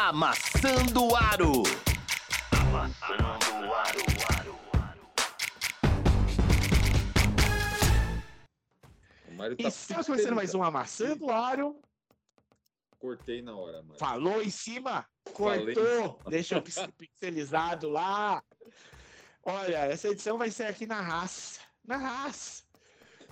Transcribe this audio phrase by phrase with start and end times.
[0.00, 1.64] Amassando Aro.
[2.52, 4.56] Amassando o aro.
[9.28, 11.80] O Mário E tá estamos começando mais um Amassando o Aro.
[13.00, 13.98] Cortei na hora, Mário.
[13.98, 18.40] Falou em cima, cortou, deixou pix- pixelizado lá.
[19.42, 21.58] Olha, essa edição vai ser aqui na raça.
[21.84, 22.62] Na raça.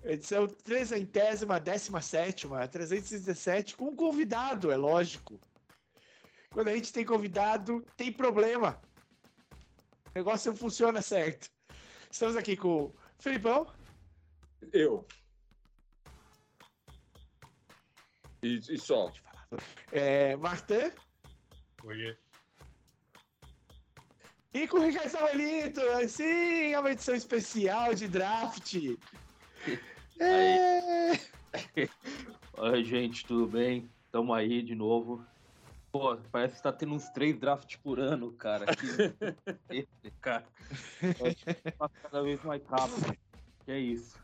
[0.02, 5.40] Edição trezentésima, décima sétima, 317, com um convidado, é lógico.
[6.56, 8.80] Quando a gente tem convidado, tem problema.
[10.06, 11.50] O negócio não funciona certo.
[12.10, 13.70] Estamos aqui com o Felipão,
[14.72, 15.06] Eu.
[18.42, 19.12] E, e só.
[19.92, 20.92] é, Martin
[21.84, 22.16] Oiê.
[24.54, 25.82] e com o Ricardo Samuelito.
[26.08, 28.76] Sim, é uma edição especial de draft.
[30.18, 31.12] É...
[32.56, 33.90] Oi, gente, tudo bem?
[34.10, 35.22] Tamo aí de novo.
[35.98, 38.66] Pô, parece que tá tendo uns três drafts por ano, cara.
[38.66, 39.88] Que...
[40.20, 40.46] cara.
[41.18, 43.16] Eu acho que tá cada vez mais rápido.
[43.64, 44.18] Que é isso.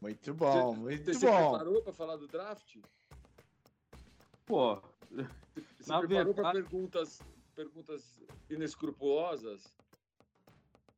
[0.00, 1.50] Muito bom, Você- muito Você bom.
[1.50, 2.76] preparou para falar do draft?
[4.46, 4.76] Pô,
[5.10, 7.20] Você Na preparou para verdade- perguntas,
[7.54, 9.74] perguntas inescrupulosas?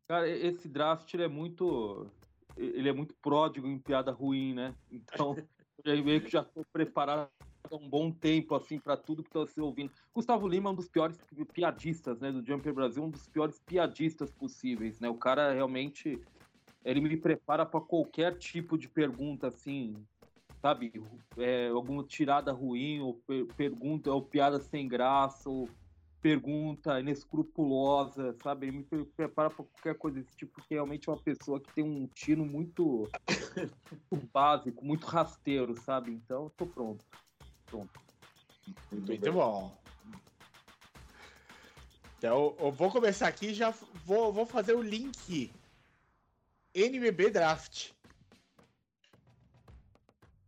[0.07, 2.11] cara, esse draft ele é muito.
[2.57, 4.75] Ele é muito pródigo em piada ruim, né?
[4.91, 5.35] Então,
[5.85, 7.31] eu já meio que já tô preparado
[7.73, 9.93] um bom tempo, assim, para tudo que tô se ouvindo.
[10.15, 11.19] Gustavo Lima é um dos piores
[11.53, 15.09] piadistas, né, do Jumper Brasil, um dos piores piadistas possíveis, né?
[15.09, 16.21] O cara realmente
[16.85, 19.95] ele me prepara para qualquer tipo de pergunta, assim,
[20.63, 20.93] sabe?
[21.39, 25.69] É, alguma tirada ruim, ou per- pergunta, ou piada sem graça, ou
[26.21, 28.67] pergunta inescrupulosa, sabe?
[28.69, 31.73] Ele me pre- prepara para qualquer coisa desse tipo, porque realmente é uma pessoa que
[31.75, 33.11] tem um tino muito,
[34.11, 36.13] muito básico, muito rasteiro, sabe?
[36.13, 37.05] Então, eu tô pronto.
[37.79, 38.01] Muito,
[38.93, 39.33] Muito bem.
[39.33, 39.77] bom.
[42.19, 43.71] Então, eu vou começar aqui já
[44.05, 45.51] vou, vou fazer o link.
[46.75, 47.91] NBB Draft.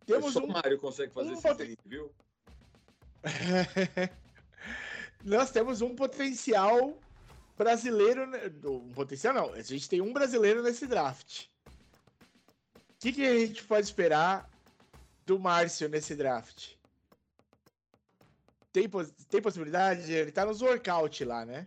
[0.06, 0.44] Temos um.
[0.44, 2.12] o Mário consegue fazer um esse poten- link, viu?
[5.24, 6.98] Nós temos um potencial
[7.56, 8.28] brasileiro.
[8.64, 9.52] Um potencial não.
[9.54, 11.46] A gente tem um brasileiro nesse draft.
[12.76, 14.48] O que, que a gente pode esperar
[15.24, 16.74] do Márcio nesse draft?
[18.72, 18.88] Tem,
[19.28, 20.10] tem possibilidade?
[20.12, 21.66] Ele tá nos workout lá, né?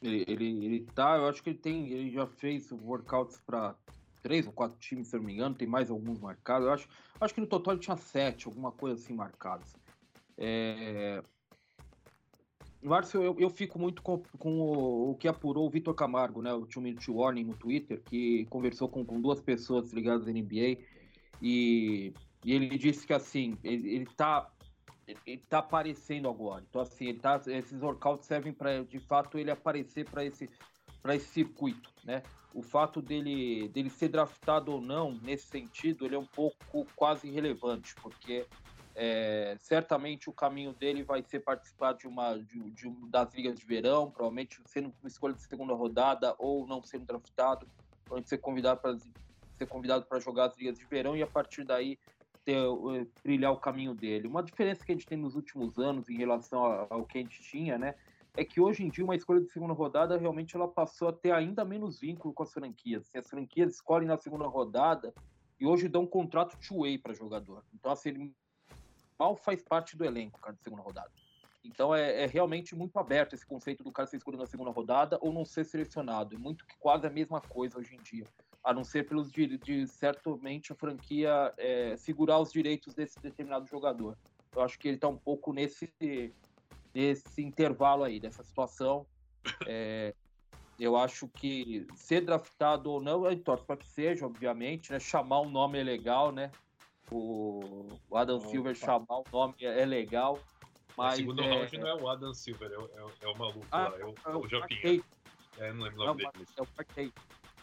[0.00, 3.74] Ele, ele, ele tá, eu acho que ele tem, ele já fez workouts para
[4.22, 6.66] três ou quatro times, se eu não me engano, tem mais alguns marcados.
[6.66, 6.88] Eu acho,
[7.20, 9.74] acho que no total ele tinha sete, alguma coisa assim marcados.
[10.36, 11.20] É...
[12.80, 16.52] Márcio, eu, eu fico muito com, com o, o que apurou o Vitor Camargo, né,
[16.52, 20.78] o Two Minute Warning no Twitter, que conversou com, com duas pessoas ligadas à NBA
[21.42, 22.12] e,
[22.44, 24.50] e ele disse que assim, ele, ele tá
[25.26, 26.64] ele- tá aparecendo agora.
[26.68, 30.50] Então, assim, ele tá, esses workouts servem para, de fato, ele aparecer para esse,
[31.08, 32.22] esse circuito, né?
[32.54, 37.28] O fato dele, dele ser draftado ou não, nesse sentido, ele é um pouco quase
[37.28, 38.46] irrelevante, porque
[38.94, 43.64] é, certamente o caminho dele vai ser participar de uma de, de das ligas de
[43.64, 47.68] verão, provavelmente sendo uma escolha de segunda rodada ou não sendo draftado,
[48.04, 48.98] provavelmente ser convidado para
[49.56, 51.98] ser convidado para jogar as ligas de verão e a partir daí
[52.48, 54.26] ter, eh, trilhar o caminho dele.
[54.26, 57.42] Uma diferença que a gente tem nos últimos anos em relação ao que a gente
[57.42, 57.94] tinha, né?
[58.34, 61.30] É que hoje em dia uma escolha de segunda rodada realmente ela passou a ter
[61.30, 63.06] ainda menos vínculo com as franquias.
[63.06, 65.12] Assim, as franquias escolhem na segunda rodada
[65.60, 67.62] e hoje dão um contrato two-way para jogador.
[67.74, 68.34] Então, assim, ele
[69.18, 71.10] mal faz parte do elenco, cara, de segunda rodada.
[71.62, 75.18] Então é, é realmente muito aberto esse conceito do cara ser escolhido na segunda rodada
[75.20, 76.34] ou não ser selecionado.
[76.34, 78.24] É muito quase a mesma coisa hoje em dia.
[78.68, 83.66] A não ser pelos de, de certamente a franquia é, segurar os direitos desse determinado
[83.66, 84.14] jogador.
[84.54, 85.90] Eu acho que ele está um pouco nesse,
[86.94, 89.06] nesse intervalo aí, dessa situação.
[89.66, 90.14] É,
[90.78, 95.00] eu acho que ser draftado ou não, eu torço para que seja, obviamente, né?
[95.00, 96.50] Chamar um nome é legal, né?
[97.10, 98.38] O, o Adam.
[98.38, 100.38] Silver chamar o nome é legal.
[100.94, 103.28] Mas o segundo é, round não é o Adam Silver, é, o- é, o- é
[103.28, 104.80] o maluco Ah, lá, é o, é o o Japinha.
[104.92, 105.04] Mark
[105.56, 106.46] É, não lembro o nome dele.
[106.54, 107.10] é o Tatum.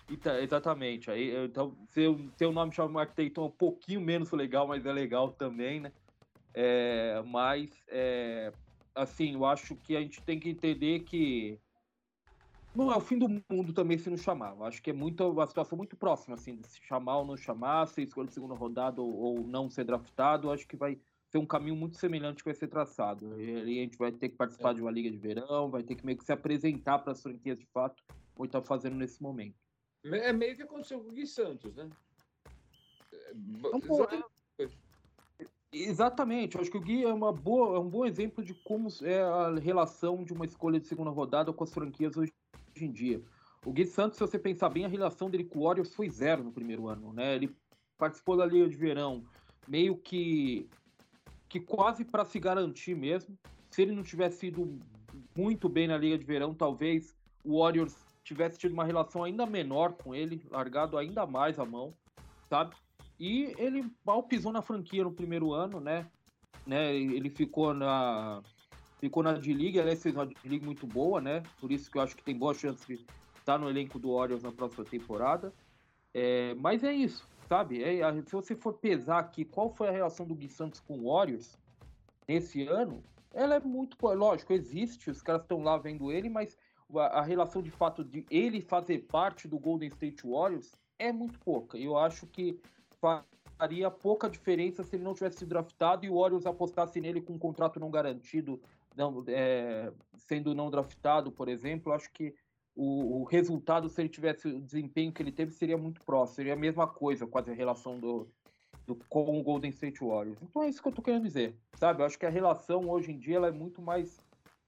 [0.10, 1.10] Então, exatamente.
[1.10, 4.94] Aí, então, seu, seu nome chama Mark Tatum é um pouquinho menos legal, mas é
[4.94, 5.92] legal também, né?
[6.54, 8.52] É, mas, é,
[8.94, 11.60] assim, eu acho que a gente tem que entender que
[12.76, 14.52] não é o fim do mundo também se não chamar.
[14.52, 17.38] Eu acho que é muito, uma situação muito próxima, assim, de se chamar ou não
[17.38, 20.48] chamar, se escolher segunda rodada ou, ou não ser draftado.
[20.48, 21.00] Eu acho que vai
[21.30, 23.42] ser um caminho muito semelhante que vai ser traçado.
[23.42, 26.06] E a gente vai ter que participar de uma liga de verão, vai ter que
[26.06, 28.04] meio que se apresentar para as franquias de fato,
[28.36, 29.65] como está fazendo nesse momento.
[30.12, 31.90] É meio que aconteceu com o Gui Santos, né?
[33.12, 34.08] É, Então, pô,
[35.72, 36.56] exatamente.
[36.56, 39.22] Eu acho que o Gui é, uma boa, é um bom exemplo de como é
[39.22, 42.32] a relação de uma escolha de segunda rodada com as franquias hoje
[42.80, 43.22] em dia.
[43.66, 46.44] O Gui Santos, se você pensar bem, a relação dele com o Warriors foi zero
[46.44, 47.36] no primeiro ano, né?
[47.36, 47.56] Ele
[47.98, 49.26] participou da Liga de Verão
[49.68, 50.70] meio que
[51.50, 53.38] que quase para se garantir mesmo.
[53.70, 54.78] Se ele não tivesse ido
[55.36, 59.94] muito bem na Liga de Verão, talvez o Warriors tivesse tido uma relação ainda menor
[59.94, 61.94] com ele, largado ainda mais a mão,
[62.50, 62.76] sabe?
[63.20, 66.10] E ele mal pisou na franquia no primeiro ano, né?
[66.66, 66.94] né?
[66.94, 68.42] Ele ficou na
[69.00, 71.44] ficou na D-League, aliás, fez uma D-League muito boa, né?
[71.60, 73.06] Por isso que eu acho que tem boa chance de
[73.38, 75.54] estar no elenco do Warriors na próxima temporada.
[76.14, 77.84] É, mas é isso, sabe?
[77.84, 81.14] É, se você for pesar aqui qual foi a relação do Gui Santos com o
[81.14, 81.56] Warriors
[82.28, 83.96] nesse ano, ela é muito.
[84.02, 86.58] Lógico, existe, os caras estão lá vendo ele, mas
[86.94, 91.78] a, relação de fato de ele fazer parte do Golden State Warriors é muito pouca.
[91.78, 92.60] Eu acho que
[93.58, 97.34] faria pouca diferença se ele não tivesse sido draftado e o Warriors apostasse nele com
[97.34, 98.62] um contrato não garantido,
[98.96, 101.92] não, é, sendo não draftado, por exemplo.
[101.92, 102.34] Acho que
[102.76, 106.36] o, o, resultado, se ele tivesse o desempenho que ele teve, seria muito próximo.
[106.36, 108.28] Seria a mesma coisa, quase a relação do,
[108.86, 110.42] do, com o Golden State Warriors.
[110.42, 112.02] Então é isso que eu tô querendo dizer, sabe?
[112.02, 114.20] Eu acho que a relação hoje em dia ela é muito mais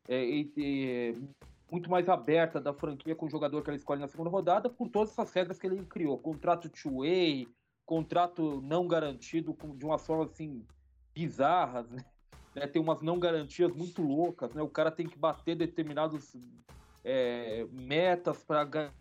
[0.07, 1.13] é, é,
[1.71, 4.89] muito mais aberta da franquia com o jogador que ela escolhe na segunda rodada por
[4.89, 7.47] todas essas regras que ele criou, contrato two-way,
[7.85, 10.65] contrato não garantido de uma forma assim
[11.13, 11.89] bizarras,
[12.55, 12.67] né?
[12.67, 14.61] Tem umas não garantias muito loucas, né?
[14.61, 16.35] O cara tem que bater determinados
[17.03, 18.91] é, metas para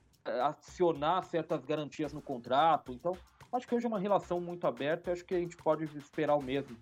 [0.44, 2.92] acionar certas garantias no contrato.
[2.92, 3.16] Então,
[3.52, 6.42] Acho que hoje é uma relação muito aberta, acho que a gente pode esperar o
[6.42, 6.76] mesmo.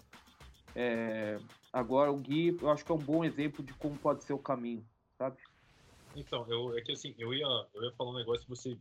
[0.74, 1.38] É,
[1.72, 4.38] agora, o Gui, eu acho que é um bom exemplo de como pode ser o
[4.38, 4.84] caminho,
[5.16, 5.36] sabe?
[6.16, 8.78] Então, eu, é que assim, eu ia, eu ia falar um negócio e você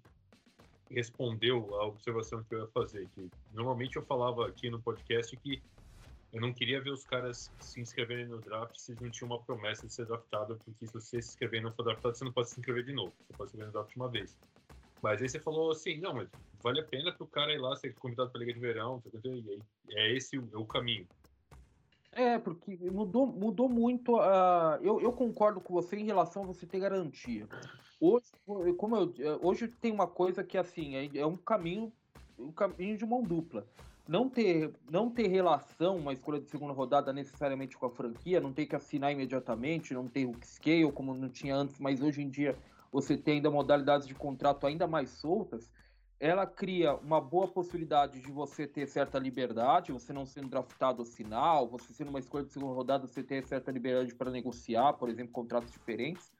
[0.89, 3.07] respondeu a observação que eu ia fazer.
[3.15, 5.62] Que normalmente eu falava aqui no podcast que
[6.31, 9.85] eu não queria ver os caras se inscreverem no draft se não tinha uma promessa
[9.85, 12.50] de ser draftado, porque se você se inscrever e não for draftado, você não pode
[12.50, 13.13] se inscrever de novo.
[13.19, 14.35] Você pode se inscrever no draft uma vez.
[15.01, 16.30] Mas aí você falou assim, não, mas
[16.62, 19.03] vale a pena para o cara ir lá ser convidado para a Liga de Verão,
[19.24, 21.06] e é esse o, o caminho.
[22.15, 24.18] É, porque mudou, mudou muito.
[24.18, 27.48] Uh, eu, eu concordo com você em relação a você ter garantia.
[28.00, 28.25] Hoje,
[28.77, 31.92] como eu, hoje tem uma coisa que assim é, é um caminho,
[32.38, 33.65] um caminho de mão dupla.
[34.07, 38.51] Não ter, não ter relação, uma escolha de segunda rodada necessariamente com a franquia, não
[38.51, 42.30] ter que assinar imediatamente, não ter o scale como não tinha antes, mas hoje em
[42.30, 42.57] dia
[42.92, 45.71] você tem ainda modalidades de contrato ainda mais soltas,
[46.24, 51.06] ela cria uma boa possibilidade de você ter certa liberdade, você não sendo draftado ao
[51.06, 55.10] final, você sendo uma escolha de segunda rodada, você ter certa liberdade para negociar, por
[55.10, 56.31] exemplo, contratos diferentes.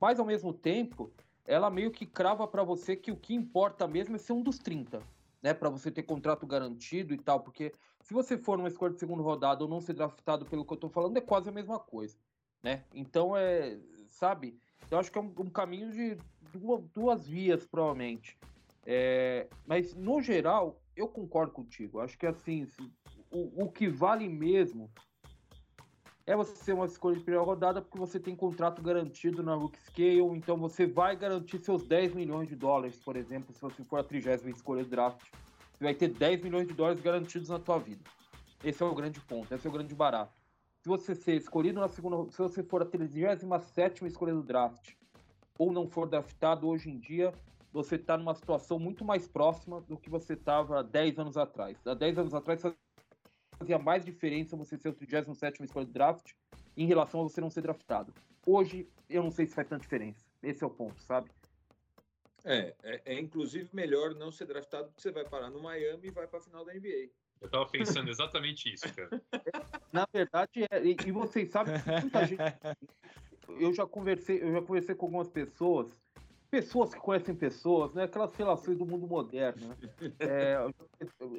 [0.00, 1.12] Mas ao mesmo tempo,
[1.44, 4.56] ela meio que crava para você que o que importa mesmo é ser um dos
[4.56, 5.02] 30,
[5.42, 7.72] né, para você ter contrato garantido e tal, porque
[8.02, 10.76] se você for uma escolha de segunda rodada ou não ser draftado pelo que eu
[10.76, 12.16] estou falando, é quase a mesma coisa,
[12.62, 12.84] né?
[12.94, 13.80] Então é,
[14.10, 14.56] sabe?
[14.88, 16.16] Eu acho que é um, um caminho de
[16.52, 18.38] duas, duas vias, provavelmente.
[18.86, 22.00] É, mas, no geral, eu concordo contigo.
[22.00, 22.66] Acho que, assim,
[23.30, 24.90] o, o que vale mesmo
[26.26, 29.78] é você ser uma escolha de primeira rodada porque você tem contrato garantido na Rook
[29.78, 34.00] Scale, então você vai garantir seus 10 milhões de dólares, por exemplo, se você for
[34.00, 35.22] a 30 escolha de draft.
[35.72, 38.02] Você vai ter 10 milhões de dólares garantidos na tua vida.
[38.62, 40.44] Esse é o grande ponto, esse é o grande barato
[40.84, 44.92] se você ser escolhido na segunda, se você for a 37 escolha do draft
[45.58, 47.32] ou não for draftado hoje em dia,
[47.74, 51.76] você está numa situação muito mais próxima do que você estava 10 anos atrás.
[51.84, 52.62] Há 10 anos atrás
[53.58, 56.34] fazia mais diferença você ser o 37 escolha do draft
[56.76, 58.14] em relação a você não ser draftado.
[58.46, 60.24] Hoje, eu não sei se faz tanta diferença.
[60.40, 61.28] Esse é o ponto, sabe?
[62.44, 66.10] É, é, é inclusive melhor não ser draftado porque você vai parar no Miami e
[66.12, 67.10] vai para a final da NBA.
[67.40, 69.10] Eu tava pensando exatamente isso, cara.
[69.92, 72.40] Na verdade, é, e, e vocês sabem que muita gente.
[73.48, 75.88] Eu já conversei, eu já conversei com algumas pessoas,
[76.54, 78.04] pessoas que conhecem pessoas, né?
[78.04, 79.68] Aquelas relações do mundo moderno.
[79.68, 79.76] Né?
[80.20, 80.56] É,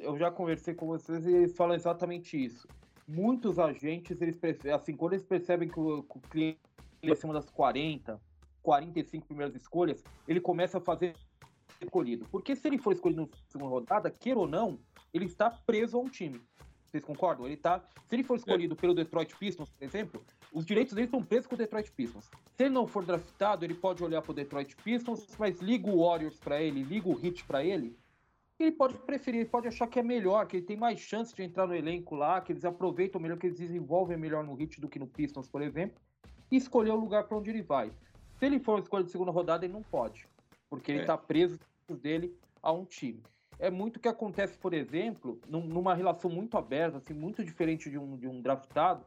[0.02, 2.68] eu já conversei com vocês e eles falam exatamente isso.
[3.08, 4.38] Muitos agentes, eles
[4.74, 6.60] assim, quando eles percebem que o, que o cliente
[7.02, 8.20] é acima das 40,
[8.62, 11.14] 45 primeiras escolhas, ele começa a fazer
[11.80, 12.26] escolhido.
[12.30, 14.78] Porque se ele for escolhido na segunda rodada, queira ou não,
[15.14, 16.42] ele está preso a um time.
[16.84, 17.46] Vocês concordam?
[17.46, 17.82] Ele tá.
[18.06, 18.76] Se ele for escolhido é.
[18.76, 22.24] pelo Detroit Pistons, por exemplo, os direitos dele estão presos com o Detroit Pistons.
[22.56, 26.04] Se ele não for draftado, ele pode olhar para o Detroit Pistons, mas liga o
[26.06, 27.96] Warriors para ele, liga o Heat para ele.
[28.58, 31.42] Ele pode preferir, ele pode achar que é melhor, que ele tem mais chance de
[31.42, 34.88] entrar no elenco lá, que eles aproveitam melhor, que eles desenvolvem melhor no Heat do
[34.88, 36.00] que no Pistons, por exemplo,
[36.50, 37.92] e escolher o lugar para onde ele vai.
[38.38, 40.26] Se ele for escolha de segunda rodada, ele não pode,
[40.70, 40.94] porque é.
[40.94, 41.58] ele está preso
[42.00, 43.22] dele a um time.
[43.58, 47.90] é muito o que acontece, por exemplo, num- numa relação muito aberta, assim, muito diferente
[47.90, 49.04] de um, de um draftado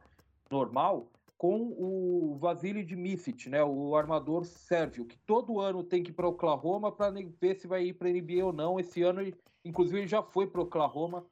[0.50, 1.06] normal,
[1.40, 6.28] com o Vasily Dmicic, né, o armador sérvio, que todo ano tem que ir para
[6.28, 8.78] Oklahoma para ver se vai ir para NBA ou não.
[8.78, 11.24] Esse ano, ele, inclusive, ele já foi para Oklahoma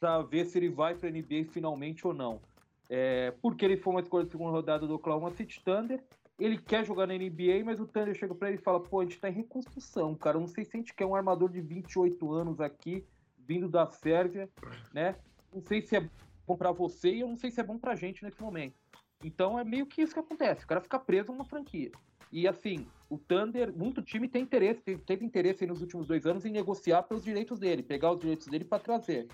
[0.00, 2.40] para ver se ele vai para NBA finalmente ou não.
[2.88, 6.02] É, porque ele foi uma escolha de segunda rodada do Oklahoma City Thunder.
[6.38, 9.04] Ele quer jogar na NBA, mas o Thunder chega para ele e fala: pô, a
[9.04, 10.40] gente tá em reconstrução, cara.
[10.40, 13.04] Não sei se a gente quer um armador de 28 anos aqui,
[13.36, 14.48] vindo da Sérvia,
[14.94, 15.16] né?
[15.52, 16.08] Não sei se é
[16.46, 18.79] bom para você e eu não sei se é bom pra gente nesse momento.
[19.22, 20.64] Então é meio que isso que acontece.
[20.64, 21.92] O cara fica preso numa franquia.
[22.32, 26.44] E assim, o Thunder, muito time tem interesse, teve, teve interesse nos últimos dois anos
[26.44, 29.28] em negociar pelos direitos dele, pegar os direitos dele para trazer.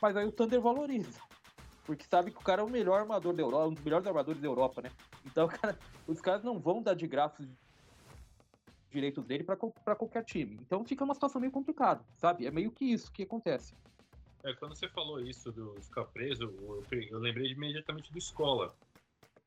[0.00, 1.20] Mas aí o Thunder valoriza.
[1.84, 4.40] Porque sabe que o cara é o melhor armador da Europa, um dos melhores armadores
[4.40, 4.90] da Europa, né?
[5.26, 7.48] Então, cara, os caras não vão dar de graça os
[8.90, 10.58] direitos dele para qualquer time.
[10.60, 12.46] Então fica uma situação meio complicada, sabe?
[12.46, 13.74] É meio que isso que acontece.
[14.42, 18.74] É, quando você falou isso do ficar preso, eu, eu lembrei imediatamente do Escola,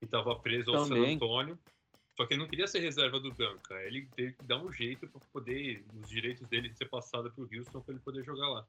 [0.03, 1.15] que estava preso ao San Também.
[1.15, 1.57] Antônio,
[2.15, 3.79] só que ele não queria ser reserva do Duncan.
[3.85, 7.47] Ele teve que dar um jeito para poder, os direitos dele ser passado para o
[7.51, 8.67] Houston para ele poder jogar lá.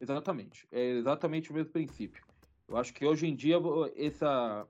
[0.00, 0.68] Exatamente.
[0.70, 2.22] É exatamente o mesmo princípio.
[2.68, 3.56] Eu acho que hoje em dia
[3.96, 4.66] essa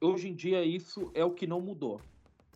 [0.00, 2.00] hoje em dia isso é o que não mudou.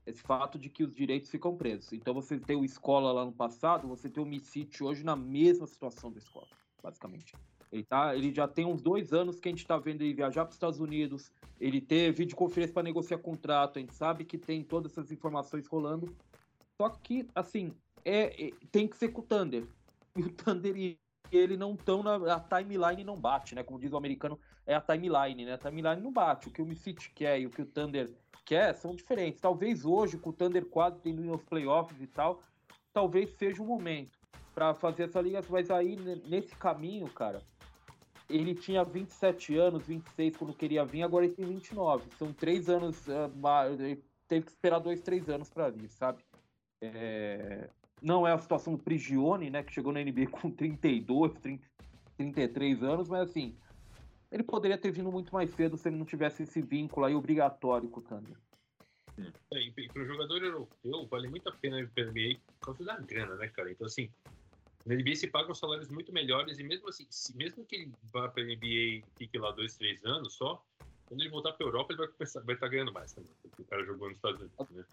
[0.04, 1.92] Esse fato de que os direitos ficam presos.
[1.92, 5.66] Então você tem o Escola lá no passado, você tem o Micic hoje na mesma
[5.66, 6.48] situação do Escola,
[6.82, 7.34] basicamente.
[7.70, 10.44] Ele, tá, ele já tem uns dois anos que a gente está vendo ele viajar
[10.44, 14.62] para os Estados Unidos, ele ter videoconferência para negociar contrato, a gente sabe que tem
[14.62, 16.14] todas essas informações rolando.
[16.80, 17.72] Só que, assim,
[18.04, 19.66] é, é- tem que ser com o Thunder.
[20.16, 20.98] E o Thunder e
[21.30, 23.62] ele não estão na a timeline não bate, né?
[23.62, 25.54] Como diz o americano, é a timeline, né?
[25.54, 26.48] A timeline não bate.
[26.48, 28.10] O que o Micic quer e o que o Thunder
[28.44, 29.40] quer são diferentes.
[29.40, 32.42] Talvez hoje, com o Thunder quase tendo nos playoffs e tal,
[32.92, 34.18] talvez seja o momento
[34.54, 35.52] para fazer essa ligação.
[35.52, 37.42] Mas aí, ne- nesse caminho, cara,
[38.28, 42.10] ele tinha 27 anos, 26 quando queria vir, agora ele tem 29.
[42.16, 46.22] São três anos, ah, ele teve que esperar dois, três anos para vir, sabe?
[46.80, 47.68] É,
[48.02, 51.66] Não é a situação do Prigione, né, que chegou na NBA com 32, 30,
[52.16, 53.56] 33 anos, mas assim,
[54.30, 57.88] ele poderia ter vindo muito mais cedo se ele não tivesse esse vínculo aí obrigatório
[57.88, 58.36] com o Thunder.
[59.16, 59.32] É,
[59.92, 63.34] para o jogador europeu, vale muito a pena ir para NBA por causa da grana,
[63.36, 63.70] né, cara?
[63.70, 64.10] Então, assim,
[64.88, 68.28] na NBA se pagam salários muito melhores e mesmo assim, se, mesmo que ele vá
[68.28, 70.64] para a NBA e fique lá dois, três anos só,
[71.08, 73.62] quando ele voltar para a Europa, ele vai estar vai tá ganhando mais também, porque
[73.62, 74.86] o cara jogou nos Estados Unidos, né?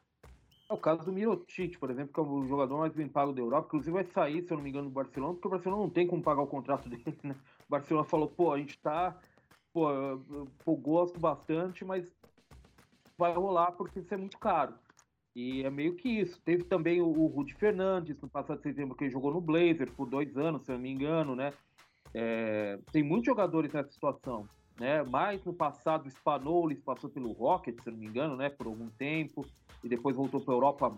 [0.70, 3.40] É o caso do Mirotic, por exemplo, que é o jogador mais bem pago da
[3.42, 5.90] Europa, inclusive vai sair, se eu não me engano, do Barcelona, porque o Barcelona não
[5.92, 7.34] tem como pagar o contrato dele, né?
[7.68, 9.22] O Barcelona falou, pô, a gente tá,
[9.74, 12.16] pô, eu, eu- eu gosto bastante, mas
[13.18, 14.80] vai rolar porque isso é muito caro.
[15.36, 16.40] E é meio que isso.
[16.42, 20.10] Teve também o, o Rudy Fernandes, no passado de setembro, que jogou no Blazers por
[20.10, 21.54] dois anos, se eu não me engano, né?
[22.14, 24.48] É, tem muitos jogadores nessa situação,
[24.80, 25.04] né?
[25.04, 28.50] Mas no passado, o Spanoulis passou pelo Rocket, se eu não me engano, né?
[28.50, 29.46] Por algum tempo
[29.86, 30.98] e depois voltou para a Europa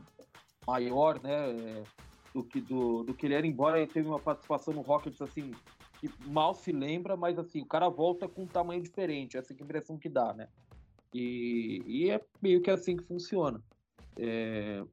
[0.66, 1.84] maior, né, é,
[2.34, 5.52] do que do, do que ele era, embora ele teve uma participação no Rockets assim
[6.00, 9.56] que mal se lembra, mas assim o cara volta com um tamanho diferente, essa é
[9.60, 10.48] a impressão que dá, né?
[11.14, 13.62] E, e é meio que assim que funciona.
[14.18, 14.84] É,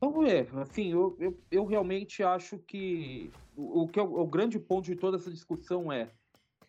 [0.00, 4.26] Vamos ver, assim, eu, eu, eu realmente acho que o, o que é o, o
[4.26, 6.10] grande ponto de toda essa discussão é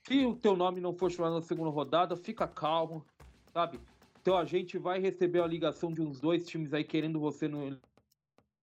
[0.05, 3.05] se o teu nome não for chamado na segunda rodada, fica calmo,
[3.53, 3.79] sabe?
[4.19, 7.79] Então a gente vai receber a ligação de uns dois times aí querendo você no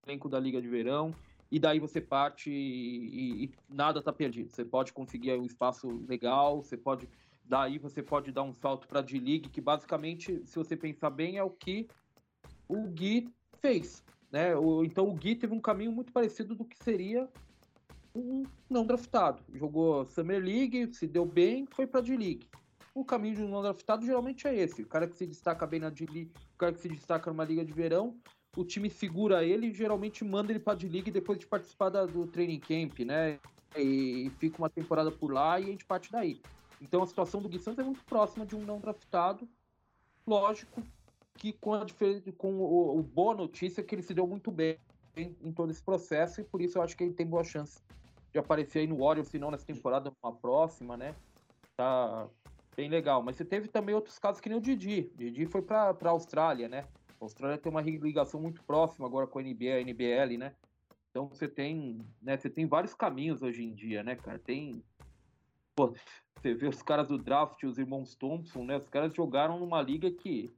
[0.05, 1.15] elenco da Liga de Verão,
[1.51, 4.51] e daí você parte e, e- e nada tá perdido.
[4.51, 7.09] Você pode conseguir um espaço legal, você pode.
[7.43, 11.37] Daí você pode dar um salto para a D-League, que basicamente, se você pensar bem,
[11.37, 11.87] é o que
[12.69, 14.01] o Gui fez.
[14.31, 14.51] Né?
[14.85, 17.27] Então o Gui teve um caminho muito parecido do que seria
[18.15, 19.43] um não draftado.
[19.53, 22.47] Jogou Summer League, se deu bem, foi para D-League
[22.93, 24.81] o caminho de um não draftado geralmente é esse.
[24.81, 27.63] O cara que se destaca bem na D-League, o cara que se destaca numa liga
[27.63, 28.17] de verão,
[28.57, 32.27] o time segura ele e geralmente manda ele pra D-League depois de participar da- do
[32.27, 33.39] training camp, né?
[33.77, 36.41] E, fica uma temporada por lá e a gente parte daí.
[36.81, 39.47] Então a situação do Gui Santos é muito próxima de um não draftado.
[40.25, 40.81] Lógico
[41.39, 41.85] que com a
[42.37, 44.77] com o, o boa notícia é que ele se deu muito bem
[45.15, 47.81] em, em todo esse processo e por isso eu acho que ele tem boa chance
[48.31, 51.15] de aparecer aí no Warriors, se não nessa temporada, numa próxima, né?
[51.75, 52.27] Tá,
[52.75, 53.23] bem legal.
[53.23, 55.11] Mas você teve também outros casos que nem o Didi.
[55.15, 56.85] Didi foi para Austrália, né?
[57.19, 60.53] A Austrália tem uma ligação muito próxima agora com a NBA, a NBL, né?
[61.09, 64.37] Então você tem, né, você tem vários caminhos hoje em dia, né, cara?
[64.37, 64.83] Tem
[65.75, 65.93] pô,
[66.35, 68.77] você vê os caras do draft, os irmãos Thompson, né?
[68.77, 70.51] Os caras jogaram numa liga que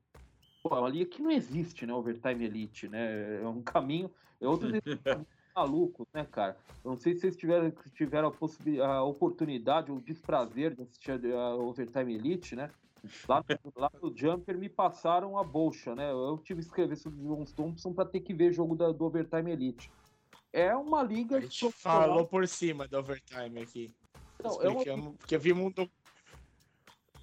[0.62, 1.94] pô, uma liga que não existe, né?
[1.94, 3.42] Overtime Elite, né?
[3.42, 4.70] É um caminho, é outro
[5.56, 6.58] malucos, né, cara?
[6.84, 8.34] Eu não sei se vocês tiveram, tiveram
[8.82, 12.70] a, a oportunidade ou o desprazer de assistir a, Overtime Elite, né?
[13.28, 16.12] Lá, no- lá no Jumper me passaram a bolcha, né?
[16.12, 19.06] Eu tive que escrever sobre o John Thompson para ter que ver jogo da, do
[19.06, 19.92] Overtime Elite.
[20.54, 23.92] É uma liga A gente falou por cima do overtime aqui.
[24.44, 25.92] Não, é uma porque vimos um, do-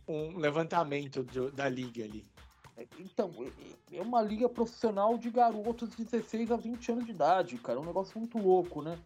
[0.08, 2.26] um levantamento do- da liga ali.
[2.98, 3.30] Então,
[3.90, 7.78] é- é uma liga profissional de garotos de 16 a 20 anos de idade, cara.
[7.78, 8.98] É um negócio muito louco, né?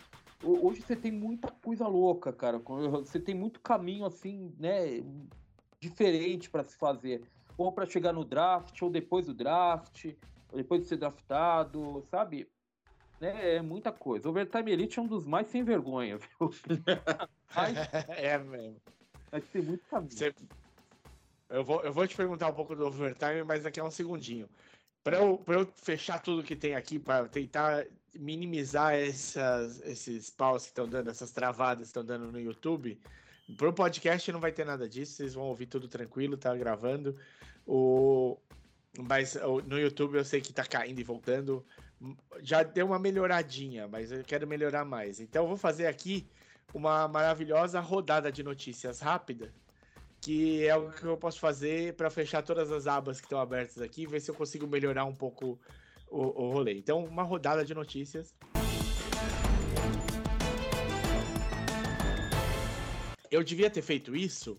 [0.43, 2.59] Ho- Hoje você tem muita coisa louca, cara.
[2.59, 5.03] Você tem muito caminho, assim, né?
[5.81, 7.23] Diferente para se fazer.
[7.57, 10.07] Ou para chegar no draft, ou depois do draft,
[10.51, 12.49] ou depois de ser draftado, sabe?
[13.21, 13.57] Né?
[13.57, 14.29] É muita coisa.
[14.29, 16.51] Overtime Elite é um dos mais sem vergonha, viu?
[17.55, 17.77] Mas,
[18.09, 18.81] é mesmo.
[19.31, 20.11] mas tem muito caminho.
[20.11, 20.35] Você-
[21.53, 24.49] Eu, vou, eu vou te perguntar um pouco do overtime, mas daqui a um segundinho.
[25.05, 30.69] Para eu, eu fechar tudo que tem aqui, para tentar minimizar essas, esses paus que
[30.69, 32.99] estão dando, essas travadas que estão dando no YouTube,
[33.57, 37.17] pro podcast não vai ter nada disso, vocês vão ouvir tudo tranquilo, tá gravando.
[37.67, 38.39] O,
[38.99, 41.65] mas o- no YouTube eu sei que tá caindo e voltando.
[42.41, 45.21] Já deu uma melhoradinha, mas eu quero melhorar mais.
[45.21, 46.27] Então eu vou fazer aqui
[46.73, 49.53] uma maravilhosa rodada de notícias rápida
[50.23, 53.83] que é o que eu posso fazer para fechar todas as abas que estão abertas
[53.83, 55.59] aqui, ver se eu consigo melhorar um pouco
[56.09, 56.75] o, o rolê.
[56.75, 58.33] Então, uma rodada de notícias.
[63.29, 64.57] Eu devia ter feito isso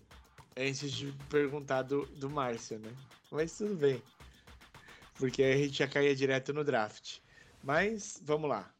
[0.54, 2.92] antes de perguntar do, do Márcio, né?
[3.32, 4.02] Mas tudo bem.
[5.14, 7.20] Porque a gente já caía direto no draft.
[7.62, 8.70] Mas, vamos lá.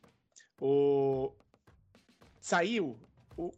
[0.61, 1.33] O...
[2.41, 2.99] Saiu
[3.39, 3.51] o,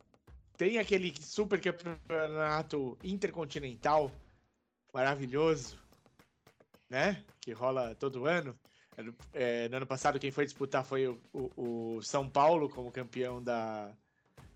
[0.57, 4.11] tem aquele super campeonato intercontinental
[4.93, 5.79] maravilhoso,
[6.89, 7.25] né?
[7.41, 8.59] Que rola todo ano.
[9.35, 13.43] É, no ano passado, quem foi disputar foi o, o- o São Paulo como campeão
[13.43, 13.95] da,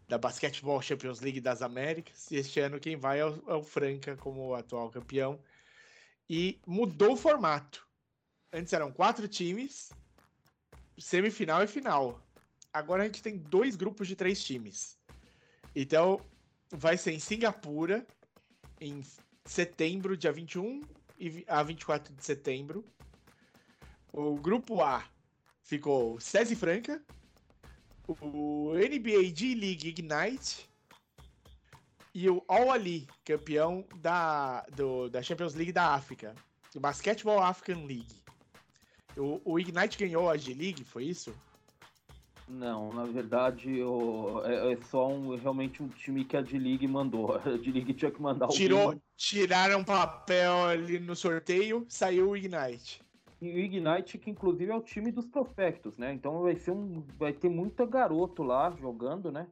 [0.09, 2.30] da Basketball Champions League das Américas.
[2.30, 5.38] E este ano, quem vai é o, é o Franca como atual campeão.
[6.28, 7.87] E mudou o formato.
[8.53, 9.90] Antes eram quatro times,
[10.98, 12.20] semifinal e final.
[12.72, 14.98] Agora a gente tem dois grupos de três times.
[15.74, 16.20] Então,
[16.70, 18.06] vai ser em Singapura,
[18.80, 19.02] em
[19.44, 20.83] setembro, dia 21
[21.18, 22.85] e vi- a 24 de setembro.
[24.12, 25.04] O grupo A
[25.62, 27.00] ficou SESI Franca,
[28.09, 30.68] o NBA G-League Ignite
[32.12, 36.35] e o Al Ali, campeão da, do- da Champions League da África,
[36.74, 38.20] o Basketball African League.
[39.16, 41.33] O, o Ignite ganhou a G-League, foi isso?
[42.50, 47.36] Não, na verdade o- é, é só um, realmente um time que a D-League mandou.
[47.46, 53.00] A D-League tinha que mandar o Tirou, tiraram papel ali no sorteio, saiu o Ignite.
[53.40, 56.12] E o Ignite, que inclusive é o time dos prospectos, né?
[56.12, 57.02] Então vai ser um.
[57.16, 59.46] Vai ter muita garoto lá jogando, né?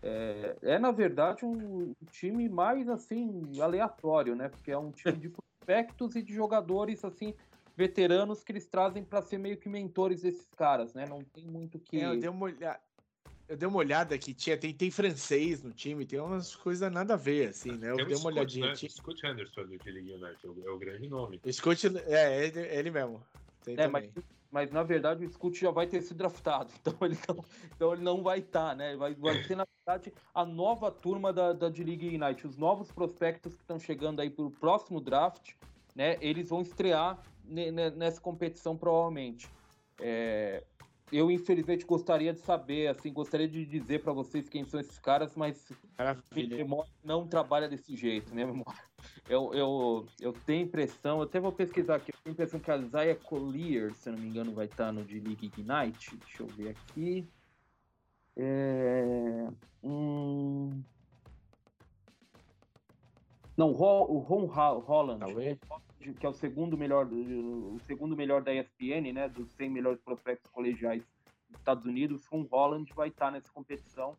[0.00, 4.48] É, é, na verdade um time mais assim, aleatório, né?
[4.48, 7.34] Porque é um time de prospectos e de jogadores assim,
[7.78, 11.06] veteranos que eles trazem para ser meio que mentores desses caras, né?
[11.08, 12.00] Não tem muito que.
[12.00, 12.80] É, eu dei uma olhada.
[13.48, 17.14] Eu dei uma olhada aqui, tinha, tem, tem francês no time, tem umas coisas nada
[17.14, 17.90] a ver, assim, né?
[17.90, 18.66] Eu Tem o dei uma Scott, olhadinha.
[18.66, 18.74] Né?
[18.74, 21.40] Tinha- Scott Henderson do G-League United, é o, é o grande nome.
[21.50, 23.22] Scott, é, ele, ele mesmo.
[23.64, 24.10] Tem É, também.
[24.14, 27.92] mas, mas na verdade o Scoot já vai ter sido draftado, então ele não, então
[27.94, 28.96] ele não vai estar, né?
[28.96, 32.46] Vai, vai ser, na verdade, a nova turma da, da D-League Ignite.
[32.46, 35.52] Os novos prospectos que estão chegando aí pro próximo draft,
[35.94, 36.18] né?
[36.20, 39.48] Eles vão estrear nessa competição, provavelmente.
[40.00, 40.62] É,
[41.10, 45.34] eu, infelizmente, gostaria de saber, assim, gostaria de dizer para vocês quem são esses caras,
[45.34, 46.56] mas Maravilha.
[46.56, 48.82] memória não trabalha desse jeito, minha memória.
[49.28, 52.78] Eu, eu, eu tenho impressão, eu até vou pesquisar aqui, eu tenho impressão que a
[52.78, 56.16] Zaya Collier, se não me engano, vai estar no D-League Ignite.
[56.16, 57.28] Deixa eu ver aqui.
[58.36, 59.48] É,
[59.82, 60.82] hum,
[63.58, 65.58] Não, o Ron Ho- Holland, Talvez.
[66.18, 70.48] que é o segundo melhor, o segundo melhor da ESPN, né, dos 100 melhores prospectos
[70.52, 71.02] colegiais
[71.50, 74.16] dos Estados Unidos, Ron Holland vai estar nessa competição,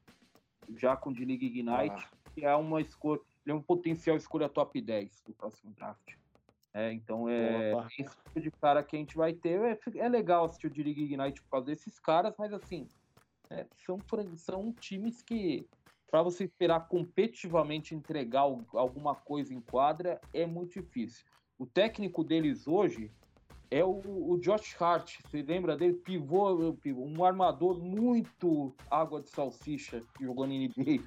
[0.76, 2.10] já com de League Ignite, Ah.
[2.34, 6.16] que é uma escolha, ele é um potencial escolha top 10 do próximo draft.
[6.74, 7.88] É, então é Opa.
[7.98, 9.60] esse tipo de cara que a gente vai ter.
[9.60, 12.88] É, é legal assistir o de League Ignite por causa desses caras, mas assim,
[13.50, 13.98] é, são,
[14.36, 15.66] são times que,
[16.10, 21.26] para você esperar competitivamente entregar al- alguma coisa em quadra, é muito difícil.
[21.58, 23.12] O técnico deles hoje
[23.70, 25.18] é o, o Josh Hart.
[25.26, 25.94] Você lembra dele?
[25.94, 31.04] Pivô, pivô, um armador muito água de salsicha que jogou na NBA.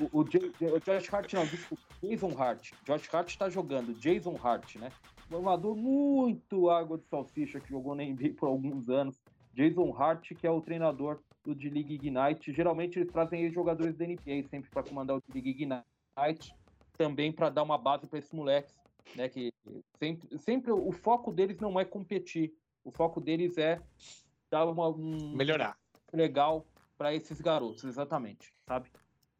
[0.00, 2.72] O, o, o Josh Hart, não, desculpa, Jason Hart.
[2.84, 4.90] Josh Hart está jogando, Jason Hart, né?
[5.30, 9.22] Um armador muito água de salsicha que jogou na NBA por alguns anos.
[9.54, 12.52] Jason Hart, que é o treinador do D-League Ignite.
[12.52, 16.54] Geralmente eles trazem jogadores da NBA sempre para comandar o D-League Ignite,
[16.96, 18.74] também para dar uma base para esses moleques,
[19.16, 19.28] né?
[19.28, 19.52] Que
[19.98, 22.52] sempre, sempre o foco deles não é competir,
[22.84, 23.80] o foco deles é
[24.50, 25.76] dar uma, um Melhorar.
[26.12, 28.90] legal para esses garotos, exatamente, sabe?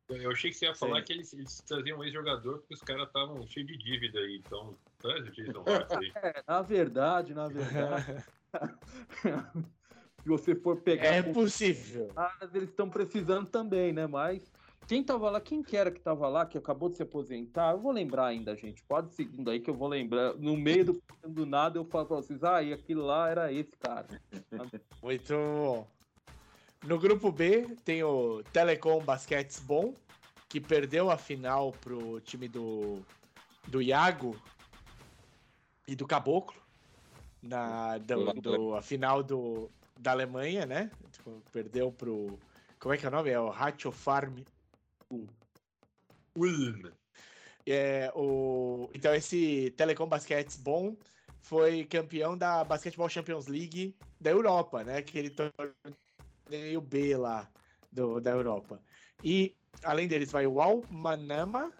[0.09, 1.05] Eu achei que você ia falar Sim.
[1.05, 4.43] que eles, eles traziam um ex-jogador porque os caras estavam cheios de dívida aí.
[4.45, 6.13] Então, traz o Jason Hart aí.
[6.17, 8.25] É, na verdade, na verdade,
[10.23, 12.09] se você for pegar É possível.
[12.15, 14.07] caras, eles estão precisando também, né?
[14.07, 14.51] Mas
[14.87, 17.81] quem tava lá, quem que era que tava lá, que acabou de se aposentar, eu
[17.81, 18.83] vou lembrar ainda, gente.
[18.85, 20.35] Pode seguindo aí que eu vou lembrar.
[20.35, 23.73] No meio do, do nada eu falo pra vocês, ah, e aquilo lá era esse
[23.79, 24.07] cara.
[25.03, 25.87] Muito bom.
[26.85, 29.95] No grupo B tem o Telecom Basquetes Bom,
[30.49, 33.01] que perdeu a final pro time do,
[33.69, 34.37] do Iago
[35.87, 36.61] e do Caboclo
[37.43, 39.71] na do, do- a final do,
[40.03, 40.91] da Alemanha, né?
[41.13, 42.39] Tipo, Perdeu pro.
[42.79, 43.31] Como é que é o nome?
[43.31, 44.41] É o Ratio Farm.
[46.37, 46.93] Ulm.
[47.65, 50.97] É, o, então esse Telecom Basquetes Bom
[51.41, 54.97] foi campeão da Basketball Champions League da Europa, né?
[54.97, 57.49] Aquele torneio B lá
[57.93, 58.81] do, da Europa.
[59.23, 61.73] E além deles vai o Al Manama,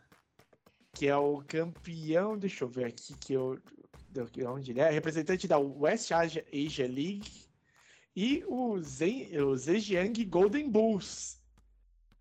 [0.95, 3.61] que é o campeão, deixa eu ver aqui que eu
[4.31, 6.45] que- onde ele é, representante da West Asia
[6.87, 7.52] League
[8.15, 11.41] e o, Zen, o Zhejiang Golden Bulls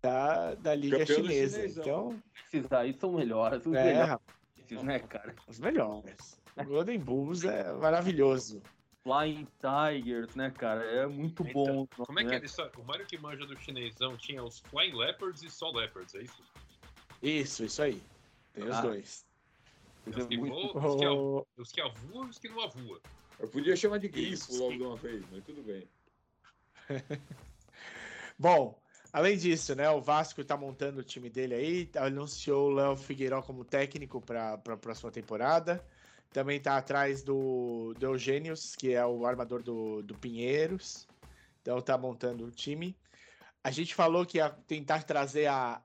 [0.00, 1.56] da, da liga Campeão chinesa.
[1.60, 1.82] chinesão.
[1.82, 5.34] Então, Esses aí são melhores, os é, melhores, rapaz, né, cara?
[5.46, 6.40] os melhores.
[6.56, 8.62] O Golden Bulls é maravilhoso.
[9.02, 10.84] Flying Tigers, né, cara?
[10.84, 12.04] É muito Então, bom.
[12.06, 12.36] Como é que né?
[12.36, 12.62] é isso?
[12.78, 16.42] O Mário que manja do chinesão tinha os Flying Leopards e só Leopards, é isso?
[17.22, 18.02] Isso, isso aí.
[18.52, 18.80] Tem os Ah.
[18.82, 19.24] dois.
[20.06, 22.38] Mas Os é que, muito- voam, os que, av- O- os que avoam e os
[22.38, 23.00] que não avoam.
[23.38, 25.88] Eu podia chamar de grifo logo de uma vez, mas tudo bem.
[28.38, 28.80] Bom,
[29.12, 29.88] além disso, né?
[29.90, 31.90] O Vasco tá montando o time dele aí.
[31.96, 35.84] Anunciou o Léo Figueiró como técnico para a próxima temporada.
[36.32, 41.06] Também tá atrás do, do Eugênios, que é o armador do, do Pinheiros.
[41.60, 42.96] Então tá montando o time.
[43.62, 45.80] A gente falou que ia tentar trazer a,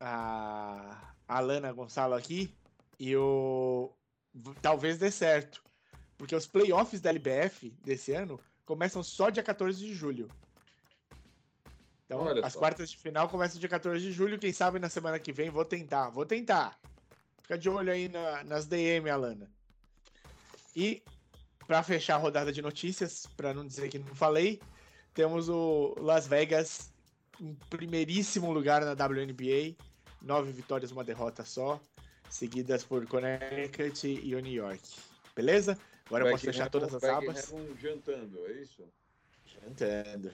[0.00, 2.52] a, a Alana Gonçalo aqui.
[2.98, 3.92] E o.
[4.62, 5.62] Talvez dê certo.
[6.16, 10.28] Porque os playoffs da LBF desse ano começam só dia 14 de julho.
[12.06, 12.58] Então, Olha as só.
[12.58, 14.38] quartas de final começam dia 14 de julho.
[14.38, 16.10] Quem sabe na semana que vem vou tentar.
[16.10, 16.78] Vou tentar.
[17.42, 19.50] Fica de olho aí na- nas DM, Alana.
[20.76, 21.02] E
[21.66, 24.60] para fechar a rodada de notícias, para não dizer que não falei,
[25.14, 26.92] temos o Las Vegas
[27.40, 29.74] em primeiríssimo lugar na WNBA,
[30.22, 31.80] nove vitórias, uma derrota só,
[32.30, 34.82] seguidas por Connecticut e o New York.
[35.34, 35.78] Beleza?
[36.14, 37.34] Agora eu posso fechar todas as abas.
[37.34, 38.88] Beckham jantando, é isso?
[39.66, 40.32] Entendo.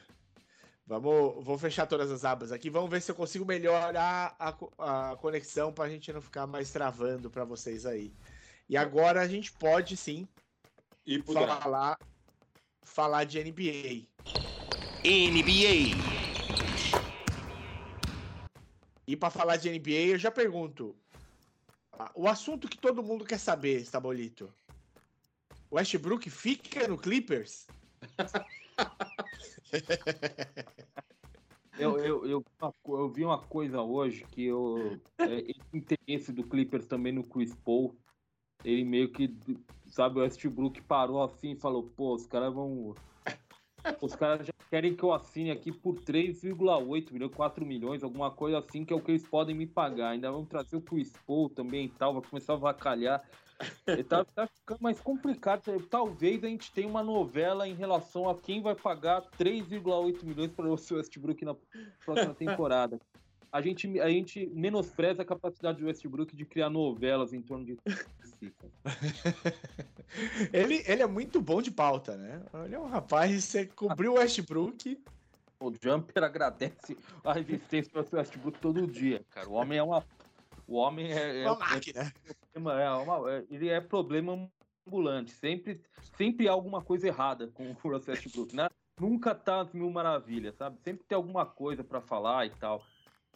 [0.84, 2.68] Vamos, vou fechar todas as abas aqui.
[2.68, 6.70] Vamos ver se eu consigo melhorar a, a conexão para a gente não ficar mais
[6.70, 8.14] travando para vocês aí.
[8.68, 10.28] E agora a gente pode sim
[11.06, 11.96] E falar,
[12.84, 14.10] falar de NBA.
[15.02, 16.10] NBA.
[19.06, 21.00] E para falar de NBA, eu já pergunto.
[22.14, 24.54] O assunto que todo mundo quer saber, Stabolito.
[25.72, 27.66] Westbrook fica no Clippers?
[31.78, 32.44] Eu, eu, eu,
[32.88, 37.54] eu vi uma coisa hoje que eu, é, esse interesse do Clippers também no Chris
[37.54, 37.96] Paul,
[38.62, 39.34] ele meio que,
[39.86, 42.94] sabe, o Westbrook parou assim e falou, pô, os caras vão...
[44.02, 48.58] Os caras já querem que eu assine aqui por 3,8 milhões, 4 milhões, alguma coisa
[48.58, 50.10] assim, que é o que eles podem me pagar.
[50.10, 53.26] Ainda vão trazer o Chris Paul também e tal, vai começar a vacalhar.
[54.08, 55.62] Tá, tá ficando mais complicado.
[55.88, 60.66] Talvez a gente tenha uma novela em relação a quem vai pagar 3,8 milhões para
[60.66, 61.54] o Westbrook na
[62.04, 62.98] próxima temporada.
[63.52, 67.76] A gente, a gente menospreza a capacidade do Westbrook de criar novelas em torno de.
[70.52, 72.42] Ele, ele é muito bom de pauta, né?
[72.64, 74.98] Ele é um rapaz, você cobriu o Westbrook.
[75.60, 79.48] O Jumper agradece a resistência para o Westbrook todo dia, cara.
[79.48, 80.04] O homem é uma.
[80.70, 82.12] O homem é, é, Uma máquina.
[82.52, 84.48] problema- é uma- é- ele é problema
[84.86, 85.32] ambulante.
[85.32, 85.82] Sempre,
[86.16, 88.68] sempre há alguma coisa errada com o Russell Westbrook, né?
[89.00, 90.78] Nunca tá mil maravilhas, sabe?
[90.80, 92.84] Sempre tem alguma coisa para falar e tal.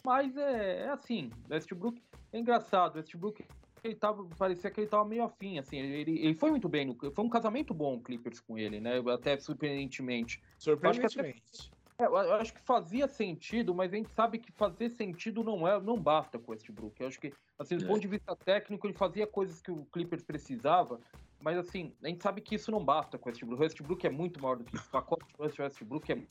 [0.01, 2.95] Mas é, é assim, Westbrook é engraçado.
[2.95, 3.43] Westbrook
[3.83, 5.77] ele tava, parecia que ele tava meio afim, assim.
[5.77, 8.93] Ele, ele foi muito bem, no, foi um casamento bom o Clippers com ele, né?
[9.13, 10.41] Até surpreendentemente.
[10.57, 11.69] Surpreendentemente.
[11.97, 15.79] É, eu acho que fazia sentido, mas a gente sabe que fazer sentido não é,
[15.79, 16.99] não basta com o Westbrook.
[16.99, 17.87] Eu acho que, assim, do É.
[17.87, 20.99] ponto de vista técnico, ele fazia coisas que o Clippers precisava,
[21.39, 23.59] Mas assim, a gente sabe que isso não basta com o Westbrook.
[23.59, 24.87] O Westbrook é muito maior do que isso.
[24.87, 26.23] O pacote do Westbrook é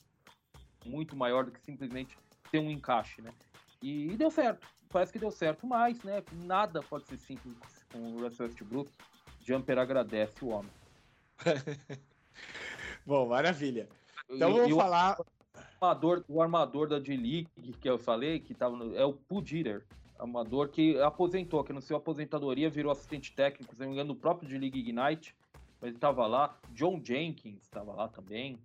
[0.85, 2.17] muito maior do que simplesmente
[2.51, 3.31] ter um encaixe, né?
[3.81, 4.67] E, e deu certo.
[4.89, 6.21] Parece que deu certo, mas, né?
[6.33, 7.55] Nada pode ser simples
[7.93, 8.91] com o Russell Westbrook.
[9.39, 10.71] Jumper agradece o homem.
[13.05, 13.87] Bom, maravilha.
[14.29, 14.77] Então E- vamos e o
[15.55, 15.91] falar.
[15.91, 17.47] armador, o armador da G-League
[17.79, 19.85] que eu falei, que tava no, é o Pudirer,
[20.17, 24.19] armador que aposentou, que no seu aposentadoria virou assistente técnico, se não me engano, do
[24.19, 25.35] próprio G-League Ignite,
[25.81, 26.57] mas ele tava lá.
[26.71, 28.59] John Jenkins estava lá também.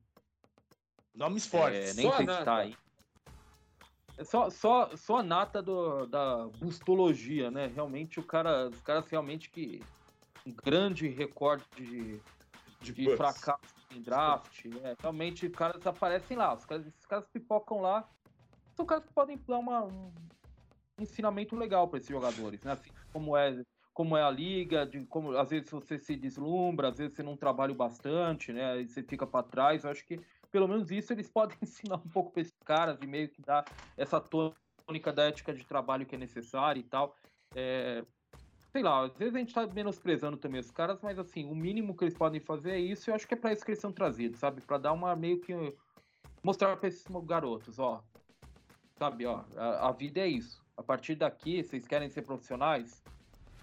[1.15, 1.97] Nomes É, fortes.
[1.97, 2.77] nem Só a sei se tá aí.
[4.17, 7.67] É só, só, só a nata do, da bustologia, né?
[7.75, 9.83] Realmente o cara, os caras realmente que
[10.47, 12.21] um grande recorde de,
[12.81, 14.65] De de fracasso em draft.
[14.67, 14.97] né?
[15.01, 16.55] Realmente, caras aparecem lá.
[16.55, 18.09] Os caras, os caras pipocam lá.
[18.75, 20.13] São caras que podem dar uma, um
[20.99, 22.73] ensinamento legal para esses jogadores, né?
[22.73, 26.97] Assim, como é como é a liga, de como às vezes você se deslumbra, às
[26.97, 28.73] vezes você não trabalha bastante, né?
[28.73, 29.85] Aí você fica para trás.
[29.85, 33.07] Eu acho que pelo menos isso eles podem ensinar um pouco para esses caras e
[33.07, 33.65] meio que dar
[33.97, 37.15] essa tônica da ética de trabalho que é necessária e tal.
[37.55, 38.05] É,
[38.73, 41.97] sei lá, às vezes a gente tá menosprezando também os caras, mas assim, o mínimo
[41.97, 43.81] que eles podem fazer é isso, e eu acho que é pra isso que eles
[43.81, 44.61] são trazidos, sabe?
[44.61, 45.53] Pra dar uma meio que
[46.43, 48.03] mostrar pra esses garotos, ó.
[48.99, 50.63] Sabe, ó, a, a vida é isso.
[50.77, 53.03] A partir daqui, vocês querem ser profissionais?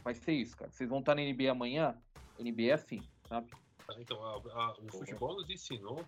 [0.04, 0.72] Vai ser isso, cara.
[0.72, 1.96] Vocês vão estar na NBA amanhã?
[2.39, 3.52] NBA é assim, sabe?
[3.86, 6.04] Tá, Então, a- a- o futebol nos ensinou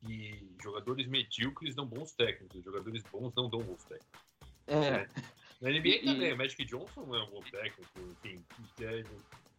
[0.00, 4.20] que jogadores medíocres dão bons técnicos, jogadores bons não dão bons técnicos.
[4.66, 5.08] É,
[5.60, 8.44] Na NBA E- também, o Magic Johnson é um bom técnico, enfim.
[8.80, 9.02] é-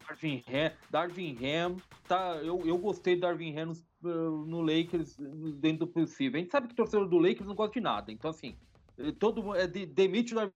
[0.08, 1.76] Darvin Ham, Darvin Ham,
[2.08, 5.16] tá, eu, eu gostei do Darvin Ham no, no Lakers
[5.60, 6.40] dentro do possível.
[6.40, 8.58] A gente sabe que o torcedor do Lakers não gosta de nada, então assim,
[8.98, 10.52] eh, todo mundo, é de, demite o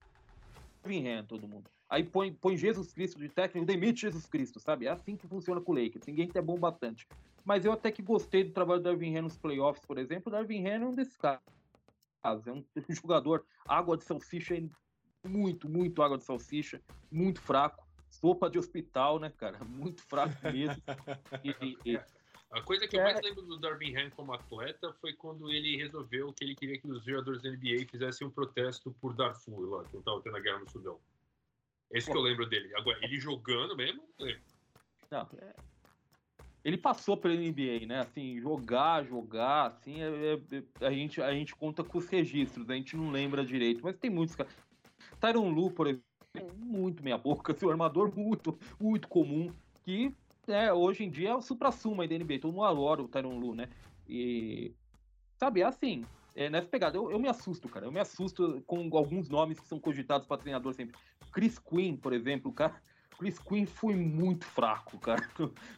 [0.84, 1.69] Darvin Ham, todo mundo.
[1.88, 4.88] Aí põe, põe Jesus Cristo de técnico, demite Jesus Cristo, sabe?
[4.88, 7.08] É assim que funciona com o Lakers, ninguém é bom bastante.
[7.45, 10.32] Mas eu até que gostei do trabalho do Darvin Ham nos playoffs, por exemplo, o
[10.32, 11.41] Darvin Ham é um desses caras.
[12.23, 14.56] É um jogador água de salsicha,
[15.27, 16.81] muito, muito água de salsicha,
[17.12, 19.57] muito fraco sopa de hospital, né, cara?
[19.67, 20.81] Muito fraco mesmo.
[21.43, 21.99] E- e-
[22.51, 23.05] A coisa que eu É.
[23.05, 26.88] mais lembro do Darvin Ham como atleta foi quando ele resolveu que ele queria que
[26.88, 30.59] os jogadores da NBA fizessem um protesto por Darfur, lá, quando estava tendo a guerra
[30.59, 30.99] no Sudão.
[31.91, 32.71] Esse que eu lembro dele.
[32.75, 34.41] Agora, ele jogando mesmo, não lembro.
[35.09, 35.55] não, é-
[36.63, 37.99] Ele passou pela NBA, né?
[38.01, 42.75] Assim, jogar, jogar, assim, é- é- a, gente, a gente conta com os registros, a
[42.75, 44.53] gente não lembra direito, mas tem muitos caras.
[45.23, 46.03] Tyron Lu, por exemplo,
[46.57, 49.53] muito meia boca, seu armador muito, muito comum,
[49.86, 50.13] que
[50.45, 53.39] né, hoje em dia é o supra-suma aí da NBA, todo mundo adora o Tyron
[53.39, 53.69] Lu, né?
[54.07, 54.73] E,
[55.39, 56.03] sabe, é assim,
[56.36, 59.67] é nessa pegada, eu, eu me assusto, cara, eu me assusto com alguns nomes que
[59.67, 60.99] são cogitados para treinador sempre.
[61.31, 62.75] Chris Quinn, por exemplo, cara,
[63.17, 65.25] Chris Quinn foi muito fraco, cara,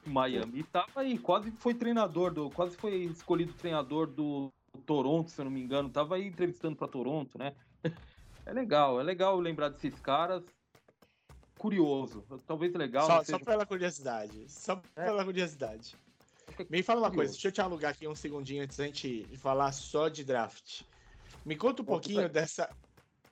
[0.07, 4.51] em Miami, e tava aí, quase foi treinador, do, quase foi escolhido treinador do
[4.87, 7.53] Toronto, se eu não me engano, tava aí entrevistando para Toronto, né?
[8.45, 10.43] É legal, é legal lembrar desses caras.
[11.57, 13.07] Curioso, talvez legal.
[13.07, 14.45] Só, não só seja- pela curiosidade.
[14.51, 15.05] Só É.
[15.05, 15.95] pela curiosidade.
[16.69, 17.15] Me fala uma curioso.
[17.15, 20.81] coisa, deixa eu te alugar aqui um segundinho antes da gente falar só de draft.
[21.45, 22.69] Me conta um Bom, pouquinho tudo dessa,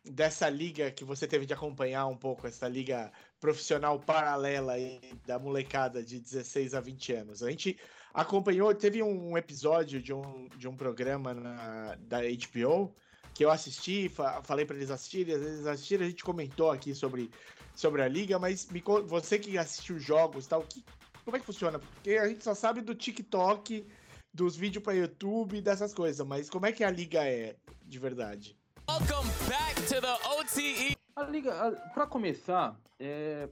[0.04, 5.38] dessa liga que você teve de acompanhar um pouco, essa liga profissional paralela aí da
[5.38, 7.44] molecada de 16 a 20 anos.
[7.44, 7.78] A gente
[8.14, 12.96] acompanhou, teve um episódio de um, de um programa na- da HBO
[13.34, 16.94] que eu assisti, fa- falei para eles assistirem, às vezes assistiram, a gente comentou aqui
[16.94, 17.30] sobre,
[17.76, 20.84] sobre a liga, mas me você que assistiu jogos e tal, que,
[21.26, 21.80] como é que funciona?
[21.80, 23.86] Porque a gente só sabe do TikTok,
[24.34, 28.58] dos vídeos para YouTube, dessas coisas, mas como é que a liga é de verdade?
[28.90, 30.96] Welcome back to the OTE.
[31.16, 33.48] A liga, a- pra começar, é,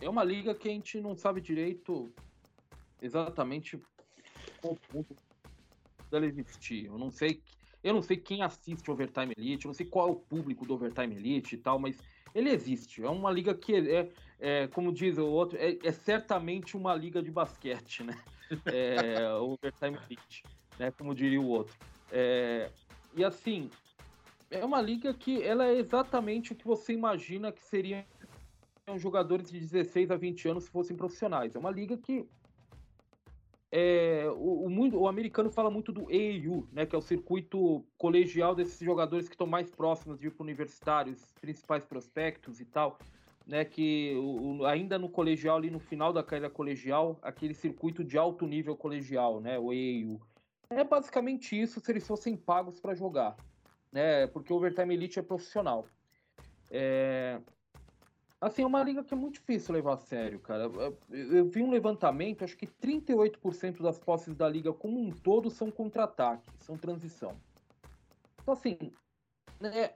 [0.00, 2.12] é uma liga que a gente não sabe direito
[3.00, 3.80] exatamente
[4.60, 5.14] qual ponto
[6.10, 6.86] dela existir.
[6.86, 7.42] Eu não sei,
[7.82, 10.74] eu não sei quem assiste Overtime Elite, eu não sei qual é o público do
[10.74, 11.96] Overtime Elite e tal, mas
[12.34, 13.02] ele existe.
[13.02, 17.22] É uma liga que é, é, como diz o outro, é, é certamente uma liga
[17.22, 18.18] de basquete, né?
[18.66, 20.42] É, Overtime Elite,
[20.76, 20.90] né?
[20.90, 21.72] Como diria o outro.
[22.10, 22.68] É,
[23.16, 23.70] e assim,
[24.50, 28.04] é uma liga que ela é exatamente o que você imagina que seriam
[28.96, 31.54] jogadores de 16 a 20 anos se fossem profissionais.
[31.54, 32.26] É uma liga que
[33.72, 38.54] é, o, o, o americano fala muito do AAU, né, que é o circuito colegial
[38.54, 42.98] desses jogadores que estão mais próximos de ir para universitários, principais prospectos e tal,
[43.46, 48.18] né, que o, ainda no colegial, ali no final da carreira colegial, aquele circuito de
[48.18, 50.20] alto nível colegial, né, o AAU.
[50.70, 53.36] É basicamente isso se eles fossem pagos para jogar
[53.92, 54.26] né?
[54.28, 55.86] Porque o Overtime Elite é profissional.
[56.70, 57.40] É...
[58.40, 60.64] Assim, é uma liga que é muito difícil levar a sério, cara.
[61.10, 65.70] Eu- vi um levantamento, acho que 38% das posses da liga como um todo são
[65.70, 67.36] contra-ataque, são transição.
[68.40, 68.78] Então, assim,
[69.60, 69.90] né,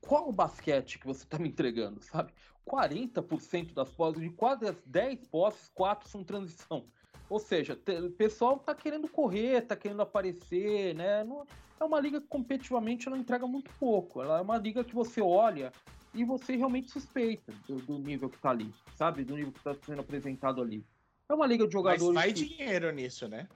[0.00, 2.32] qual o basquete que você tá me entregando, sabe?
[2.64, 6.86] 40% das posses, de quase as 10 posses, 4 são transição.
[7.28, 11.24] Ou seja, o pessoal tá querendo correr, tá querendo aparecer, né?
[11.24, 11.44] Não-
[11.80, 14.22] é uma liga que competitivamente ela entrega muito pouco.
[14.22, 15.72] Ela é uma liga que você olha
[16.14, 19.24] e você realmente suspeita do, do nível que tá ali, sabe?
[19.24, 20.84] Do nível que tá sendo apresentado ali.
[21.28, 22.14] É uma liga de Mas jogadores.
[22.14, 22.46] vai que...
[22.46, 23.48] dinheiro nisso, né?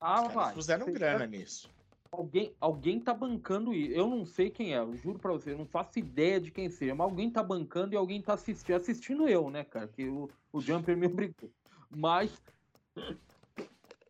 [0.00, 0.54] Ah, Os vai.
[0.54, 1.70] puseram Você- grana nisso.
[2.12, 3.92] Alguém, alguém tá bancando isso.
[3.92, 6.68] Eu não sei quem é, eu juro pra você, eu não faço ideia de quem
[6.68, 8.74] seja, mas alguém tá bancando e alguém tá assistindo.
[8.74, 9.86] Assistindo eu, né, cara?
[9.86, 11.50] Que o, o Jumper me obrigou.
[11.88, 12.32] Mas.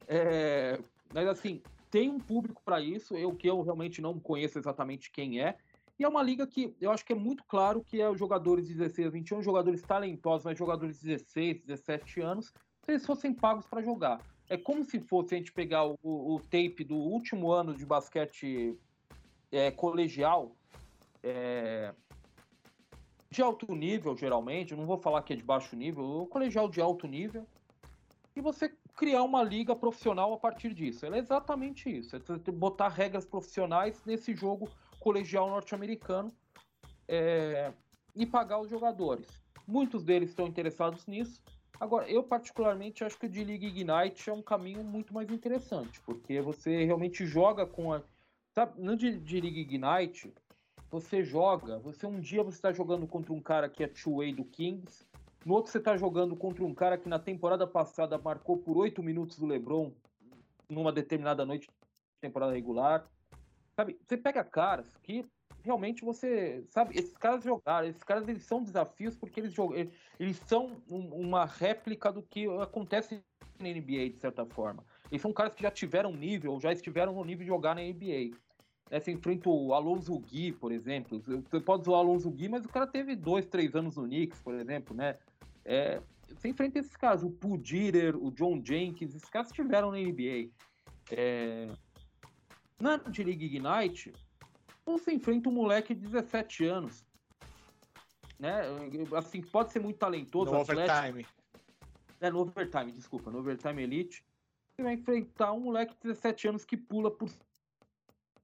[0.09, 0.79] é,
[1.13, 1.61] mas assim,
[1.91, 5.59] tem um público pra isso, eu que eu realmente não conheço exatamente quem é.
[6.01, 8.67] E é uma liga que eu acho que é muito claro que é os jogadores
[8.67, 13.35] de 16 a 21, jogadores talentosos, mas jogadores de 16, 17 anos, se eles fossem
[13.35, 14.19] pagos para jogar.
[14.49, 18.75] É como se fosse a gente pegar o, o- tape do último ano de basquete
[19.53, 20.57] é, colegial,
[21.23, 21.95] é,
[23.31, 26.81] de alto nível, geralmente, não vou falar que é de baixo nível, o colegial de
[26.81, 27.47] alto nível,
[28.35, 31.05] e você criar uma liga profissional a partir disso.
[31.05, 32.21] Ela é exatamente isso, é
[32.53, 34.67] botar regras profissionais nesse jogo
[35.01, 36.31] colegial norte-americano
[37.09, 37.73] é,
[38.15, 39.27] e pagar os jogadores.
[39.67, 41.43] Muitos deles estão interessados nisso.
[41.81, 46.01] Agora, eu particularmente acho que o de League Ignite é um caminho muito mais interessante,
[46.03, 48.03] porque você realmente joga com a.
[48.55, 50.33] Sabe, no de, de League Ignite,
[50.91, 54.45] você joga, você um dia você está jogando contra um cara que é two-way do
[54.45, 55.07] Kings,
[55.45, 59.03] no outro você está jogando contra um cara que na temporada passada marcou por oito
[59.03, 59.91] minutos do LeBron
[60.69, 63.09] numa determinada noite de temporada regular.
[63.81, 65.25] Sabe, você pega caras que
[65.65, 69.93] realmente você, sabe, esses caras jogaram, esses caras eles são desafios porque eles jogam, eles-
[70.19, 73.23] eles são um- uma réplica do que acontece
[73.59, 74.85] na NBA de certa forma.
[75.11, 78.37] Eles são caras que já tiveram nível, já estiveram no nível de jogar na NBA.
[78.91, 81.19] Né, Você enfrenta o Alonso Gui, por exemplo.
[81.19, 84.43] Você pode zoar o Alonso Gui, mas o cara teve dois, três anos no Knicks,
[84.43, 85.17] por exemplo, né?
[85.65, 89.99] É, você enfrenta esses caras, o Paul Dieter, o John Jenkins, esses caras estiveram na
[89.99, 90.51] NBA.
[91.11, 91.69] É,
[92.81, 94.13] na de League Ignite,
[94.85, 97.05] você enfrenta um moleque de 17 anos.
[98.39, 98.63] Né?
[99.17, 101.27] Assim, pode ser muito talentoso, No atlético, overtime.
[102.21, 104.25] é, no overtime, desculpa, no overtime elite.
[104.75, 107.31] Você vai enfrentar um moleque de 17 anos que pula por.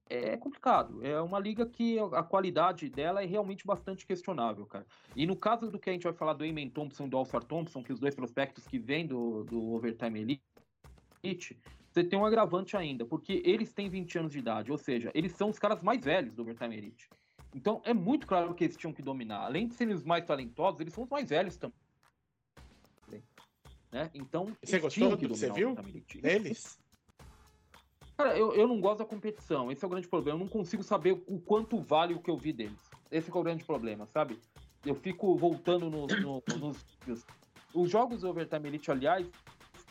[0.09, 1.05] É complicado.
[1.05, 4.85] É uma liga que a qualidade dela é realmente bastante questionável, cara.
[5.15, 7.43] E no caso do que a gente vai falar do Eamon Thompson e do Alfar
[7.43, 10.41] Thompson, que os dois prospectos que vêm do, do overtime
[11.23, 11.59] elite,
[11.97, 15.31] você tem um agravante ainda, porque eles têm 20 anos de idade, ou seja, eles
[15.31, 17.09] são os caras mais velhos do overtime elite.
[17.55, 19.39] Então é muito claro que eles tinham que dominar.
[19.39, 21.75] Além de serem os mais talentosos, eles são os mais velhos também.
[23.91, 24.11] Né?
[24.13, 25.75] Então, Você eles gostou do que você viu?
[26.21, 26.77] Deles?
[28.15, 29.71] Cara, eu, eu não gosto da competição.
[29.71, 30.37] Esse é o grande problema.
[30.37, 32.77] Eu não consigo saber o quanto vale o que eu vi deles.
[33.09, 34.37] Esse é o grande problema, sabe?
[34.85, 36.85] Eu fico voltando no- no- nos.
[37.73, 39.25] Os jogos do Overtime Elite, aliás,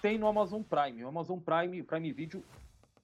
[0.01, 1.05] tem no Amazon Prime.
[1.05, 2.43] O Amazon Prime, Prime Video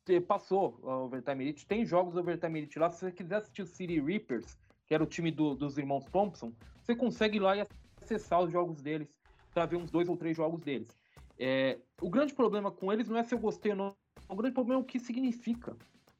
[0.09, 1.67] eh, passou o Overtime Elite.
[1.67, 2.91] Tem jogos Overtime Elite lá.
[2.91, 6.53] Se você quiser assistir o City Reapers, que era o time do- dos irmãos Thompson,
[6.83, 7.67] você consegue ir lá e
[8.03, 9.09] acessar os jogos deles
[9.55, 10.89] para ver uns dois ou três jogos deles.
[11.39, 13.97] É, o grande problema com eles não é se eu gostei ou não.
[14.29, 15.77] O grande problema é o que significa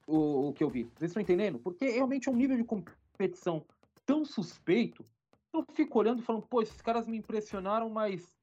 [0.07, 0.85] o, o que eu vi.
[0.85, 1.59] Vocês estão entendendo?
[1.59, 3.65] Porque realmente é um nível de competição
[4.05, 5.05] tão suspeito.
[5.53, 8.37] Eu fico olhando e falando, pô, esses caras me impressionaram, mas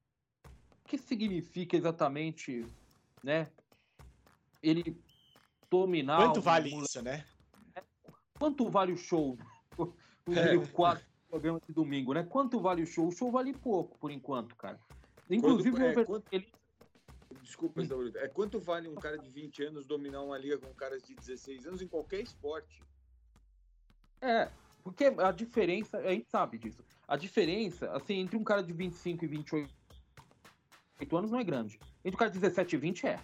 [0.89, 2.65] que significa exatamente,
[3.23, 3.47] né?
[4.61, 4.99] Ele
[5.69, 6.17] dominar.
[6.17, 7.23] Quanto vale isso, né?
[8.39, 9.37] Quanto vale o show?
[9.77, 10.51] O, o É.
[10.55, 12.23] nível 4 do programa de domingo, né?
[12.23, 13.07] Quanto vale o show?
[13.07, 14.79] O show vale pouco, por enquanto, cara.
[15.29, 16.51] Inclusive, Quando- o é, quando- ele-
[17.43, 17.81] Desculpa.
[18.15, 21.65] É quanto vale um cara de 20 anos dominar uma liga com caras de 16
[21.67, 22.81] anos em qualquer esporte?
[24.21, 24.49] É,
[24.83, 26.83] porque a diferença, a gente sabe disso.
[27.07, 29.78] A diferença, assim, entre um cara de 25 e 28
[31.15, 31.79] anos não é grande.
[32.03, 33.19] Entre o cara de 17 e 20 é.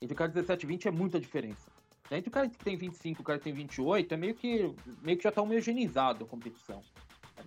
[0.00, 1.70] Entre o cara de 17 e 20 é muita diferença.
[2.10, 4.74] Entre o cara que tem 25 e o cara que tem 28, é meio que,
[5.02, 6.82] meio que já tá homogeneizado a competição.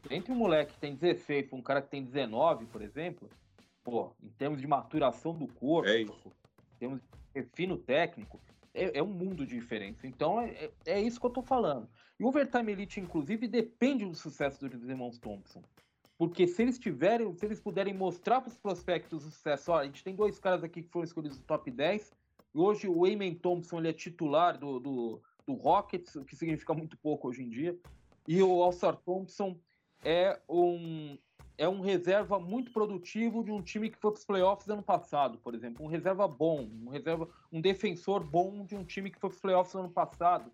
[0.10, 3.30] Entre um moleque que tem 16 e um cara que tem 19, por exemplo,
[3.84, 6.32] pô, em termos de maturação do corpo, É isso.
[6.76, 8.42] em termos de refino técnico,
[8.74, 10.08] é, é um mundo de diferença.
[10.08, 11.88] Então, é, é- é isso que eu tô falando.
[12.20, 15.62] E o Overtime Elite, inclusive, depende do sucesso dos irmãos Thompson.
[16.18, 19.86] Porque se eles tiverem, se eles puderem mostrar para os prospectos o sucesso, ó, a
[19.86, 22.12] gente tem dois caras aqui que foram escolhidos no top 10,
[22.56, 26.74] e hoje o Eamon Thompson ele é titular do, do, do Rockets, o que significa
[26.74, 27.78] muito pouco hoje em dia,
[28.28, 29.58] e o Alsar Thompson
[30.04, 31.18] é um
[31.58, 35.40] é um reserva muito produtivo de um time que foi para os playoffs ano passado,
[35.40, 35.84] por exemplo.
[35.84, 39.42] Um reserva bom, um reserva, um defensor bom de um time que foi para os
[39.42, 40.52] playoffs ano passado.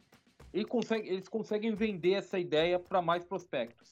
[0.53, 3.91] Ele consegue, eles conseguem vender essa ideia para mais prospectos.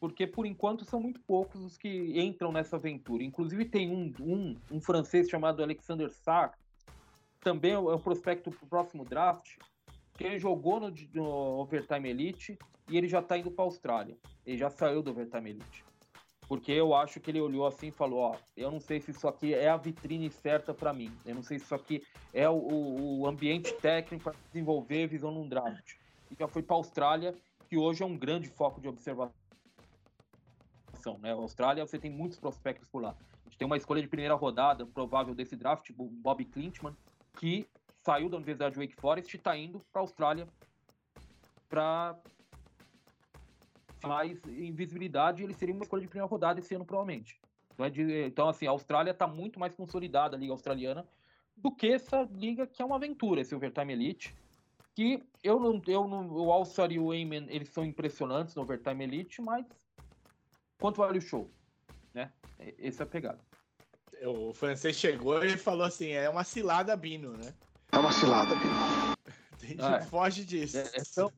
[0.00, 3.22] Porque, por enquanto, são muito poucos os que entram nessa aventura.
[3.22, 6.54] Inclusive, tem um, um, um francês chamado Alexander Sarr,
[7.40, 9.56] também é um prospecto para o próximo draft,
[10.16, 14.16] que ele jogou no, no Overtime Elite e ele já está indo para a Austrália.
[14.44, 15.84] Ele já saiu do Overtime Elite.
[16.46, 19.28] Porque eu acho que ele olhou assim e falou: Ó, eu não sei se isso
[19.28, 21.10] aqui é a vitrine certa para mim.
[21.24, 22.02] Eu não sei se isso aqui
[22.34, 25.94] é o, o ambiente técnico para desenvolver visão num draft.
[26.30, 27.34] E já foi para a Austrália,
[27.68, 29.39] que hoje é um grande foco de observação.
[31.18, 31.32] Né?
[31.32, 33.16] A Austrália, você tem muitos prospectos por lá.
[33.44, 36.96] A gente tem uma escolha de primeira rodada provável desse draft, Bob Clintman,
[37.36, 37.66] que
[38.02, 40.48] saiu da Universidade de Wake Forest e está indo para a Austrália
[41.68, 42.18] para
[44.04, 45.42] mais invisibilidade.
[45.42, 47.40] Ele seria uma escolha de primeira rodada esse ano, provavelmente.
[47.74, 51.06] Então, é de, então assim, a Austrália está muito mais consolidada, a Liga Australiana,
[51.56, 54.34] do que essa liga que é uma aventura, esse Overtime Elite.
[54.94, 55.80] Que eu não.
[55.86, 59.64] Eu não o All-Star e o Ayman, eles são impressionantes no Overtime Elite, mas
[60.80, 61.48] quanto vale o show?
[62.12, 62.32] Né?
[62.78, 63.38] Essa é a pegada.
[64.22, 67.54] O francês chegou e falou assim: é uma cilada, Bino, né?
[67.92, 68.74] É uma cilada, Bino.
[69.62, 70.78] A gente ah, foge disso.
[70.78, 71.32] É, é tão,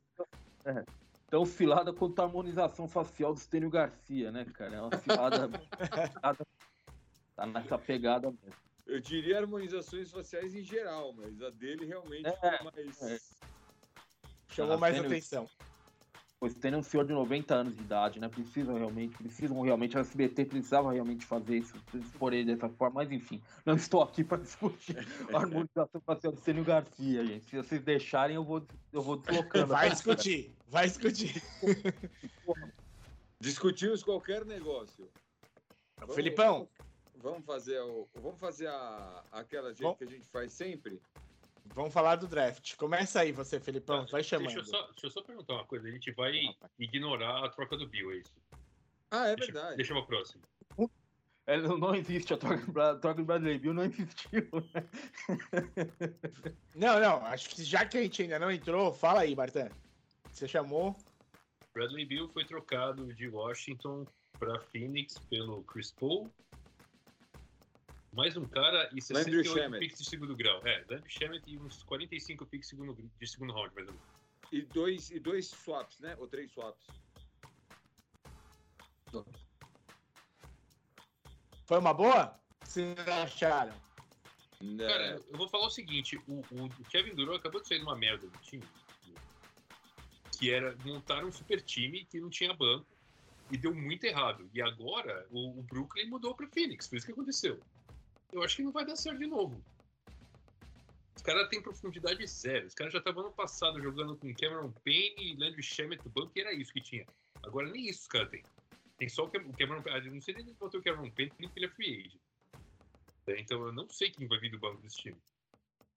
[0.65, 0.85] é,
[1.29, 4.77] tão cilada quanto a harmonização facial do Stênio Garcia, né, cara?
[4.77, 5.49] É uma cilada.
[7.37, 8.63] tá nessa pegada mesmo.
[8.87, 13.03] Eu diria harmonizações faciais em geral, mas a dele realmente é, foi mais.
[13.03, 13.19] É.
[14.49, 15.49] Chamou mais atenção.
[16.43, 18.29] Pois tem um senhor de 90 anos de idade, né?
[18.29, 21.73] Precisam realmente, precisam realmente, a SBT precisava realmente fazer isso,
[22.19, 24.97] por ele dessa forma, mas enfim, não estou aqui para discutir
[25.33, 27.45] a harmonização facial do Sênio Garcia, gente.
[27.45, 28.61] Se vocês deixarem, eu vou,
[28.93, 29.69] eu vou deslocando.
[29.69, 31.41] Vai discutir, vai discutir.
[33.39, 35.09] Discutimos qualquer negócio.
[35.97, 36.69] Vamos, Felipão.
[37.19, 41.01] Vamos fazer, o, vamos fazer a, aquela jeito que a gente faz sempre?
[41.75, 42.77] Vamos falar do draft.
[42.77, 44.07] Começa aí você, Felipão.
[44.11, 44.47] Vai chamando.
[44.47, 45.89] Deixa eu, só, deixa eu só perguntar uma coisa.
[45.89, 46.35] A gente vai
[46.79, 48.35] ignorar a troca do Bill, é isso?
[49.11, 49.77] Ah, é deixa, verdade.
[49.77, 50.43] Deixa uma próxima.
[51.47, 52.65] É, não existe a troca,
[53.01, 54.49] troca do Bradley Bill, não existiu.
[54.73, 54.89] Né?
[56.75, 57.17] Não, não.
[57.27, 59.69] Acho que já que a gente ainda não entrou, fala aí, Martin.
[60.33, 60.97] Você chamou?
[61.75, 64.07] Bradley Bill foi trocado de Washington
[64.39, 66.33] para Phoenix pelo Chris Paul
[68.13, 70.61] mais um cara e 68 picks de segundo grau.
[70.67, 74.09] É, Landry Shamet e uns 45 picks de segundo, de segundo round, mais ou menos.
[74.53, 76.15] E dois, e dois swaps, né?
[76.19, 76.87] Ou três swaps.
[81.65, 82.39] Foi uma boa?
[82.63, 83.75] Vocês acharam?
[84.79, 87.97] Cara, eu vou falar o seguinte: o, o Kevin Durant acabou de sair de uma
[87.97, 88.65] merda do time.
[90.39, 92.87] Que era montar um super time que não tinha banco
[93.51, 94.49] e deu muito errado.
[94.53, 97.61] E agora o, o Brooklyn mudou para Phoenix, foi isso que aconteceu
[98.33, 99.63] eu acho que não vai dar certo de novo.
[101.15, 102.67] Os caras têm profundidade zero.
[102.67, 106.33] Os caras já estavam ano passado jogando com Cameron Payne e Landry Shamet no banco,
[106.35, 107.07] e era isso que tinha.
[107.43, 108.43] Agora nem isso os caras têm.
[108.99, 110.11] Tem só o Cameron Payne.
[110.11, 112.21] Não sei nem se botou o Cameron Payne, porque ele é free agent.
[113.27, 115.17] É, então eu não sei quem vai vir do banco desse time.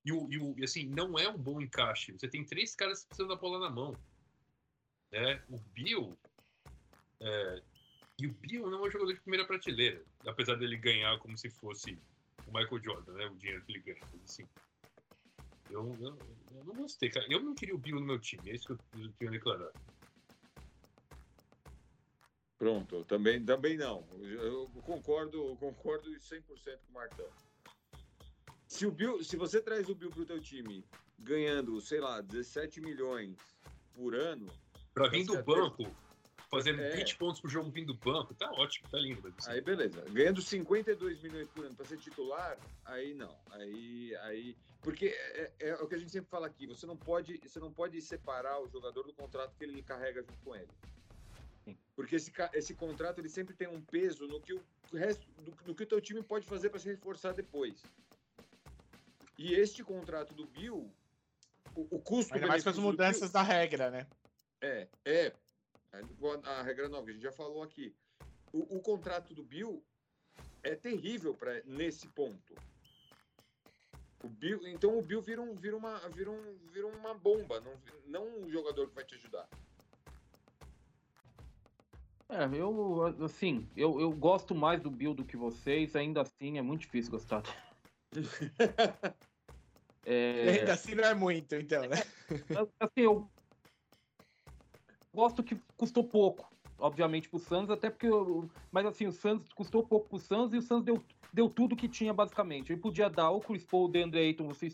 [0.03, 2.11] E, o, e, o, e assim, não é um bom encaixe.
[2.11, 3.97] Você tem três caras precisam da bola na mão.
[5.11, 5.41] Né?
[5.49, 6.15] O Bill.
[7.19, 7.63] É,
[8.19, 10.03] e o Bill não é um jogador de primeira prateleira.
[10.27, 11.97] Apesar dele ganhar como se fosse
[12.47, 13.25] o Michael Jordan, né?
[13.27, 14.01] O dinheiro que ele ganha.
[14.23, 14.47] Assim.
[15.69, 16.17] Eu, eu,
[16.55, 17.25] eu, não gostei, cara.
[17.29, 19.33] Eu não queria o Bill no meu time, é isso que eu, eu tenho a
[19.33, 19.71] declarar.
[22.57, 24.07] Pronto, também, também não.
[24.21, 26.41] Eu concordo, concordo 100%
[26.85, 27.29] com o Martão.
[28.67, 30.85] Se, o Bill, se você traz o Bill pro teu time
[31.19, 33.37] ganhando, sei lá, 17 milhões
[33.93, 34.47] por ano.
[34.93, 35.83] Para vir do banco,
[36.49, 36.95] fazendo é.
[36.95, 39.33] 20 pontos por jogo vindo do banco, tá ótimo, tá lindo.
[39.37, 39.51] Assim.
[39.51, 40.03] Aí beleza.
[40.09, 43.35] Ganhando 52 milhões por ano para ser titular, aí não.
[43.51, 46.67] Aí, aí, porque é, é, é, o que a gente sempre fala aqui.
[46.67, 50.39] Você não pode, você não pode separar o jogador do contrato que ele carrega junto
[50.43, 50.69] com ele.
[51.95, 54.61] Porque esse, esse contrato ele sempre tem um peso no que o
[54.93, 57.81] resto do, do que o teu time pode fazer para se reforçar depois.
[59.37, 60.91] E este contrato do Bill,
[61.75, 62.33] o, o custo.
[62.33, 64.07] Ainda mais com as mudanças Bill, da regra, né?
[64.61, 65.33] É, é,
[66.43, 67.95] a regra nova, a gente já falou aqui.
[68.51, 69.83] O, o contrato do Bill
[70.63, 72.55] é terrível para nesse ponto.
[74.23, 77.73] O Bill, então o Bill vira, um, vira, uma, vira, um, vira uma bomba, não,
[78.07, 79.47] não um jogador que vai te ajudar.
[82.27, 86.61] É, eu, assim, eu, eu gosto mais do Bill do que vocês, ainda assim é
[86.61, 87.43] muito difícil gostar.
[90.03, 90.59] é...
[90.59, 91.97] Ainda assim não é muito, então, né?
[92.79, 93.29] Assim, eu
[95.15, 96.53] gosto que custou pouco.
[96.77, 98.09] obviamente, pro Suns, até porque.
[98.09, 101.01] o- Mas assim, o Suns custou pouco pro Suns e o Suns deu,
[101.31, 102.71] deu tudo que tinha, basicamente.
[102.73, 104.67] Ele podia dar o Chris Paul, o DeAndre Ayton, você.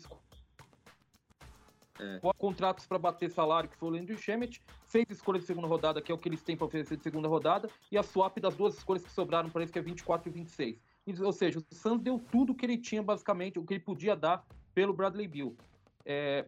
[2.00, 2.18] É.
[2.36, 6.10] Contratos para bater salário, que foi o Landry Shemet, fez escolha de segunda rodada, que
[6.10, 8.76] é o que eles têm para oferecer de segunda rodada, e a swap das duas
[8.76, 10.80] escolhas que sobraram para eles, que é 24 e 26.
[11.06, 14.16] E, Ou seja, o Suns deu tudo que ele tinha, basicamente, o que ele podia
[14.16, 15.56] dar pelo Bradley Bill.
[16.04, 16.46] É,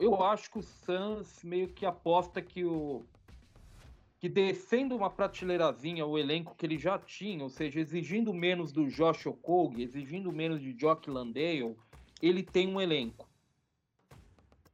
[0.00, 3.04] eu acho que o Suns meio que aposta que o
[4.18, 8.86] que descendo uma prateleirazinha o elenco que ele já tinha, ou seja, exigindo menos do
[8.86, 11.74] Josh Okogie, exigindo menos de Jock Landale,
[12.20, 13.26] ele tem um elenco.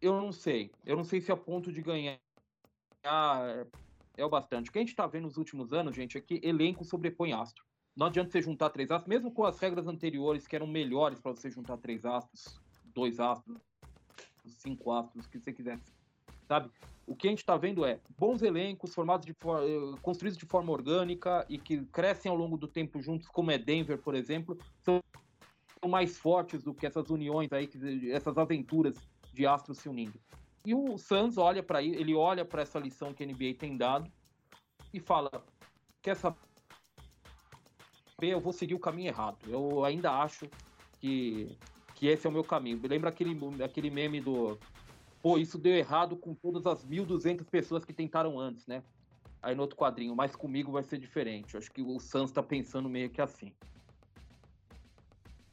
[0.02, 0.72] Eu não sei.
[0.84, 2.18] Eu não sei se a ponto de ganhar
[3.04, 3.66] é,
[4.16, 4.68] é o bastante.
[4.68, 7.64] O que a gente está vendo nos últimos anos, gente, é que elenco sobrepõe astro.
[7.94, 11.30] Não adianta você juntar três astros, mesmo com as regras anteriores que eram melhores para
[11.30, 13.58] você juntar três astros, dois astros,
[14.55, 15.78] cinco astros, o que você quiser,
[16.47, 16.70] sabe?
[17.07, 20.47] O que a gente está vendo é bons elencos formados de for- eh, construídos de
[20.47, 24.59] forma orgânica e que crescem ao longo do tempo juntos, como é Denver, por exemplo,
[24.82, 25.01] são
[25.88, 27.70] mais fortes do que essas uniões aí,
[28.11, 28.97] essas aventuras
[29.32, 30.18] de astros se unindo.
[30.64, 34.11] E o Suns olha para ele olha para essa lição que a NBA tem dado
[34.92, 35.30] e fala:
[36.03, 36.38] quer saber?
[38.20, 39.38] Eu vou seguir o caminho errado.
[39.47, 40.49] Eu ainda acho
[40.99, 41.57] que,
[41.97, 42.80] que esse é o meu caminho.
[42.86, 44.57] Lembra aquele, aquele meme do
[45.22, 48.84] pô, isso deu errado com todas as 1.200 pessoas que tentaram antes, né?
[49.42, 51.55] Aí no outro quadrinho, mas comigo vai ser diferente.
[51.55, 53.53] Eu acho que o Suns tá pensando meio que assim.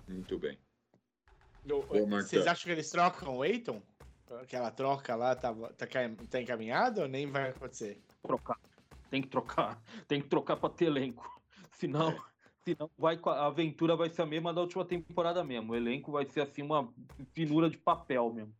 [0.08, 0.60] Muito bem.
[1.66, 1.82] No-.
[1.82, 3.82] Vocês acham que eles trocam o Eiton?
[4.42, 5.88] Aquela troca lá tá, tá,
[6.30, 8.02] tá encaminhada ou nem vai acontecer?
[8.22, 8.60] Trocar.
[9.10, 9.82] Tem que trocar.
[10.08, 11.42] Tem que trocar pra ter elenco.
[11.72, 12.16] Senão,
[12.66, 15.74] senão vai, com a aventura vai ser a mesma da última temporada mesmo.
[15.74, 16.92] O elenco vai ser assim uma
[17.34, 18.56] finura de papel mesmo.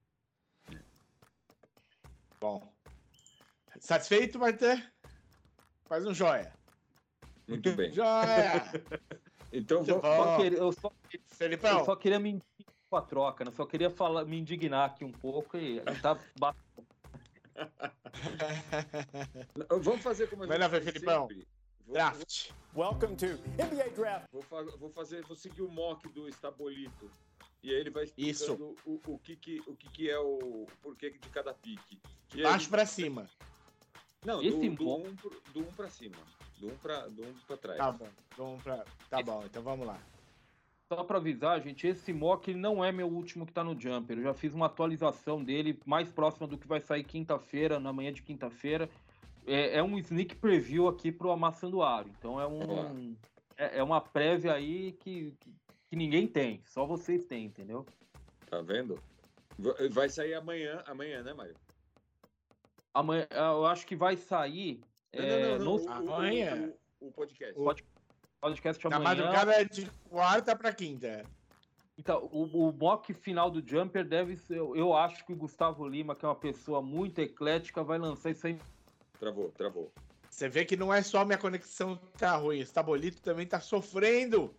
[2.40, 2.74] Bom.
[3.80, 4.82] Satisfeito, Martã?
[5.88, 6.54] Faz um joia.
[7.48, 7.92] Muito bem.
[7.94, 8.64] Joia!
[9.52, 10.02] Então bom.
[10.02, 13.52] Só queria- eu, só, eu Felipão, só queria me indignar com a troca, né?
[13.52, 16.56] Só queria falar, me indignar aqui um pouco e tá ba-
[19.82, 21.28] Vamos fazer como a Vai gente lá, faz Felipão.
[21.28, 21.48] sempre.
[21.86, 22.52] Vou, draft.
[22.76, 24.28] Welcome to NBA Draft.
[24.32, 27.10] Vou, fa- vou fazer, vou seguir o mock do Estabolito.
[27.62, 28.44] E aí ele vai Isso.
[28.52, 32.00] explicando o, o, que, que, o que, que é o, o porquê de cada pique.
[32.34, 33.30] E aí- Baixo pra cima.
[34.26, 35.14] Não, Esse do, do, um,
[35.54, 36.16] do um pra cima.
[36.58, 37.78] Do um pra, do um pra trás.
[37.78, 38.08] Tá bom.
[38.38, 38.86] Vamos pra...
[39.10, 40.00] Tá bom, então vamos lá.
[40.90, 44.18] Só pra avisar, gente, esse mock ele não é meu último que tá no Jumper.
[44.18, 48.12] Eu já fiz uma atualização dele mais próxima do que vai sair quinta-feira, na manhã
[48.14, 48.90] de quinta-feira.
[49.46, 52.10] É, é um sneak preview aqui pro Amassando Aro.
[52.18, 53.16] Então é um.
[53.58, 55.54] É, é uma prévia aí que, que,
[55.90, 56.62] que ninguém tem.
[56.66, 57.86] Só vocês têm, entendeu?
[58.50, 59.00] Tá vendo?
[59.58, 61.56] Va- Vai sair amanhã, amanhã, né, Mário?
[62.94, 64.82] Amanhã, eu acho que vai sair.
[65.14, 65.66] Não, é, não, não, não.
[65.66, 66.74] no o- o- Amanhã.
[67.00, 67.54] O, o podcast.
[67.56, 67.84] Pode-
[68.42, 69.10] podcast Na amanhã.
[69.24, 71.24] madrugada é de quarta pra quinta.
[71.98, 74.58] Então, o, o mock final do Jumper deve ser.
[74.58, 78.32] Eu, eu acho que o Gustavo Lima, que é uma pessoa muito eclética, vai lançar
[78.32, 78.58] isso aí
[79.20, 79.92] Travou, travou.
[80.30, 82.60] Você vê que não é só minha conexão que tá ruim.
[82.60, 84.54] Esse tabolito também tá sofrendo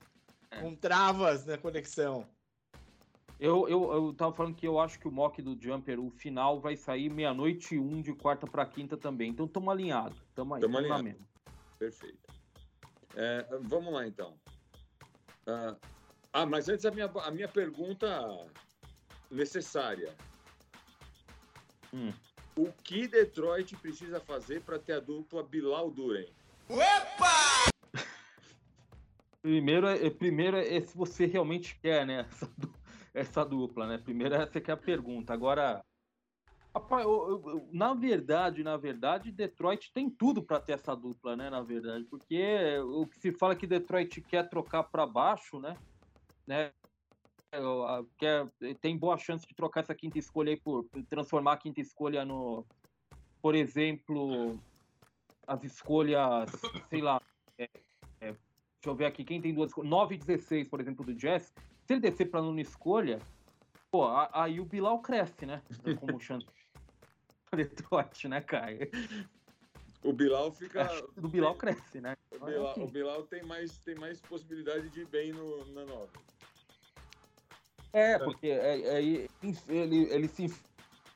[0.50, 0.60] É.
[0.60, 2.26] com travas na conexão.
[3.40, 6.60] Eu, eu, eu tava falando que eu acho que o mock do Jumper, o final,
[6.60, 9.30] vai sair meia-noite e um de quarta pra quinta também.
[9.30, 10.14] Então tamo alinhado.
[10.34, 10.60] Tamo aí.
[10.60, 11.02] Tamo alinhado.
[11.02, 11.26] mesma.
[11.78, 12.32] Perfeito.
[13.16, 14.38] É, vamos lá, então.
[15.46, 15.76] Ah,
[16.32, 18.08] ah, mas antes a minha, a minha pergunta
[19.30, 20.14] necessária.
[21.92, 22.12] Hum.
[22.56, 26.28] O que Detroit precisa fazer para ter a dupla Bilal Duren?
[29.42, 32.20] Primeiro, é, primeiro é se você realmente quer, né?
[32.20, 32.50] Essa,
[33.12, 33.98] essa dupla, né?
[33.98, 35.34] Primeiro essa que é a pergunta.
[35.34, 35.84] Agora,
[36.74, 41.36] rapaz, eu- eu- eu- na verdade, na verdade, Detroit tem tudo para ter essa dupla,
[41.36, 41.50] né?
[41.50, 45.76] Na verdade, porque o que se fala que Detroit quer trocar para baixo, né?
[46.46, 46.72] né?
[47.56, 48.48] A- quer,
[48.80, 52.64] tem boa chance de trocar essa quinta escolha aí por transformar a quinta escolha no,
[53.42, 54.58] por exemplo,
[55.46, 56.50] as escolhas,
[56.88, 57.20] sei lá,
[57.58, 57.64] é,
[58.20, 58.38] é, deixa
[58.86, 61.52] eu ver aqui, quem tem duas escolhas, 9 e 16, por exemplo, do Jazz,
[61.86, 63.18] se ele descer para nona escolha,
[63.90, 65.62] pô, a- aí o Bilal cresce, né?
[66.00, 66.46] Como chance
[67.54, 68.90] Detroit, né, Caio?
[70.02, 70.86] O Bilal fica.
[71.14, 72.16] Que do Bilal cresce, né?
[72.30, 76.10] O Bilal, o Bilal tem, mais, tem mais possibilidade de ir bem no, na nova.
[77.94, 79.28] É, porque é, é, ele,
[80.10, 80.52] ele se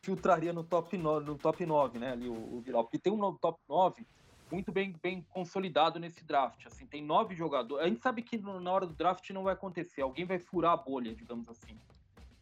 [0.00, 2.62] infiltraria no top 9, no top 9 né, ali, o, o.
[2.64, 4.06] Porque tem um top 9
[4.50, 6.64] muito bem, bem consolidado nesse draft.
[6.66, 7.84] Assim, tem nove jogadores.
[7.84, 10.76] A gente sabe que na hora do draft não vai acontecer, alguém vai furar a
[10.76, 11.78] bolha, digamos assim.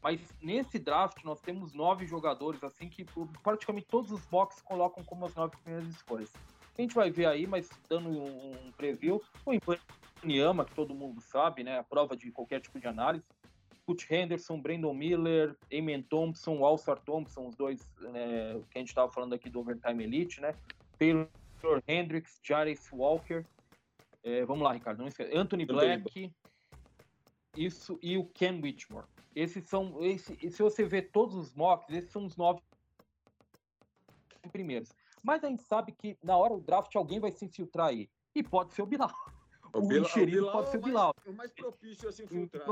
[0.03, 3.05] Mas nesse draft nós temos nove jogadores, assim, que
[3.43, 6.33] praticamente todos os boxes colocam como as nove primeiras escolhas.
[6.79, 11.21] A gente vai ver aí, mas dando um, um preview, o Ibaniama, que todo mundo
[11.23, 11.79] sabe, né?
[11.79, 13.25] A prova de qualquer tipo de análise.
[13.87, 19.11] Kurt Henderson, Brandon Miller, Eamon Thompson, Alsar Thompson, os dois né, que a gente estava
[19.13, 20.53] falando aqui do Overtime Elite, né?
[20.99, 21.29] Taylor
[21.87, 23.45] Hendricks, Jarvis Walker.
[24.25, 25.33] É, vamos lá, Ricardo, não esquece.
[25.37, 26.33] Anthony Black,
[27.57, 29.07] isso, e o Ken Whitmore.
[29.37, 32.61] Esses são, esse, se você ver todos os mocks, esses são os nove
[34.51, 34.91] primeiros.
[35.23, 38.09] Mas a gente sabe que na hora do draft alguém vai se infiltrar aí.
[38.35, 39.11] E pode ser o Bilal.
[39.73, 41.15] O, O, Bilal- enxerido Bilal pode é ser o o mais- Bilal.
[41.27, 42.63] O mais propício a se O infiltrar.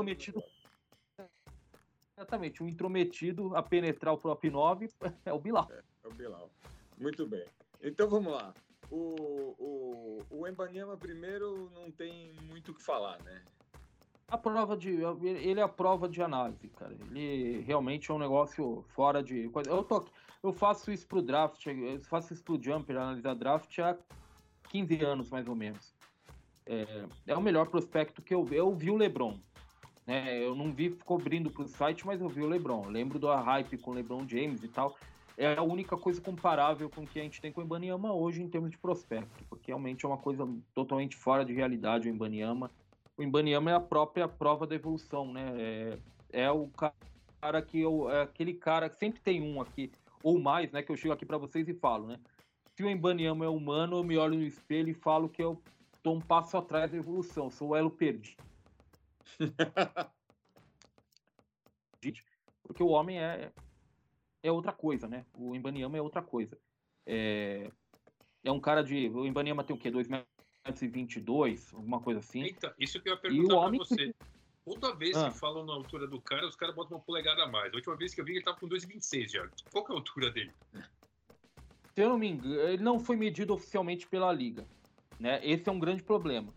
[2.17, 4.89] Exatamente, um intrometido a penetrar o próprio 9
[5.25, 5.67] é o Bilal.
[5.71, 6.49] É o Bilal.
[6.97, 7.45] Muito bem.
[7.81, 8.53] Então vamos lá.
[8.89, 13.41] O, o, o Embanyama primeiro não tem muito o que falar, né?
[14.27, 14.89] A prova de.
[15.23, 16.93] Ele é a prova de análise, cara.
[16.93, 19.51] Ele realmente é um negócio fora de.
[19.67, 20.03] Eu, tô,
[20.41, 23.95] eu faço isso pro draft, eu faço isso pro Jumper, analisar draft há
[24.69, 25.93] 15 anos, mais ou menos.
[26.65, 28.55] É, é o melhor prospecto que eu vi.
[28.55, 29.39] Eu vi o Lebron.
[30.05, 30.45] Né?
[30.45, 32.87] Eu não vi cobrindo pro site, mas eu vi o Lebron.
[32.87, 34.95] Lembro da hype com o Lebron James e tal.
[35.37, 38.41] É a única coisa comparável com o que a gente tem com o Ibaniama hoje
[38.41, 42.71] em termos de prospecto, porque realmente é uma coisa totalmente fora de realidade o Ibaniama
[43.17, 45.53] o Ibaniama é a própria prova da evolução, né?
[45.57, 45.97] É,
[46.43, 49.91] é o cara que eu, é aquele cara que sempre tem um aqui
[50.21, 50.83] ou mais, né?
[50.83, 52.19] Que eu chego aqui para vocês e falo, né?
[52.75, 55.61] Se o Ibaniama é humano, eu me olho no espelho e falo que eu
[56.03, 58.43] tô um passo atrás da evolução, sou o elo perdido.
[62.63, 63.51] Porque o homem é
[64.43, 65.25] é outra coisa, né?
[65.37, 66.57] O Ibaniama é outra coisa.
[67.05, 67.69] É,
[68.43, 69.09] é um cara de.
[69.09, 69.89] O Ibaniama tem o quê?
[69.89, 72.43] 2 metros e 22, alguma coisa assim.
[72.43, 74.13] Eita, isso que eu ia E perguntar o pra homem você.
[74.63, 75.31] Toda vez Ah.
[75.31, 77.71] que falam na altura do cara, os caras botam uma polegada a mais.
[77.71, 79.47] A última vez que eu vi, ele tava com 2,26 já.
[79.71, 80.51] Qual que é a altura dele?
[81.93, 84.65] Se eu não me engano, ele não foi medido oficialmente pela liga,
[85.19, 85.39] né?
[85.43, 86.51] Esse é um grande problema.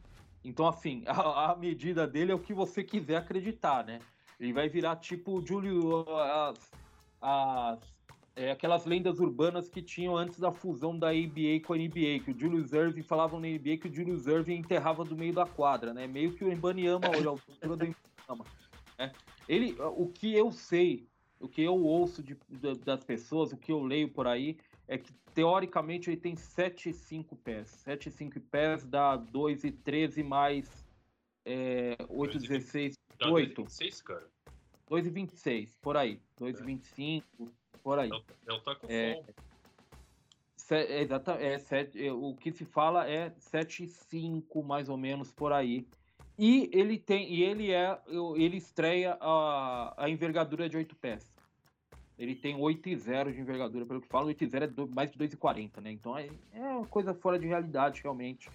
[0.45, 4.01] Então, assim, a, a medida dele é o que você quiser acreditar, né?
[4.39, 6.71] Ele vai virar tipo o Júlio, as,
[7.21, 7.99] as-
[8.37, 12.31] é, aquelas lendas urbanas que tinham antes da fusão da ABA com a NBA, que
[12.31, 15.93] o Julius Irving falavam na NBA que o Julius Irving enterrava do meio da quadra,
[15.93, 16.07] né?
[16.07, 18.45] Meio que o Embaniama hoje, a altura do Embaniama.
[18.97, 19.13] Né?
[19.49, 21.09] Ele, o que eu sei,
[21.41, 24.57] o que eu ouço de- da- das pessoas, o que eu leio por aí,
[24.89, 27.85] é que teoricamente ele tem 7,5 pés.
[27.87, 30.89] 7,5 pés dá 2,13 mais
[31.45, 33.63] é, 8,16, Dá 8.
[33.65, 34.27] 2,26, cara.
[34.91, 36.21] 2,26, por aí.
[36.41, 37.23] 2,25,
[37.83, 38.11] por aí.
[38.11, 39.23] É o, é o taco É.
[40.57, 41.03] Se, é,
[41.41, 45.87] é, sete, é, o que se fala é 7,5 mais ou menos por aí.
[46.39, 47.99] E ele tem, e ele é,
[48.37, 51.38] ele estreia a, a envergadura de 8 pés.
[52.19, 55.93] Ele tem 8,0 de envergadura, pelo que falo, 8,0 é do- mais de 2,40, né?
[55.93, 58.51] Então é, é uma coisa fora de realidade, realmente.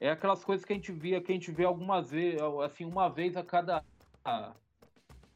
[0.00, 3.08] É aquelas coisas que a gente via, que a gente vê algumas vezes, assim, uma
[3.08, 3.82] vez a cada
[4.24, 4.52] a,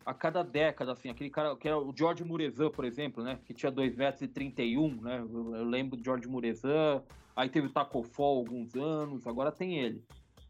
[0.04, 3.38] a cada década, assim, aquele cara que é o George Murezan, por exemplo, né?
[3.44, 5.18] Que tinha 2 metros e 31, né?
[5.20, 7.02] Eu, eu lembro do George Murezan,
[7.34, 10.04] aí teve o Taco Fall alguns anos, agora tem ele.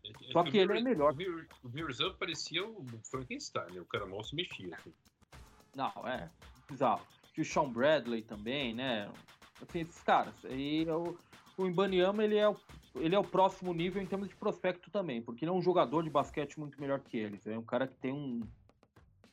[0.05, 1.15] É- Só é que ele é melhor.
[1.63, 3.81] O Mirzan parecia o Frankenstein, né?
[3.81, 4.75] O cara mal se mexia.
[4.75, 4.93] Assim.
[5.77, 6.29] Não, é
[6.73, 7.03] bizarro.
[7.33, 9.09] Tinha o Sean Bradley também, né?
[9.61, 10.35] Assim, esses caras.
[10.49, 11.17] E o,
[11.57, 12.57] o Ibaniama, ele é o,
[12.97, 16.03] ele é o próximo nível em termos de prospecto também, porque ele é um jogador
[16.03, 17.47] de basquete muito melhor que eles.
[17.47, 18.41] É um cara que tem um.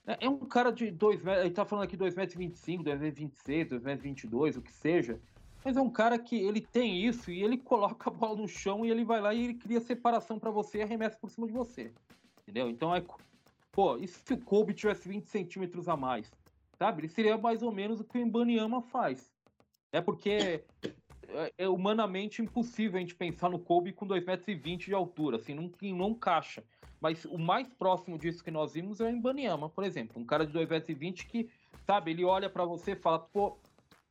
[0.06, 1.46] É é um cara de 2 metros.
[1.46, 4.10] Ele tá falando aqui 2 metros e 25, 2 metros e 26, 2 metros e
[4.10, 5.20] 22, o que seja.
[5.64, 8.86] Mas é um cara que ele tem isso e ele coloca a bola no chão
[8.86, 11.54] e ele vai lá e ele cria separação pra você e arremessa por cima de
[11.54, 11.92] você.
[12.42, 12.70] Entendeu?
[12.70, 13.04] Então é.
[13.72, 16.32] Pô, e se o Kobe tivesse 20 centímetros a mais?
[16.80, 17.02] Sabe?
[17.02, 19.30] Ele seria mais ou menos o que o Mbaniama faz.
[19.92, 20.64] É porque
[21.28, 24.26] é, é humanamente impossível a gente pensar no Kobe com 2,20
[24.66, 26.64] metros de altura, assim, não, não encaixa.
[27.02, 30.22] Mas o mais próximo disso que nós vimos é o Mbaniama, por exemplo.
[30.22, 31.50] Um cara de 2,20 metros que,
[31.86, 33.58] sabe, ele olha pra você e fala, pô,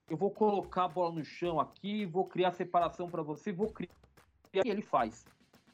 [0.09, 3.93] eu vou colocar a bola no chão aqui, vou criar separação pra você, vou criar.
[4.53, 5.27] E ele faz.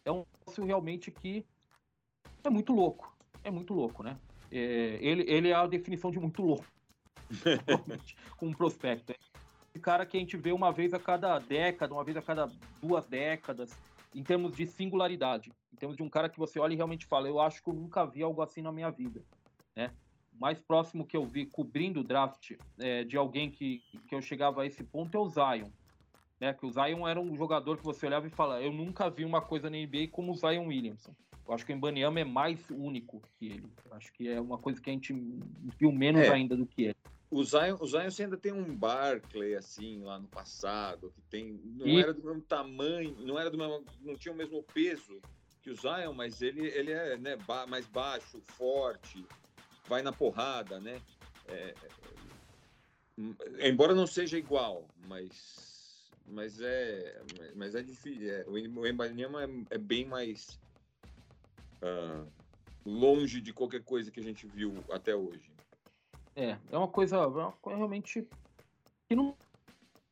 [0.04, 1.44] É um negócio realmente que
[2.42, 3.16] é muito louco.
[3.42, 4.16] É muito louco, né?
[4.50, 6.66] É, ele, ele é a definição de muito louco.
[8.36, 9.12] com um prospecto.
[9.70, 12.50] Esse cara que a gente vê uma vez a cada década, uma vez a cada
[12.80, 13.76] duas décadas,
[14.14, 15.52] em termos de singularidade.
[15.72, 17.74] Em termos de um cara que você olha e realmente fala, eu acho que eu
[17.74, 19.22] nunca vi algo assim na minha vida.
[19.74, 19.90] Né?
[20.38, 24.62] Mais próximo que eu vi cobrindo o draft é, de alguém que, que eu chegava
[24.62, 25.70] a esse ponto é o Zion.
[26.40, 26.52] Né?
[26.52, 29.40] Que o Zion era um jogador que você olhava e fala, eu nunca vi uma
[29.40, 31.14] coisa na NBA como o Zion Williamson.
[31.46, 33.70] Eu acho que o Mbanyama é mais único que ele.
[33.84, 35.12] Eu acho que é uma coisa que a gente
[35.78, 36.30] viu menos É.
[36.32, 36.96] ainda do que ele.
[37.30, 41.60] o Zion, o Zion você ainda tem um Barclay assim lá no passado, que tem
[41.76, 45.20] não E- era do mesmo tamanho, não era do mesmo, não tinha o mesmo peso
[45.62, 49.26] que o Zion, mas ele, ele é né, ba- mais baixo, forte,
[49.88, 51.00] vai na porrada, né?
[51.46, 51.74] É,
[53.60, 55.73] é, embora não seja igual, mas
[56.26, 57.22] mas é
[57.54, 58.30] mas é difícil.
[58.30, 60.58] É, o Em- o Embanyama é, é bem mais
[61.82, 62.24] ah,
[62.84, 65.52] longe de qualquer coisa que a gente viu até hoje.
[66.36, 68.26] É, é uma coisa, é uma coisa realmente
[69.08, 69.36] que não,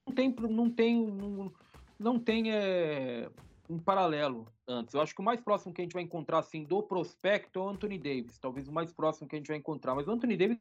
[0.06, 1.52] não tem, não tem, não,
[1.98, 3.28] não tem é,
[3.68, 4.94] um paralelo antes.
[4.94, 7.62] Eu acho que o mais próximo que a gente vai encontrar assim do prospecto é
[7.62, 9.94] o Anthony Davis, talvez o mais próximo que a gente vai encontrar.
[9.94, 10.58] Mas o Anthony Davis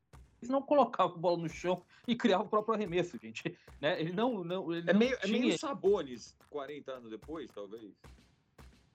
[0.49, 3.57] não colocava a bola no chão e criava o próprio arremesso, gente.
[3.79, 3.99] Né?
[3.99, 7.91] Ele não, não, ele É não meio, é tinha meio Sabonis 40 anos depois, talvez.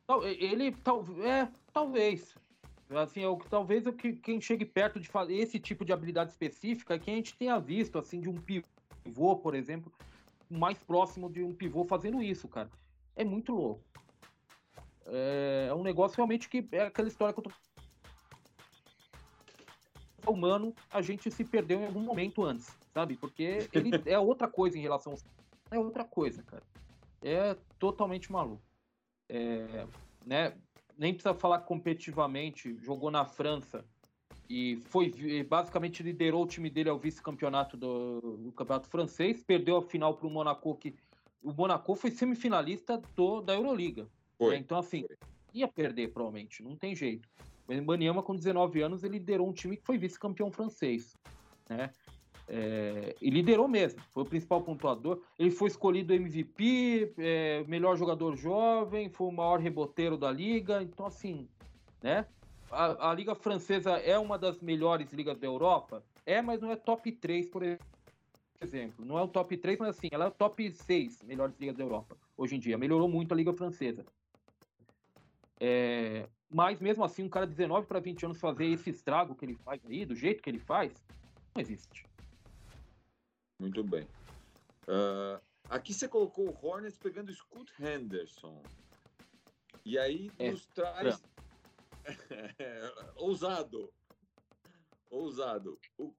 [0.06, 2.34] Tal- Ele tal, é, talvez.
[2.90, 5.92] Assim, é o talvez é o que quem chegue perto de fazer esse tipo de
[5.92, 9.92] habilidade específica é que a gente tenha visto assim de um pivô, por exemplo,
[10.48, 12.70] mais próximo de um pivô fazendo isso, cara.
[13.16, 13.82] É muito louco.
[15.06, 17.50] É, é um negócio realmente que é aquela história que eu tô
[20.30, 23.16] humano, a gente se perdeu em algum momento antes, sabe?
[23.16, 25.18] Porque ele é outra coisa em relação ao...
[25.70, 26.62] é outra coisa, cara.
[27.22, 28.62] É totalmente maluco.
[29.28, 29.86] É,
[30.24, 30.54] né?
[30.96, 33.84] Nem precisa falar competitivamente, jogou na França
[34.48, 35.12] e foi
[35.48, 40.26] basicamente liderou o time dele ao vice-campeonato do, do campeonato francês, perdeu a final para
[40.26, 40.94] o Monaco que
[41.42, 44.08] o Monaco foi semifinalista do, da Euroliga.
[44.38, 44.54] Foi.
[44.54, 44.58] né?
[44.58, 45.04] Então assim,
[45.52, 47.28] ia perder provavelmente, não tem jeito.
[47.68, 51.16] O Mbanyama com 19 anos ele liderou um time que foi vice-campeão francês,
[51.68, 51.90] né?
[52.48, 55.20] É, e liderou mesmo, foi o principal pontuador.
[55.38, 60.80] Ele foi escolhido MVP, é, melhor jogador jovem, foi o maior reboteiro da liga.
[60.82, 61.48] Então, assim,
[62.00, 62.26] né?
[62.70, 66.04] A, a liga francesa é uma das melhores ligas da Europa?
[66.24, 67.62] É, mas não é top 3, por
[68.60, 69.04] exemplo.
[69.04, 71.82] Não é o top 3, mas assim, ela é o top 6 melhores ligas da
[71.82, 72.78] Europa hoje em dia.
[72.78, 74.04] Melhorou muito a liga francesa.
[75.58, 79.44] É, mas mesmo assim, um cara de 19 para 20 anos fazer esse estrago que
[79.44, 81.04] ele faz aí, do jeito que ele faz,
[81.54, 82.06] não existe.
[83.58, 84.06] Muito bem.
[84.86, 85.40] Ah,
[85.70, 88.62] aqui você colocou o Hornets pegando Scoot Henderson.
[89.84, 91.22] E aí É, nos traz.
[93.16, 93.92] Ousado.
[95.10, 95.78] Ousado.
[95.98, 96.12] O,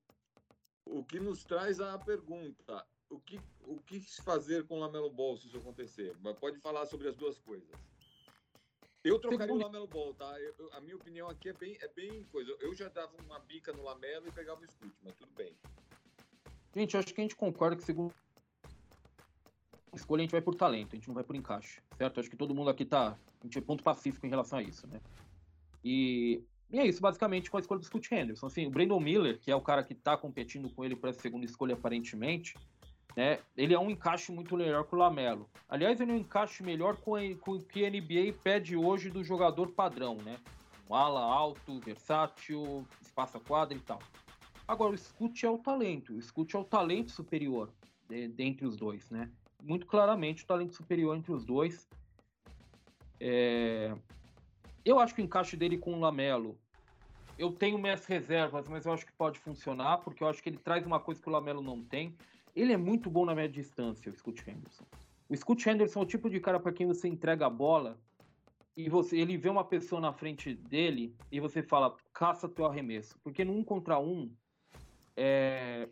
[0.85, 5.37] o que nos traz a pergunta: o que, o que fazer com o Lamelo Ball
[5.37, 6.15] se isso acontecer?
[6.21, 7.69] Mas pode falar sobre as duas coisas.
[9.07, 10.39] Eu trocaria o Lamelo Ball, tá?
[10.39, 12.55] Eu- eu- a minha opinião aqui é bem, é bem coisa.
[12.59, 15.53] Eu já dava uma bica no Lamelo e pegava o Scoot, mas tudo bem.
[16.75, 18.13] Gente, eu acho que a gente concorda que segundo
[19.93, 22.19] escolha a gente vai por talento, a gente não vai por encaixe, certo?
[22.19, 24.85] Acho que todo mundo aqui tá, a gente é ponto pacífico em relação a isso,
[24.87, 25.01] né?
[25.83, 28.45] E, e é isso basicamente com a escolha do Scott Henderson.
[28.45, 31.21] Assim, o Brandon Miller, que é o cara que tá competindo com ele para essa
[31.21, 32.53] segunda escolha aparentemente,
[33.17, 33.39] né?
[33.57, 35.49] Ele é um encaixe muito melhor que o Lamelo.
[35.67, 39.23] Aliás, ele é um encaixe melhor com, com o que a NBA pede hoje do
[39.23, 40.37] jogador padrão, né?
[40.89, 43.99] Um ala alto, versátil, espaça quadra e tal.
[44.67, 46.13] Agora, o Scoot é o talento.
[46.13, 47.73] O Scoot é o talento superior
[48.07, 49.29] de- dentre os dois, né?
[49.63, 51.87] Muito claramente o talento superior entre os dois.
[53.19, 53.93] É,
[54.85, 56.57] Eu acho que o encaixe dele com o Lamelo.
[57.37, 60.57] Eu tenho minhas reservas, mas eu acho que pode funcionar, porque eu acho que ele
[60.57, 62.15] traz uma coisa que o Lamelo não tem.
[62.57, 64.83] Ele é muito bom na média distância, o Scoot Henderson.
[65.29, 67.99] O Scoot Henderson é o tipo de cara para quem você entrega a bola
[68.75, 73.15] e você, ele vê uma pessoa na frente dele e você fala, caça teu arremesso.
[73.23, 74.31] Porque no um contra um,
[75.15, 75.87] é,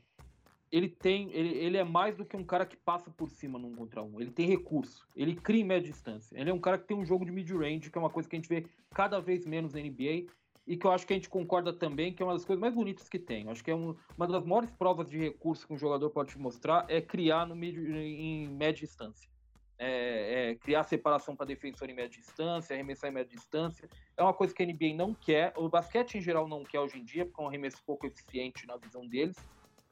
[0.71, 3.75] ele tem, ele, ele é mais do que um cara que passa por cima num
[3.75, 4.19] contra um.
[4.19, 6.35] Ele tem recurso, ele cria em média distância.
[6.35, 8.35] Ele é um cara que tem um jogo de mid-range, que é uma coisa que
[8.35, 10.25] a gente vê cada vez menos na NBA
[10.67, 12.73] e que eu acho que a gente concorda também que é uma das coisas mais
[12.73, 13.43] bonitas que tem.
[13.43, 16.31] Eu acho que é um- uma das maiores provas de recurso que um jogador pode
[16.31, 19.29] te mostrar é criar no mid, em média distância.
[19.77, 23.89] É, é criar separação para defensor em média distância, arremessar em média distância.
[24.17, 26.97] É uma coisa que a NBA não quer, o basquete em geral não quer hoje
[26.97, 29.37] em dia, porque é um arremesso pouco eficiente na visão deles,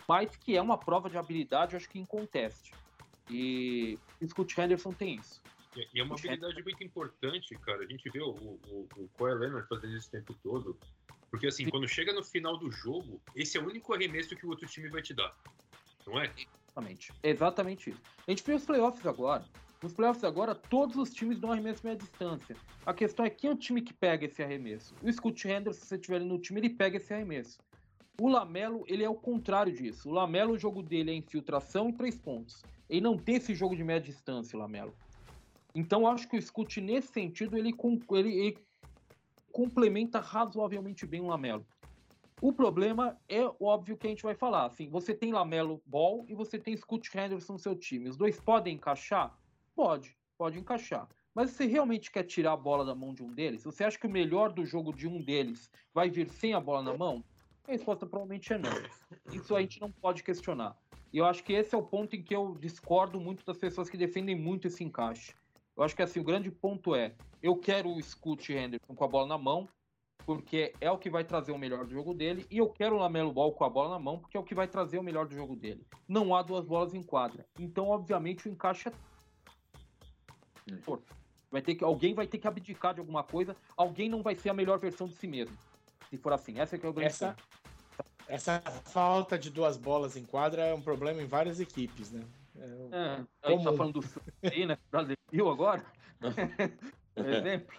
[0.07, 2.71] mas que é uma prova de habilidade, eu acho que em conteste.
[3.29, 5.41] E Scott Henderson tem isso.
[5.75, 7.83] E é uma habilidade muito importante, cara.
[7.83, 10.77] A gente vê o, o, o Leonard fazendo isso o tempo todo.
[11.29, 14.49] Porque, assim, quando chega no final do jogo, esse é o único arremesso que o
[14.49, 15.35] outro time vai te dar.
[16.05, 16.31] Não é?
[16.67, 17.13] Exatamente.
[17.23, 18.01] Exatamente isso.
[18.27, 19.45] A gente vê os playoffs agora.
[19.81, 22.55] Nos playoffs agora, todos os times dão arremesso meia distância.
[22.85, 24.95] A questão é quem é o time que pega esse arremesso.
[25.01, 27.59] O Scott Henderson, se você tiver ele no time, ele pega esse arremesso.
[28.21, 30.07] O Lamelo, ele é o contrário disso.
[30.07, 32.61] O Lamelo, o jogo dele é infiltração e três pontos.
[32.89, 34.95] Ele não tem esse jogo de média distância, o Lamelo.
[35.75, 37.73] Então, acho que o Scoot, nesse sentido, ele,
[38.11, 38.57] ele- ele
[39.51, 41.65] complementa razoavelmente bem o Lamelo.
[42.41, 44.65] O problema é óbvio que a gente vai falar.
[44.65, 48.09] Assim, você tem Lamelo Ball e você tem Scott Henderson no seu time.
[48.09, 49.33] Os dois podem encaixar?
[49.75, 51.07] Pode, pode encaixar.
[51.33, 53.63] Mas você realmente quer tirar a bola da mão de um deles?
[53.63, 56.83] Você acha que o melhor do jogo de um deles vai vir sem a bola
[56.83, 57.23] na mão?
[57.67, 58.69] A resposta provavelmente é não.
[59.33, 60.75] Isso a gente não pode questionar.
[61.13, 63.89] E eu acho que esse é o ponto em que eu discordo muito das pessoas
[63.89, 65.33] que defendem muito esse encaixe.
[65.75, 69.07] Eu acho que assim, o grande ponto é: eu quero o Scoot Henderson com a
[69.07, 69.67] bola na mão,
[70.25, 72.99] porque é o que vai trazer o melhor do jogo dele, e eu quero o
[72.99, 75.27] Lamelo Ball com a bola na mão, porque é o que vai trazer o melhor
[75.27, 75.85] do jogo dele.
[76.07, 77.45] Não há duas bolas em quadra.
[77.59, 78.93] Então, obviamente, o encaixe é.
[81.51, 84.49] Vai ter que, alguém vai ter que abdicar de alguma coisa, alguém não vai ser
[84.49, 85.55] a melhor versão de si mesmo.
[86.09, 87.47] Se for assim, essa é que é o grande Essa, ponto.
[88.27, 92.23] essa falta de duas bolas em quadra é um problema em várias equipes, né?
[92.55, 92.65] É,
[93.43, 94.07] É, a gente tá falando do
[94.43, 94.77] aí, né?
[95.33, 95.83] Brasil agora.
[97.17, 97.75] Exemplo.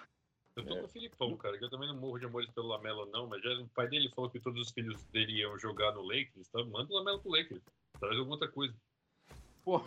[0.56, 3.06] Eu tô com o Filipão, cara, que eu também não morro de amores pelo Lamelo,
[3.06, 6.02] não, mas já o pai dele falou que todos os filhos dele iam jogar no
[6.02, 6.62] Lakers, tá?
[6.64, 7.62] Manda o Lamelo pro Lakers.
[7.98, 8.74] Traz alguma outra coisa.
[9.64, 9.82] Pô,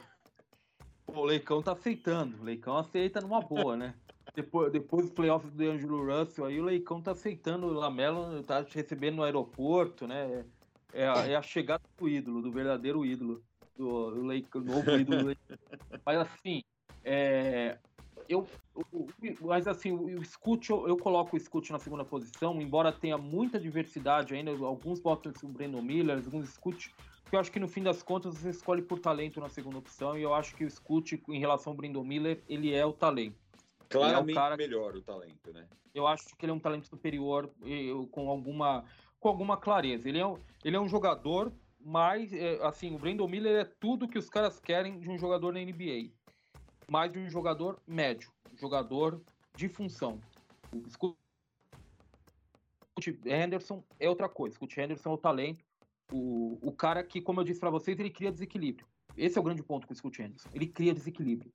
[1.08, 2.38] o Leicão tá aceitando.
[2.42, 3.96] O Leicão aceita numa boa, né?
[4.36, 8.64] Depois, depois dos playoffs do Angelo Russell, aí o Leicão tá aceitando o Lamelo, tá
[8.64, 10.46] te recebendo no aeroporto, né?
[10.92, 13.42] É a, é a chegada do ídolo, do verdadeiro ídolo,
[13.78, 15.20] do, do Leicão, novo ídolo.
[15.20, 15.58] do Leicão.
[16.06, 16.62] Mas assim,
[17.04, 17.78] é,
[18.28, 19.08] eu, o- o-
[19.42, 23.18] mas assim, o, o Scoot, eu, eu coloco o Scoot na segunda posição, embora tenha
[23.18, 27.68] muita diversidade ainda, alguns botam o Brandon Miller, alguns Scoot, porque eu acho que no
[27.68, 30.70] fim das contas você escolhe por talento na segunda opção, e eu acho que o
[30.70, 33.36] Scoot, em relação ao Brandon Miller, ele é o talento.
[33.90, 35.66] Claramente cara- melhor o talento, né?
[35.96, 38.84] Eu acho que ele é um talento superior eu- com alguma,
[39.20, 40.08] com alguma clareza.
[40.10, 44.08] Ele é, um, ele é um jogador mais, é, assim, o Brandon Miller é tudo
[44.08, 46.12] que os caras querem de um jogador na NBA.
[46.90, 49.22] Mais de um jogador médio, jogador
[49.56, 50.20] de função.
[50.72, 51.18] O Scoot
[53.26, 54.56] Henderson é outra coisa.
[54.56, 55.64] Scoot Henderson é o talento.
[56.12, 58.88] O, o cara que, como eu disse pra vocês, ele cria desequilíbrio.
[59.18, 60.50] Esse é o grande ponto com o Scoot Henderson.
[60.54, 61.52] Ele cria desequilíbrio.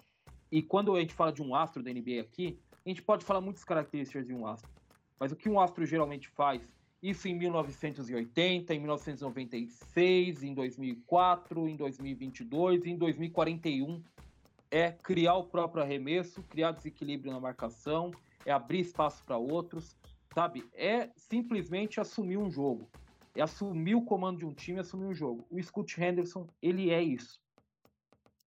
[0.51, 3.41] E quando a gente fala de um astro da NBA aqui, a gente pode falar
[3.41, 4.71] muitas características de um astro.
[5.19, 6.69] Mas o que um astro geralmente faz,
[7.03, 14.03] isso em 1980, em 1996, em 2004, em 2022 e em 2041,
[14.73, 18.11] é criar o próprio arremesso, criar desequilíbrio na marcação,
[18.47, 19.95] é abrir espaço para outros,
[20.35, 20.67] sabe?
[20.73, 22.89] É simplesmente assumir um jogo.
[23.35, 25.47] É assumir o comando de um time, assumir um jogo.
[25.51, 27.39] O Scoot Henderson, ele é isso.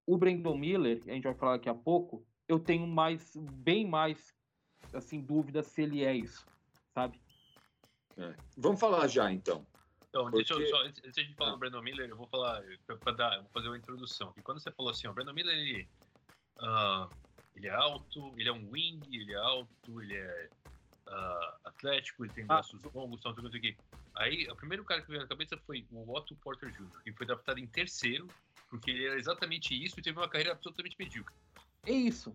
[0.06, 4.34] O Brandon Miller, a gente vai falar daqui a pouco, eu tenho mais, bem mais,
[4.94, 6.44] assim, dúvidas se ele é isso,
[6.94, 7.20] sabe?
[8.18, 8.34] É.
[8.58, 9.66] Vamos falar já, então.
[10.10, 11.54] Então, deixa eu Porque- só, antes antes de falar Ah.
[11.54, 14.34] do Brandon Miller, eu vou falar, pra, pra dar, vou fazer uma introdução.
[14.38, 15.88] E quando você falou assim, o Brandon Miller, ele,
[16.60, 17.10] ah,
[17.56, 20.49] ele é alto, ele é um wing, ele é alto, ele é
[21.08, 23.76] ah, atlético, ele tem braços longos, tal, não sei o quê.
[24.16, 27.26] Aí, o primeiro cara que veio na cabeça foi o Otto Porter Jr., que foi
[27.26, 28.28] adaptado em terceiro,
[28.70, 31.36] porque ele era exatamente isso e teve uma carreira absolutamente medíocre.
[31.86, 32.34] É isso.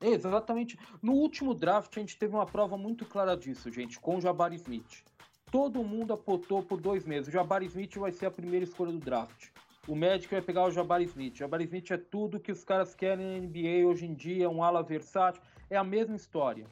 [0.00, 0.78] É exatamente.
[1.02, 4.56] No último draft, a gente teve uma prova muito clara disso, gente, com o Jabari
[4.56, 5.02] Smith.
[5.50, 7.28] Todo mundo apotou por dois meses.
[7.28, 9.48] O Jabari Smith vai ser a primeira escolha do draft.
[9.86, 11.36] O Magic vai pegar o Jabari Smith.
[11.36, 14.82] Jabari Smith é tudo que os caras querem na NBA hoje em dia, um ala
[14.82, 15.42] versátil.
[15.68, 16.66] É a mesma história.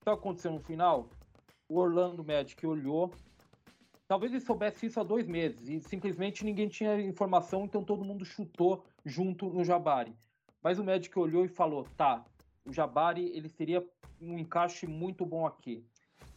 [0.00, 1.08] Que aconteceu no final?
[1.68, 3.12] O Orlando Magic olhou.
[4.08, 8.24] Talvez ele soubesse isso há dois meses e simplesmente ninguém tinha informação, então todo mundo
[8.24, 10.14] chutou junto no Jabari.
[10.60, 12.24] Mas o Magic olhou e falou: tá,
[12.64, 13.84] o Jabari ele seria
[14.20, 15.84] um encaixe muito bom aqui.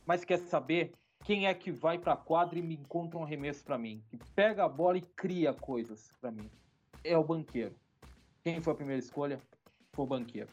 [0.06, 3.78] Mas quer saber quem é que vai pra quadra e me encontra um arremesso pra
[3.78, 4.04] mim?
[4.10, 6.50] Que pega a bola e cria coisas pra mim.
[7.04, 7.76] É o banqueiro.
[8.44, 9.40] Quem foi a primeira escolha?
[9.94, 10.50] Foi o banqueiro.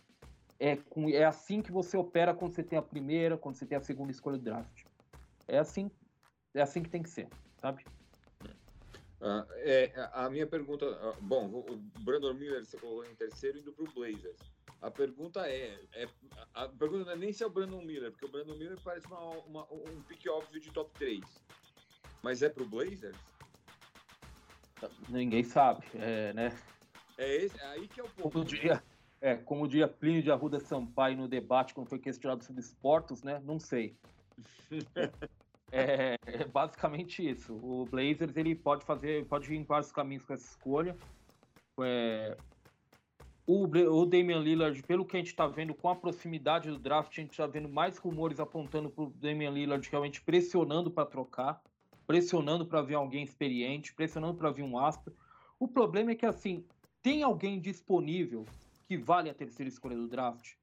[0.58, 3.76] É, com, é assim que você opera quando você tem a primeira, quando você tem
[3.76, 4.84] a segunda escolha do draft.
[5.46, 5.90] É assim,
[6.54, 7.28] é assim que tem que ser,
[7.60, 7.84] sabe?
[9.20, 10.86] Ah, é, a minha pergunta.
[10.86, 14.38] ah, bom, o Brandon Miller você colocou em terceiro indo para o Blazers.
[14.82, 16.08] A pergunta é, é-
[16.54, 19.06] A pergunta não é nem se é o Brandon Miller, porque o Brandon Miller parece
[19.06, 21.24] uma, uma- um pique óbvio de top 3.
[22.22, 23.16] Mas é para o Blazers?
[25.08, 26.56] Ninguém sabe, é, né?
[27.16, 28.30] É, esse, é aí que é o ponto.
[28.30, 28.82] Como diria,
[29.20, 33.40] é, como diria Plínio de Arruda Sampaio no debate quando foi questionado sobre esportes, né?
[33.44, 33.96] Não sei.
[35.72, 37.52] É, é basicamente isso.
[37.56, 40.96] O Blazers ele pode fazer, pode ir em vários caminhos com essa escolha.
[41.80, 42.36] É,
[43.46, 47.16] o, o Damian Lillard, pelo que a gente está vendo com a proximidade do draft,
[47.16, 51.62] a gente está vendo mais rumores apontando para o Damian Lillard realmente pressionando para trocar,
[52.06, 55.14] pressionando para vir alguém experiente, pressionando para vir um astro.
[55.60, 56.64] O problema é que assim
[57.00, 58.44] tem alguém disponível
[58.88, 60.54] que vale a terceira escolha do draft?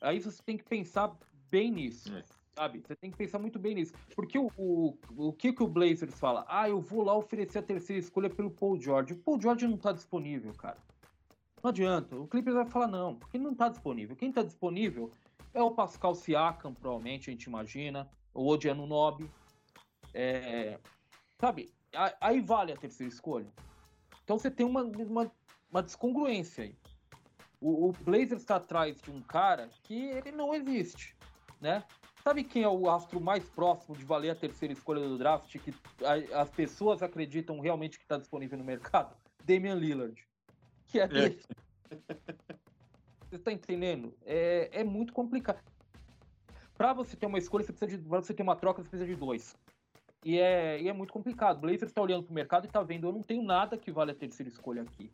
[0.00, 1.16] Aí você tem que pensar
[1.50, 2.14] bem nisso.
[2.14, 2.22] É.
[2.54, 2.80] sabe?
[2.80, 3.92] Você tem que pensar muito bem nisso.
[4.14, 6.44] Porque o, o, o que, que o Blazers fala?
[6.48, 9.14] Ah, eu vou lá oferecer a terceira escolha pelo Paul George.
[9.14, 10.78] O Paul George não tá disponível, cara.
[11.62, 12.16] Não adianta.
[12.16, 14.14] O Clippers vai falar não, porque não tá disponível.
[14.16, 15.10] Quem tá disponível
[15.54, 18.08] é o Pascal Siakam, provavelmente, a gente imagina.
[18.34, 19.28] O Odiano Nobi.
[20.14, 20.78] É,
[21.40, 21.72] sabe?
[22.20, 23.50] Aí vale a terceira escolha.
[24.24, 25.32] Então você tem uma, uma,
[25.70, 26.74] uma descongruência aí.
[27.60, 31.16] O, o Blazers está atrás de um cara que ele não existe,
[31.60, 31.82] né?
[32.22, 35.74] Sabe quem é o astro mais próximo de valer a terceira escolha do draft que
[36.04, 39.16] a- as pessoas acreditam realmente que está disponível no mercado?
[39.44, 40.27] Damian Lillard.
[40.88, 41.46] Que é, esse.
[43.28, 44.14] Você está entendendo?
[44.24, 45.62] É, é muito complicado.
[46.76, 48.08] Para você ter uma escolha, você precisa de.
[48.08, 49.56] Pra você ter uma troca, você precisa de dois.
[50.24, 51.58] E é, e é muito complicado.
[51.58, 53.90] O Blazers está olhando para o mercado e está vendo, eu não tenho nada que
[53.90, 55.10] vale a terceira escolha aqui.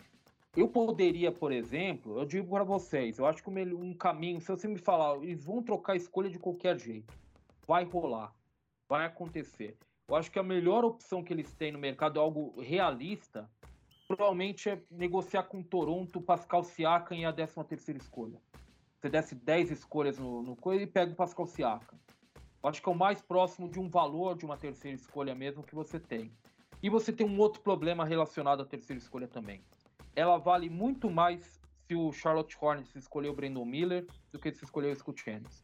[0.56, 4.68] Eu poderia, por exemplo, eu digo para vocês, eu acho que um caminho, se você
[4.68, 7.12] me falar, eles vão trocar a escolha de qualquer jeito.
[7.66, 8.32] Vai rolar.
[8.88, 9.76] Vai acontecer.
[10.06, 13.50] Eu acho que a melhor opção que eles têm no mercado, algo realista,
[14.06, 18.40] provavelmente é negociar com Toronto, Pascal Siakam e a 13 terceira escolha.
[18.98, 21.98] Você desce 10 escolhas no, no coisa e pega o Pascal Siakam.
[22.62, 25.74] Acho que é o mais próximo de um valor de uma terceira escolha mesmo que
[25.74, 26.32] você tem.
[26.82, 29.62] E você tem um outro problema relacionado à terceira escolha também.
[30.16, 34.64] Ela vale muito mais se o Charlotte Hornets escolher o Brandon Miller do que se
[34.64, 35.63] escolher o Scott Henderson.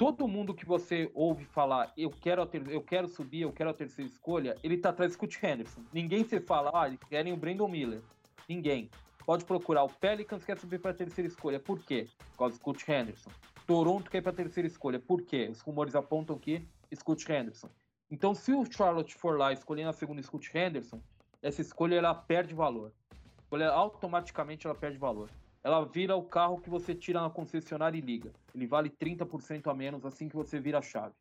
[0.00, 3.68] Todo mundo que você ouve falar, eu quero, a ter- eu quero subir, eu quero
[3.68, 5.82] a terceira escolha, ele tá atrás do Scott Henderson.
[5.92, 8.00] Ninguém se fala, ah, eles querem o Brandon Miller.
[8.48, 8.88] Ninguém.
[9.26, 9.82] Pode procurar.
[9.82, 11.60] O Pelicans quer subir para a terceira escolha.
[11.60, 12.08] Por quê?
[12.30, 13.30] Por causa do Scott Henderson.
[13.66, 14.98] Toronto quer ir para a terceira escolha.
[14.98, 15.48] Por quê?
[15.52, 17.68] Os rumores apontam que Scott Henderson.
[18.10, 20.98] Então, se o Charlotte for lá escolher na segunda Scott Henderson,
[21.42, 22.90] essa escolha ela perde valor.
[23.12, 25.28] A escolha, automaticamente ela perde valor.
[25.62, 28.32] Ela vira o carro que você tira na concessionária e liga.
[28.54, 31.14] Ele vale 30% a menos assim que você vira a chave.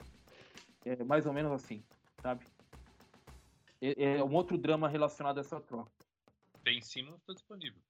[0.85, 1.83] É mais ou menos assim,
[2.21, 2.45] sabe?
[3.81, 5.91] É, é um outro drama relacionado a essa troca.
[6.63, 7.81] Ben Simmons está disponível.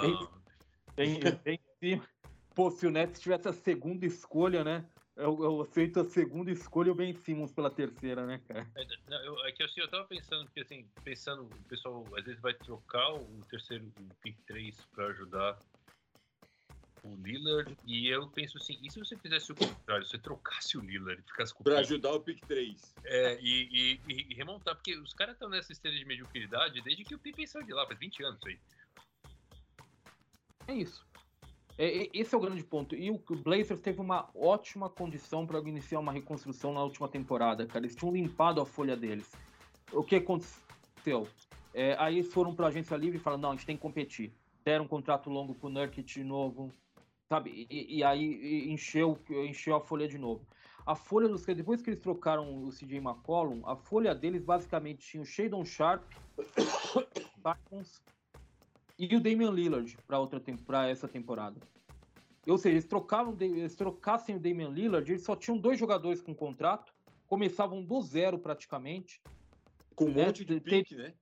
[0.00, 0.42] Ben- Ah,
[0.94, 2.08] Bem, bem em cima.
[2.54, 4.84] Pô, se o Nets tivesse a segunda escolha, né?
[5.14, 8.66] Eu, eu aceito a segunda escolha e o Ben Simmons pela terceira, né, cara?
[8.74, 12.24] É, não, eu, é que assim, eu tava pensando, porque assim, pensando, o pessoal às
[12.24, 15.58] vezes vai trocar o terceiro, o pick 3 pra ajudar
[17.04, 20.80] o Lillard, e eu penso assim, e se você fizesse o contrário, você trocasse o
[20.80, 22.94] Lillard e ficasse com pick, ajudar o pick 3.
[23.04, 27.04] é, e, e- e- e remontar, porque os caras estão nessa esteira de mediocridade desde
[27.04, 28.58] que o Pippen saiu de lá, faz 20 anos isso aí.
[30.68, 31.04] É isso.
[31.78, 32.94] É, esse é o grande ponto.
[32.94, 37.84] E o Blazers teve uma ótima condição para iniciar uma reconstrução na última temporada, cara.
[37.84, 39.30] Eles tinham limpado a folha deles.
[39.92, 41.26] O que aconteceu?
[41.74, 43.82] É, aí eles foram para a agência livre e falaram: não, a gente tem que
[43.82, 44.32] competir.
[44.64, 46.70] Deram um contrato longo pro Nurkic de novo,
[47.28, 47.66] sabe?
[47.70, 50.46] E, e aí encheu, encheu a folha de novo.
[50.84, 55.22] A folha dos depois que eles trocaram o CJ McCollum, a folha deles basicamente tinha
[55.22, 56.02] o Shadon Sharp,
[59.10, 61.56] e o Damian Lillard para outra para essa temporada.
[62.46, 66.34] Ou seja, eles trocavam, eles trocassem o Damian Lillard, eles só tinham dois jogadores com
[66.34, 66.92] contrato,
[67.26, 69.20] começavam do zero praticamente.
[69.94, 71.12] Com um É, monte de tem- pique, né?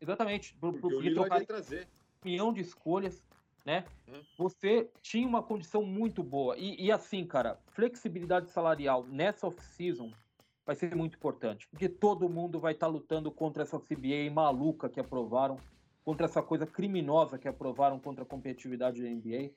[0.00, 1.88] Exatamente, pro, Porque o Lillard ia trazer.
[2.24, 3.22] um milhão de escolhas,
[3.64, 3.84] né?
[4.08, 4.22] Hum.
[4.38, 6.56] Você tinha uma condição muito boa.
[6.56, 10.12] E, e assim, cara, flexibilidade salarial nessa off-season
[10.64, 11.66] vai ser muito importante.
[11.68, 15.58] Porque todo mundo vai estar lutando contra essa CBA maluca que aprovaram,
[16.08, 19.50] contra essa coisa criminosa que aprovaram contra a competitividade da NBA,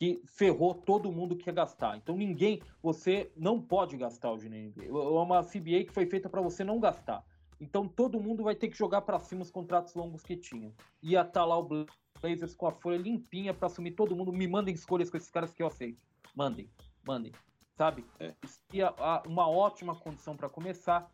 [0.00, 1.96] que ferrou todo mundo que quer gastar.
[1.96, 4.86] Então ninguém, você não pode gastar hoje na NBA.
[4.86, 7.24] É uma CBA que foi feita para você não gastar.
[7.60, 10.74] Então todo mundo vai ter que jogar para cima os contratos longos que tinha.
[11.00, 11.86] Ia estar lá o
[12.20, 14.32] Blazers com a folha limpinha para assumir todo mundo.
[14.32, 16.02] Me mandem escolhas com esses caras que eu aceito.
[16.34, 16.68] Mandem,
[17.06, 17.30] mandem.
[17.76, 18.04] Sabe?
[18.18, 18.34] É.
[18.44, 21.08] Seria a- uma ótima condição para começar.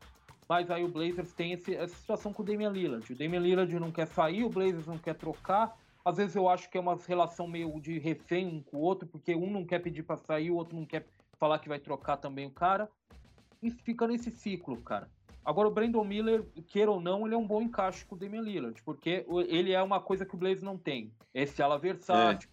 [0.48, 3.12] Mas aí o Blazers tem esse- essa situação com o Damian Lillard.
[3.12, 5.76] O Damian Lillard não quer sair, o Blazers não quer trocar.
[6.04, 9.06] Às vezes eu acho que é uma relação meio de refém um com o outro,
[9.06, 11.06] porque um não quer pedir para sair, o outro não quer
[11.38, 12.88] falar que vai trocar também o cara.
[13.62, 15.08] E fica nesse ciclo, cara.
[15.44, 18.42] Agora o Brandon Miller, queira ou não, ele é um bom encaixe com o Damian
[18.42, 21.12] Lillard, porque ele é uma coisa que o Blazers não tem.
[21.34, 22.48] Esse ala versátil,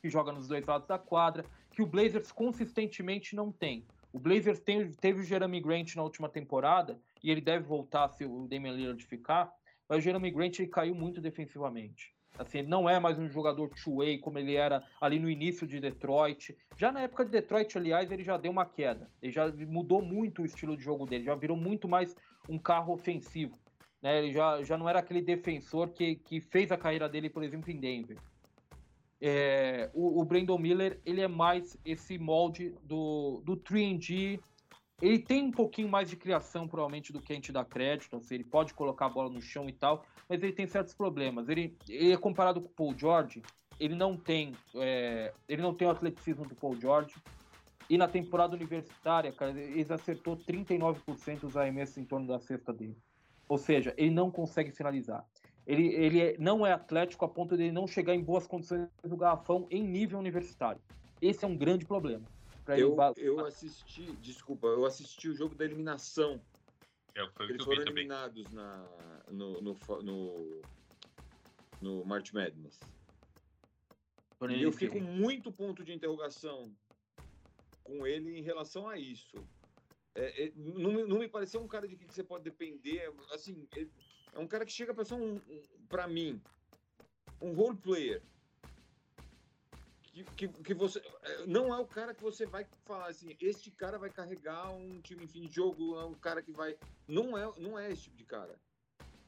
[0.00, 3.84] que joga nos dois lados da quadra, que o Blazers consistentemente não tem.
[4.14, 8.24] O Blazers tem- teve o Jeremy Grant na última temporada, e ele deve voltar se
[8.24, 9.52] o Damian Lillard ficar,
[9.88, 12.14] mas o Jeremy Grant ele caiu muito defensivamente.
[12.38, 15.80] Assim, ele não é mais um jogador two-way como ele era ali no início de
[15.80, 16.56] Detroit.
[16.76, 19.10] Já na época de Detroit, aliás, ele já deu uma queda.
[19.20, 22.14] Ele já mudou muito o estilo de jogo dele, já virou muito mais
[22.48, 23.58] um carro ofensivo.
[24.00, 24.18] Né?
[24.18, 27.68] Ele já, já não era aquele defensor que, que fez a carreira dele, por exemplo,
[27.68, 28.18] em Denver.
[29.26, 34.38] É, o, o Brandon Miller, ele é mais esse molde do, do 3D
[35.00, 38.14] Ele tem um pouquinho mais de criação, provavelmente, do que a gente dá crédito.
[38.16, 41.48] Assim, ele pode colocar a bola no chão e tal, mas ele tem certos problemas.
[41.48, 43.40] Ele, ele é comparado com o Paul George,
[43.80, 47.14] ele não tem, é, ele não tem o atleticismo do Paul George.
[47.88, 52.98] E na temporada universitária, cara, ele acertou 39% dos arremessos em torno da cesta dele.
[53.48, 55.26] Ou seja, ele não consegue finalizar.
[55.66, 58.88] Ele, ele é- não é atlético a ponto de ele não chegar em boas condições
[59.02, 60.80] do garrafão em nível universitário.
[61.20, 62.24] Esse é um grande problema.
[62.68, 66.40] Eu, eu assisti, desculpa, eu assisti o jogo da eliminação.
[67.14, 68.04] É, foi o que Eles foram também.
[68.04, 70.62] eliminados na, no, no, no,
[71.80, 72.78] no March Madness.
[74.50, 76.74] E eu fico muito ponto de interrogação
[77.82, 79.46] com ele em relação a isso.
[80.14, 83.12] É, é, não, me- não me pareceu um cara de que você pode depender.
[83.32, 83.90] Assim, ele-
[84.32, 86.40] é um cara que chega para ser um, um para mim,
[87.40, 88.22] um role player.
[90.02, 93.68] Que, que, que você é, não é o cara que você vai falar assim, este
[93.72, 96.76] cara vai carregar um time em fim de jogo, é um cara que vai.
[97.08, 98.56] Não é, não é esse tipo de cara.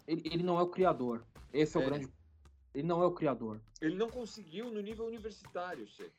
[0.07, 1.24] Ele, ele não é o criador.
[1.53, 1.84] Esse é, É.
[1.84, 2.09] o grande.
[2.72, 3.61] Ele não é o criador.
[3.80, 6.12] Ele não conseguiu no nível universitário ser.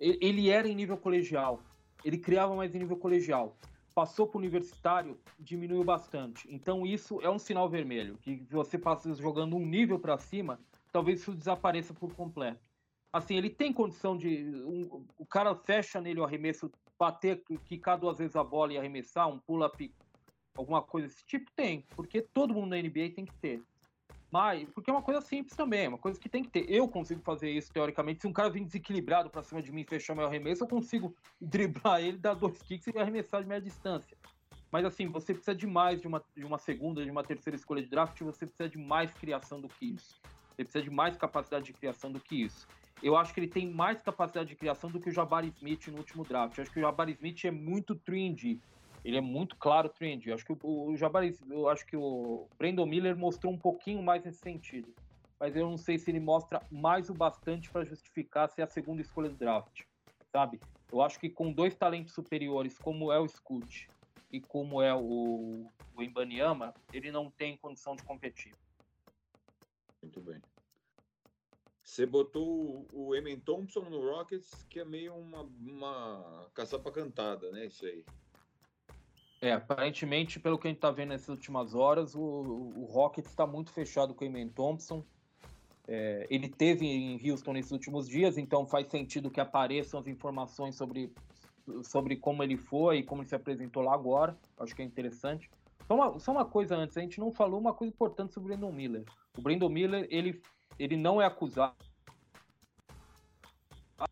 [0.00, 1.62] Ele, ele era em nível colegial.
[2.04, 3.56] Ele criava mais em nível colegial.
[3.96, 6.46] Passou para o universitário, diminuiu bastante.
[6.54, 8.18] Então isso é um sinal vermelho.
[8.18, 10.60] Que você passa jogando um nível para cima,
[10.92, 12.60] talvez isso desapareça por completo.
[13.10, 14.44] Assim, ele tem condição de.
[14.66, 19.30] um- o cara fecha nele o arremesso, bater, quicar duas vezes a bola e arremessar,
[19.30, 19.90] um pull-up,
[20.54, 21.50] alguma coisa desse tipo?
[21.56, 21.80] Tem.
[21.96, 23.62] Porque todo mundo na NBA tem que ter.
[24.30, 26.70] Mas, porque é uma coisa simples também, é uma coisa que tem que ter.
[26.70, 28.22] Eu consigo fazer isso, teoricamente.
[28.22, 31.14] Se um cara vir desequilibrado pra cima de mim e fechar meu arremesso, eu consigo
[31.40, 34.16] driblar ele, dar dois kicks e arremessar de média distância.
[34.70, 37.82] Mas assim, você precisa de mais de uma, de uma segunda, de uma terceira escolha
[37.82, 40.20] de draft, você precisa de mais criação do que isso.
[40.50, 42.66] Você precisa de mais capacidade de criação do que isso.
[43.02, 45.98] Eu acho que ele tem mais capacidade de criação do que o Jabari Smith no
[45.98, 46.56] último draft.
[46.56, 48.58] Eu acho que o Jabari Smith é muito 3D.
[49.06, 50.26] Ele é muito claro 3D.
[50.26, 54.02] Eu acho que o, o Jabari, eu acho que o Brandon Miller mostrou um pouquinho
[54.02, 54.92] mais nesse sentido.
[55.38, 59.00] Mas eu não sei se ele mostra mais o bastante para justificar ser a segunda
[59.00, 59.84] escolha do draft,
[60.32, 60.58] sabe?
[60.90, 63.88] Eu acho que com dois talentos superiores, como é o Scoot
[64.32, 68.56] e como é o, o Ibaniama, ele não tem condição de competir.
[70.02, 70.42] Muito bem.
[71.84, 77.66] Você botou o Emin Thompson no Rockets, que é meio uma, uma caçapa cantada, né?
[77.66, 78.04] Isso aí.
[79.40, 83.46] É, aparentemente, pelo que a gente tá vendo nessas últimas horas, o, o Rockets está
[83.46, 85.04] muito fechado com o Eamon Thompson.
[85.86, 90.74] É, ele teve em Houston nesses últimos dias, então faz sentido que apareçam as informações
[90.74, 91.12] sobre,
[91.84, 94.36] sobre como ele foi e como ele se apresentou lá agora.
[94.58, 95.50] Acho que é interessante.
[95.86, 98.56] Só uma, só uma coisa antes, a gente não falou uma coisa importante sobre o
[98.56, 99.04] Brandon Miller.
[99.38, 100.42] O Brandon Miller, ele,
[100.78, 101.76] ele não é acusado,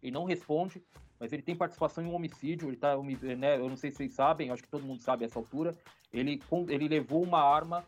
[0.01, 0.83] ele não responde,
[1.25, 2.95] mas ele tem participação em um homicídio, ele tá,
[3.39, 5.75] né, eu não sei se vocês sabem, acho que todo mundo sabe essa altura,
[6.13, 7.83] ele, ele levou uma arma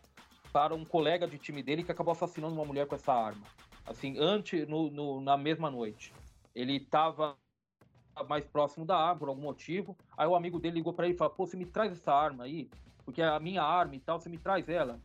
[0.51, 3.45] para um colega de time dele que acabou assassinando uma mulher com essa arma.
[3.85, 6.11] Assim, antes, no, no- na mesma noite.
[6.55, 7.37] Ele estava
[8.27, 11.17] mais próximo da arma por algum motivo, aí o amigo dele ligou para ele e
[11.17, 12.67] falou, pô, você me traz essa arma aí,
[13.05, 14.99] porque é a minha arma e tal, você me traz ela.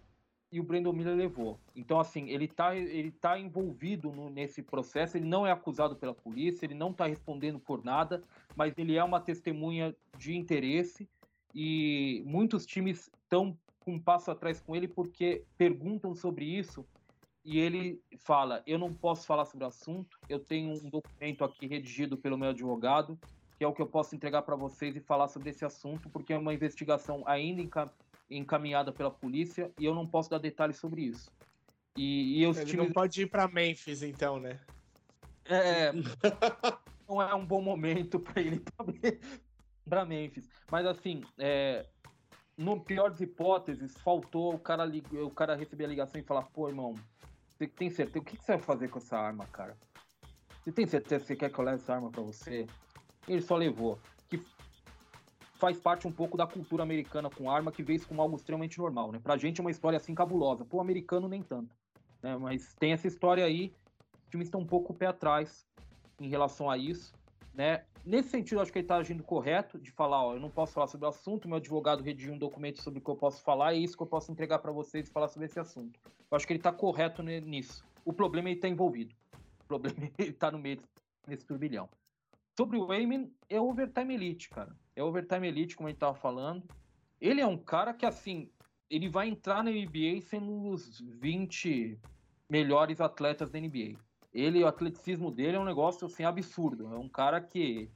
[0.53, 1.63] E o Brandon Miller levou.
[1.75, 6.15] Então, assim, ele tá, ele tá envolvido no- nesse processo, ele não é acusado pela
[6.15, 8.23] polícia, ele não está respondendo por nada,
[8.55, 11.11] mas ele é uma testemunha de interesse
[11.55, 16.87] e muitos times estão um passo atrás com ele porque perguntam sobre isso
[17.45, 21.67] e ele fala: Eu não posso falar sobre o assunto, eu tenho um documento aqui
[21.67, 23.21] redigido pelo meu advogado,
[23.59, 26.33] que é o que eu posso entregar para vocês e falar sobre esse assunto, porque
[26.33, 27.93] é uma investigação ainda enca-
[28.31, 31.33] encaminhada pela polícia e eu não posso dar detalhes sobre isso.
[31.97, 34.61] E, e os Ele times não pode ir pra Memphis, então, né?
[35.45, 35.93] é,
[37.09, 38.63] não é um bom momento para ele
[39.85, 40.49] para Memphis.
[40.71, 41.91] Mas assim, é,
[42.57, 46.45] no pior das hipóteses, faltou o cara, lig- o cara receber a ligação e falar:
[46.45, 47.05] pô, irmão,
[47.59, 48.21] você tem certeza?
[48.21, 49.81] O que, que você vai fazer com essa arma, cara?
[50.65, 52.73] Você tem certeza que você quer que eu leve essa arma para você?
[53.27, 54.03] Ele só levou.
[55.63, 58.81] Faz parte um pouco da cultura americana com arma, que vê isso como algo extremamente
[58.81, 59.21] normal, né?
[59.23, 60.65] Pra gente é uma história assim cabulosa.
[60.65, 61.73] Pro americano, nem tanto.
[62.21, 62.37] Né?
[62.37, 63.73] Mas tem essa história aí
[64.25, 65.65] os times estão um pouco o pé atrás
[66.21, 67.13] em relação a isso,
[67.55, 67.85] né?
[68.05, 70.89] Nesse sentido, acho que ele está agindo correto de falar, ó, eu não posso falar
[70.89, 73.77] sobre o assunto, meu advogado redigiu um documento sobre o que eu posso falar, e
[73.77, 76.01] é isso que eu posso entregar para vocês e falar sobre esse assunto.
[76.29, 77.85] Eu acho que ele está correto nisso.
[78.05, 79.15] O problema é ele estar envolvido.
[79.63, 80.81] O problema é ele estar no meio
[81.25, 81.89] desse turbilhão.
[82.57, 84.77] Sobre o Wayman, é overtime elite, cara.
[84.95, 86.63] É overtime elite, como a gente tava falando.
[87.21, 88.51] Ele é um cara que, assim,
[88.91, 91.99] ele vai entrar na NBA sendo dos 20
[92.49, 93.97] melhores atletas da NBA.
[94.35, 96.93] Ele, o atleticismo dele é um negócio assim absurdo.
[96.93, 97.91] É um cara que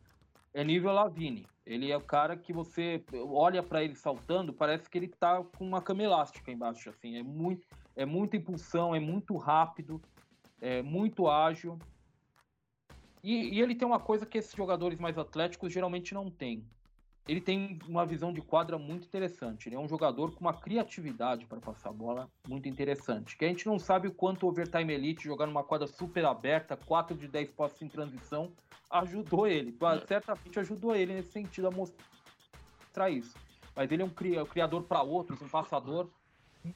[0.55, 1.47] é nível Lavine.
[1.67, 5.67] Ele é o cara que você olha para ele saltando, parece que ele tá com
[5.67, 7.19] uma cama elástica embaixo, assim.
[7.19, 10.01] É muito, é muita impulsão, é muito rápido,
[10.61, 11.79] é muito ágil.
[13.27, 16.65] E, e ele tem uma coisa que esses jogadores mais atléticos geralmente não têm.
[17.27, 19.69] Ele tem uma visão de quadra muito interessante.
[19.69, 23.37] Ele é um jogador com uma criatividade para passar a bola muito interessante.
[23.37, 26.77] Que a gente não sabe o quanto o Overtime Elite jogar numa quadra super aberta,
[26.77, 28.53] 4 de 10 postos em transição,
[28.89, 29.77] ajudou ele.
[30.07, 33.37] Certamente ajudou ele nesse sentido a mostrar isso.
[33.75, 36.09] Mas ele é um criador para outros, um passador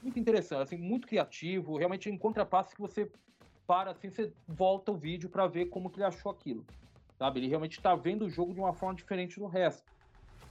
[0.03, 1.77] muito interessante, assim, muito criativo.
[1.77, 3.09] Realmente em contrapasso que você
[3.71, 6.67] para assim, você volta o vídeo para ver como que ele achou aquilo.
[7.17, 7.39] Sabe?
[7.39, 9.89] Ele realmente está vendo o jogo de uma forma diferente do resto.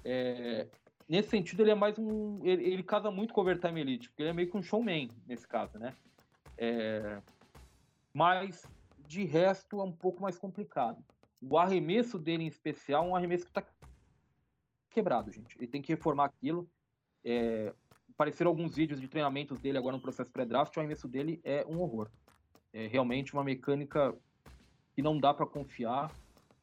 [0.05, 0.69] É,
[1.05, 2.39] nesse sentido, ele é mais um.
[2.45, 5.09] Ele, ele, casa muito com o Overtime Elite, porque ele é meio que um showman
[5.27, 5.93] nesse caso, né?
[6.57, 7.21] É,
[8.13, 8.65] mas,
[9.05, 11.03] de resto, é um pouco mais complicado.
[11.41, 13.65] O arremesso dele, em especial, é um arremesso que está
[14.91, 15.57] quebrado, gente.
[15.57, 16.69] Ele tem que reformar aquilo.
[17.25, 17.73] É,
[18.13, 20.73] apareceram alguns vídeos de treinamentos dele agora no processo pré-draft.
[20.73, 22.09] O arremesso dele é um horror.
[22.73, 24.15] É realmente uma mecânica
[24.93, 26.11] que não dá para confiar.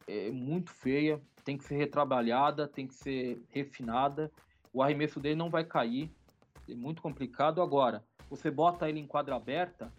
[0.07, 4.33] É muito feia tem que ser retrabalhada, tem que ser refinada.
[4.73, 6.11] O arremesso dele não vai cair,
[6.69, 7.63] é muito complicado.
[7.63, 9.93] Agora, você bota ele em quadra aberta,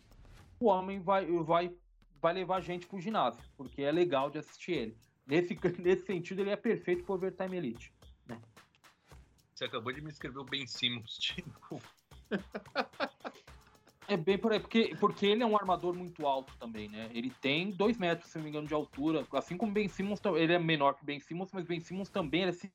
[0.59, 1.73] o homem vai, vai,
[2.21, 4.97] vai levar a gente pro ginásio, porque é legal de assistir ele.
[5.25, 7.93] Nesse, nesse sentido, ele é perfeito pro Overtime Elite.
[8.25, 8.37] Né?
[9.55, 11.17] Você acabou de me escrever o Ben Simmons
[11.71, 11.81] novo.
[14.09, 17.09] É bem por aí, porque, porque ele é um armador muito alto também, né?
[17.13, 19.27] Ele tem dois metros, se não me engano, de altura.
[19.33, 22.49] Assim como Ben Simmons, ele é menor que Ben Simmons, mas Ben Simmons também é
[22.49, 22.71] esse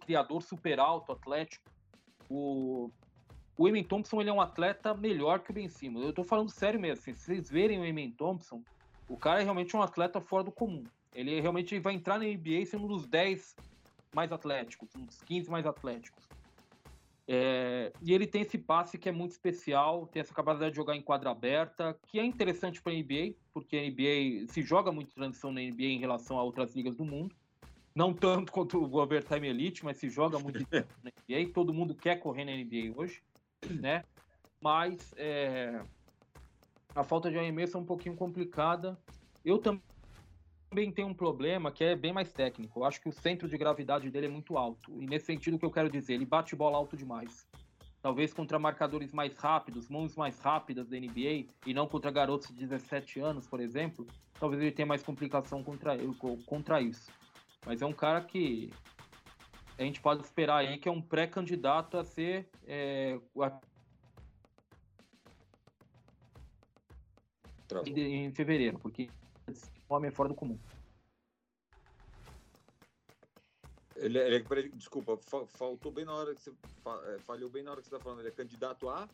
[0.00, 1.62] criador super alto, atlético.
[2.30, 2.90] O,
[3.58, 6.02] o Eamon Thompson ele é um atleta melhor que o Ben Simmons.
[6.02, 7.02] Eu tô falando sério mesmo.
[7.02, 8.62] Assim, se vocês verem o Eamon Thompson,
[9.06, 10.84] o cara é realmente um atleta fora do comum.
[11.14, 13.54] Ele realmente vai entrar na NBA sendo um dos 10
[14.14, 16.26] mais atléticos, um dos 15 mais atléticos.
[17.32, 20.96] É, e ele tem esse passe que é muito especial, tem essa capacidade de jogar
[20.96, 25.14] em quadra aberta, que é interessante para a NBA, porque a NBA se joga muito
[25.14, 27.32] transição na NBA em relação a outras ligas do mundo.
[27.94, 30.58] Não tanto quanto o Overtime Elite, mas se joga muito
[31.04, 31.52] na NBA.
[31.54, 33.22] Todo mundo quer correr na NBA hoje,
[33.80, 34.02] né?
[34.60, 35.84] Mas é,
[36.96, 38.98] a falta de arremesso é um pouquinho complicada.
[39.44, 39.80] Eu também
[40.70, 42.78] também tem um problema que é bem mais técnico.
[42.78, 44.92] Eu acho que o centro de gravidade dele é muito alto.
[45.02, 47.44] E nesse sentido que eu quero dizer, ele bate bola alto demais.
[48.00, 52.54] Talvez contra marcadores mais rápidos, mãos mais rápidas da NBA, e não contra garotos de
[52.54, 54.06] 17 anos, por exemplo,
[54.38, 55.98] talvez ele tenha mais complicação contra,
[56.46, 57.10] contra isso.
[57.66, 58.70] Mas é um cara que
[59.76, 63.18] a gente pode esperar aí que é um pré-candidato a ser é,
[67.86, 69.10] em fevereiro, porque
[69.94, 70.58] homem fora do comum.
[73.96, 75.18] Ele, é, ele, desculpa,
[75.48, 76.52] faltou bem na hora que você
[77.14, 78.20] é, falhou bem na hora que você está falando.
[78.20, 79.08] Ele é candidato a?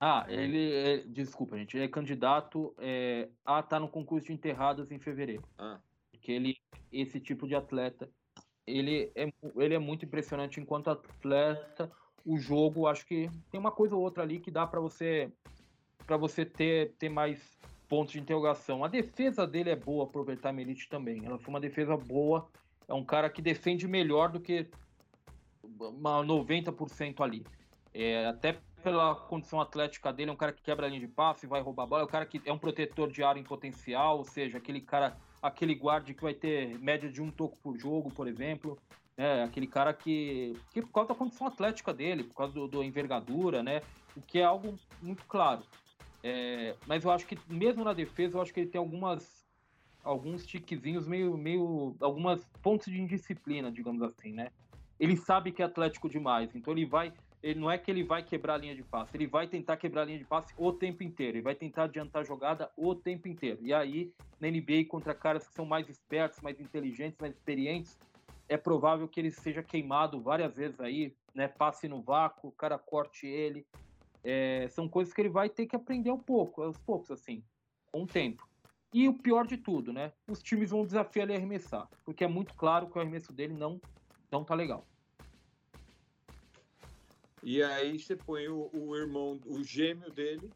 [0.00, 1.76] Ah, ele é, desculpa, gente.
[1.76, 5.42] Ele é candidato é, a estar tá no concurso de enterrados em fevereiro.
[5.58, 5.80] Ah.
[6.12, 6.56] Porque ele,
[6.92, 8.08] esse tipo de atleta,
[8.64, 11.90] ele é, ele é muito impressionante enquanto atleta.
[12.24, 15.32] O jogo, acho que tem uma coisa ou outra ali que dá para você
[16.06, 17.58] para você ter, ter mais
[17.88, 18.84] pontos de interrogação.
[18.84, 21.24] A defesa dele é boa pro Overtime Elite também.
[21.24, 22.48] Ela foi uma defesa boa.
[22.86, 24.68] É um cara que defende melhor do que
[25.62, 27.44] uma 90% ali.
[27.94, 31.46] É, até pela condição atlética dele, é um cara que quebra a linha de passe,
[31.46, 34.18] vai roubar a bola, é um cara que é um protetor de área em potencial,
[34.18, 38.10] ou seja, aquele cara, aquele guarde que vai ter média de um toco por jogo,
[38.10, 38.78] por exemplo.
[39.16, 42.84] É, aquele cara que, que por causa da condição atlética dele, por causa do, do
[42.84, 43.82] envergadura, né?
[44.16, 45.64] O que é algo muito claro.
[46.28, 49.48] É, mas eu acho que mesmo na defesa, eu acho que ele tem algumas
[50.04, 54.50] alguns tiquezinhos meio meio algumas pontos de indisciplina, digamos assim, né?
[55.00, 58.22] Ele sabe que é atlético demais, então ele vai ele não é que ele vai
[58.22, 61.02] quebrar a linha de passe, ele vai tentar quebrar a linha de passe o tempo
[61.02, 63.60] inteiro, ele vai tentar adiantar a jogada o tempo inteiro.
[63.62, 67.96] E aí, na NBA, contra caras que são mais espertos, mais inteligentes, mais experientes,
[68.48, 71.48] é provável que ele seja queimado várias vezes aí, né?
[71.48, 73.64] Passe no vácuo, o cara corte ele,
[74.28, 77.42] é, são coisas que ele vai ter que aprender um pouco, aos poucos, assim,
[77.90, 78.46] com o tempo.
[78.92, 80.12] E o pior de tudo, né?
[80.28, 83.54] Os times vão desafiar ele a arremessar, porque é muito claro que o arremesso dele
[83.54, 83.80] não,
[84.30, 84.86] não tá legal.
[87.42, 90.50] E aí você põe o, o irmão, o gêmeo dele.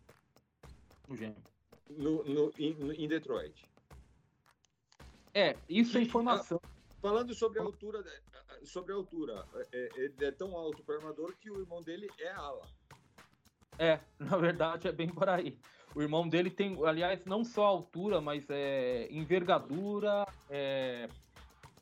[1.09, 1.43] O gêmeo.
[1.89, 3.65] No, no, em, em Detroit.
[5.33, 6.61] É, isso é informação.
[7.01, 8.05] Falando sobre a altura,
[8.65, 12.11] sobre a altura, é, é, ele é tão alto para armador que o irmão dele
[12.19, 12.67] é ala.
[13.79, 15.57] É, na verdade é bem por aí.
[15.95, 21.09] O irmão dele tem, aliás, não só altura, mas é envergadura, é,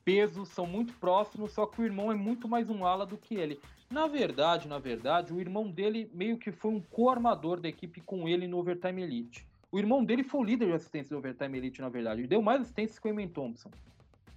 [0.04, 3.36] peso, são muito próximos, só que o irmão é muito mais um ala do que
[3.36, 3.60] ele.
[3.90, 8.28] Na verdade, na verdade, o irmão dele meio que foi um co-armador da equipe com
[8.28, 9.46] ele no Overtime Elite.
[9.72, 12.20] O irmão dele foi o líder de assistência do Overtime Elite, na verdade.
[12.20, 13.70] Ele deu mais assistências que o Eamon Thompson.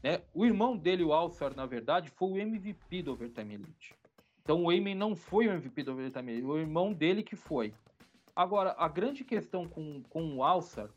[0.04, 0.22] Né?
[0.34, 3.96] O irmão dele, o Alçar, na verdade, foi o MVP do Overtime Elite.
[4.44, 7.74] Então o Eamon não foi o MVP do Overtime o irmão dele que foi.
[8.36, 10.90] Agora, a grande questão com, com o Alçar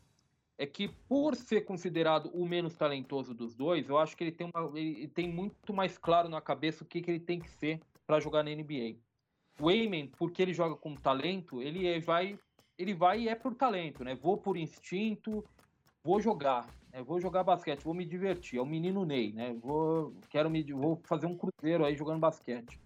[0.57, 4.49] é que, por ser considerado o menos talentoso dos dois, eu acho que ele tem,
[4.53, 7.79] uma, ele tem muito mais claro na cabeça o que, que ele tem que ser
[8.05, 8.95] para jogar na NBA.
[9.61, 12.37] O Eamon, porque ele joga com talento, ele é, vai
[12.77, 14.15] ele vai e é por talento, né?
[14.15, 15.43] Vou por instinto,
[16.03, 17.01] vou jogar, né?
[17.01, 18.59] vou jogar basquete, vou me divertir.
[18.59, 19.53] É o menino Ney, né?
[19.59, 22.79] Vou, quero me, vou fazer um cruzeiro aí jogando basquete.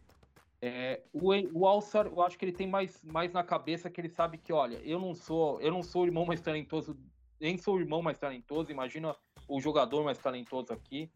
[0.61, 4.37] É, o, o eu acho que ele tem mais, mais na cabeça que ele sabe
[4.37, 6.95] que, olha, eu não sou, eu não sou o irmão mais talentoso,
[7.39, 8.71] nem sou o irmão mais talentoso.
[8.71, 9.15] Imagina
[9.47, 11.09] o jogador mais talentoso aqui.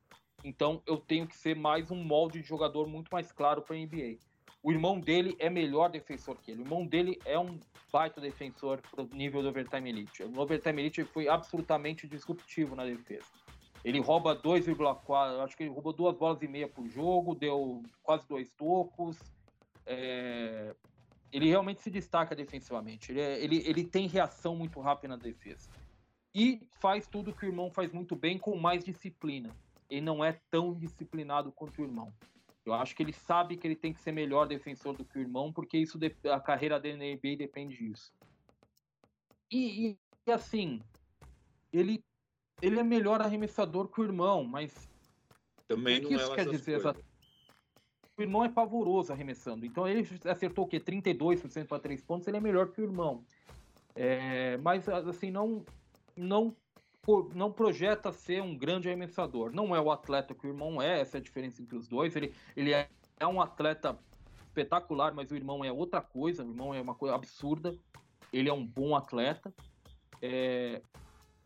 [0.44, 3.80] Então eu tenho que ser mais um molde de jogador muito mais claro para a
[3.80, 4.18] NBA.
[4.64, 6.62] O irmão dele é melhor defensor que ele.
[6.62, 7.60] O irmão dele é um
[7.92, 10.24] baita defensor pro nível do Overtime Elite.
[10.24, 13.28] O Overtime Elite foi absolutamente disruptivo na defesa.
[13.84, 18.28] Ele rouba 2,4, acho que ele roubou duas bolas e meia por jogo, deu quase
[18.28, 19.20] dois tocos.
[19.86, 20.76] É...
[21.32, 23.12] Ele realmente se destaca defensivamente.
[23.12, 25.70] Ele, é, ele, ele tem reação muito rápida na defesa.
[26.34, 29.50] E faz tudo que o irmão faz muito bem com mais disciplina.
[29.90, 32.14] Ele não é tão disciplinado quanto o irmão.
[32.66, 35.22] Eu acho que ele sabe que ele tem que ser melhor defensor do que o
[35.22, 36.00] irmão, porque isso
[36.32, 38.12] a carreira dele na NBA depende disso.
[39.52, 40.82] E, e, e, assim,
[41.72, 42.04] ele,
[42.62, 44.90] ele é melhor arremessador que o irmão, mas
[45.68, 47.15] também o que isso quer dizer exatamente?
[48.18, 49.66] Irmão é pavoroso arremessando.
[49.66, 50.80] Então ele acertou o quê?
[50.80, 53.24] 32% para três pontos, ele é melhor que o irmão.
[53.96, 55.66] É, mas assim, não
[56.16, 56.56] não
[57.36, 59.52] não projeta ser um grande arremessador.
[59.52, 62.16] Não é o atleta que o irmão é, essa é a diferença entre os dois.
[62.16, 62.90] Ele, ele é,
[63.20, 63.98] é um atleta
[64.48, 66.44] espetacular, mas o irmão é outra coisa.
[66.44, 67.78] O irmão é uma coisa absurda.
[68.34, 69.54] Ele é um bom atleta.
[70.22, 70.82] É...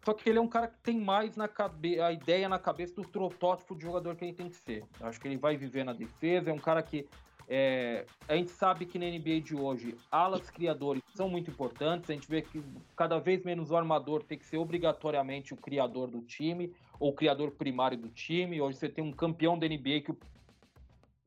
[0.04, 2.00] Só que ele é um cara que tem mais na cabe...
[2.00, 4.84] a ideia na cabeça do protótipo de jogador que ele tem que ser.
[5.02, 7.08] Acho que ele vai viver na defesa, é um cara que
[7.52, 12.08] é, a gente sabe que na NBA de hoje, alas criadores são muito importantes.
[12.08, 12.64] A gente vê que
[12.96, 17.14] cada vez menos o armador tem que ser obrigatoriamente o criador do time, ou o
[17.14, 18.62] criador primário do time.
[18.62, 20.18] Hoje você tem um campeão da NBA que o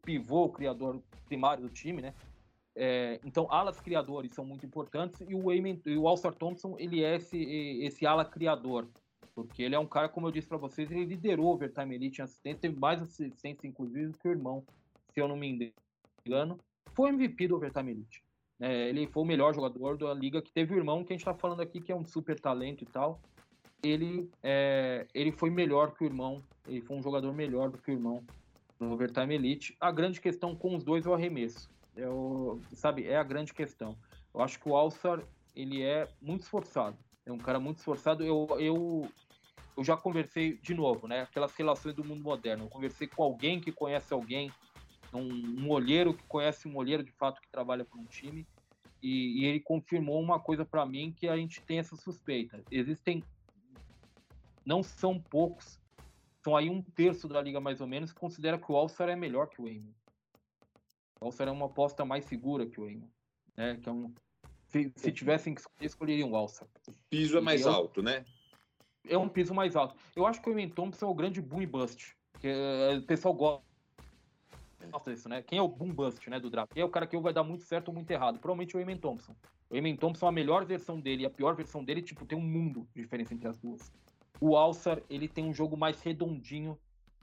[0.02, 2.14] pivô, o criador primário do time, né?
[2.74, 7.16] É, então, alas criadores são muito importantes e o, Eamon, o All-Star Thompson, ele é
[7.16, 7.38] esse,
[7.82, 8.88] esse ala criador,
[9.34, 12.20] porque ele é um cara, como eu disse para vocês, ele liderou o Overtime Elite
[12.20, 14.64] em assistência, teve mais assistência, inclusive, que o irmão,
[15.12, 15.72] se eu não me
[16.26, 16.58] engano,
[16.94, 18.22] foi MVP do Overtime Elite.
[18.60, 21.26] É, ele foi o melhor jogador da liga que teve o irmão que a gente
[21.26, 23.20] está falando aqui, que é um super talento e tal.
[23.82, 27.90] Ele, é, ele foi melhor que o irmão, ele foi um jogador melhor do que
[27.90, 28.22] o irmão
[28.78, 29.76] no Overtime Elite.
[29.80, 31.68] A grande questão com os dois é o arremesso.
[31.96, 33.96] O, sabe, é a grande questão.
[34.34, 35.22] Eu acho que o Alçar,
[35.54, 36.96] ele é muito esforçado.
[37.26, 38.24] É um cara muito esforçado.
[38.24, 39.08] Eu, eu,
[39.76, 41.22] eu já conversei de novo, né?
[41.22, 42.64] Aquelas relações do mundo moderno.
[42.64, 44.50] Eu conversei com alguém que conhece alguém
[45.18, 48.46] um, um olheiro que conhece um olheiro de fato que trabalha para um time,
[49.02, 52.62] e, e, ele confirmou uma coisa para mim que a gente tem essa suspeita.
[52.70, 53.22] Existem,
[54.64, 55.80] não são poucos,
[56.42, 59.16] são aí um terço da liga mais ou menos que considera que o All-Star é
[59.16, 59.90] melhor que o Eamon.
[61.22, 63.08] O All-Star é uma aposta mais segura que o Eamon.
[63.56, 63.78] Né?
[63.82, 64.12] Que é um,
[64.66, 66.68] se, se tivessem que escolher, escolheriam o All-Star.
[66.88, 68.24] O piso é mais alto, né?
[69.08, 69.94] É um piso mais alto.
[70.16, 72.16] Eu acho que o Eamon Thompson é o grande boom e bust.
[72.40, 73.72] Que, uh, o pessoal gosta
[74.90, 75.42] gosta disso, né?
[75.42, 76.72] Quem é o boom bust, né, do draft?
[76.72, 78.40] Quem é o cara que vai dar muito certo ou muito errado?
[78.40, 79.34] Provavelmente o Eamon Thompson.
[79.70, 82.42] O Eamon Thompson, a melhor versão dele e a pior versão dele, tipo, tem um
[82.42, 83.92] mundo de diferença entre as duas.
[84.40, 86.76] O Alçar, ele tem um jogo mais redondinho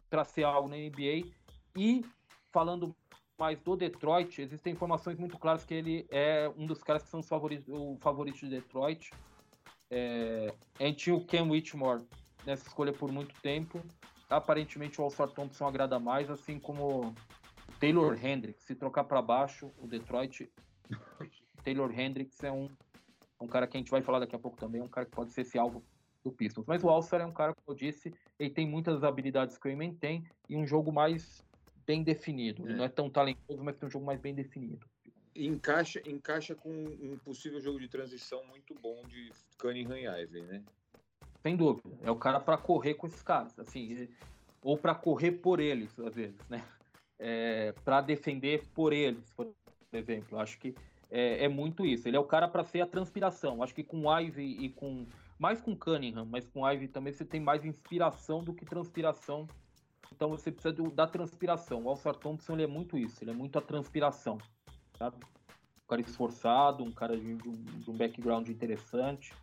[0.09, 1.29] para ser algo na NBA.
[1.75, 2.05] E,
[2.51, 2.95] falando
[3.39, 7.21] mais do Detroit, existem informações muito claras que ele é um dos caras que são
[7.21, 9.11] os favoritos, o favorito de Detroit.
[9.89, 12.05] É, a gente tinha o Ken Whitmore
[12.45, 13.81] nessa escolha por muito tempo.
[14.29, 17.15] Aparentemente o All-Star Thompson agrada mais, assim como
[17.79, 20.51] Taylor Hendricks, se trocar para baixo, o Detroit,
[21.63, 22.69] Taylor Hendricks é um,
[23.41, 25.31] um cara que a gente vai falar daqui a pouco também, um cara que pode
[25.31, 25.83] ser esse alvo
[26.23, 26.65] do Pistons.
[26.67, 29.71] Mas o Alcer é um cara, como eu disse, ele tem muitas habilidades que o
[29.71, 31.41] Eamon tem e um jogo mais
[31.89, 32.69] bem definido.
[32.69, 32.73] É.
[32.75, 34.85] Não é tão talentoso, mas tem um jogo mais bem definido.
[35.35, 40.63] Encaixa, encaixa com um possível jogo de transição muito bom de Cunningham e Ivey, né?
[41.41, 41.97] Sem dúvida.
[42.03, 44.07] É o cara para correr com esses caras, assim,
[44.61, 46.63] ou para correr por eles, às vezes, né?
[47.19, 49.53] é, para defender por eles, por
[49.91, 50.39] exemplo.
[50.39, 50.73] Acho que
[51.11, 52.07] é, é muito isso.
[52.07, 53.61] Ele é o cara para ser a transpiração.
[53.61, 55.05] Acho que com Ivy e com.
[55.37, 59.47] Mais com Cunningham, mas com Ivy também você tem mais inspiração do que transpiração
[60.19, 61.83] então você precisa do- da transpiração.
[61.83, 64.37] O Alçar Thompson ele é muito isso, ele é muito a transpiração,
[64.97, 65.15] sabe?
[65.15, 69.33] Um cara esforçado, um cara de, de um, de um background interessante.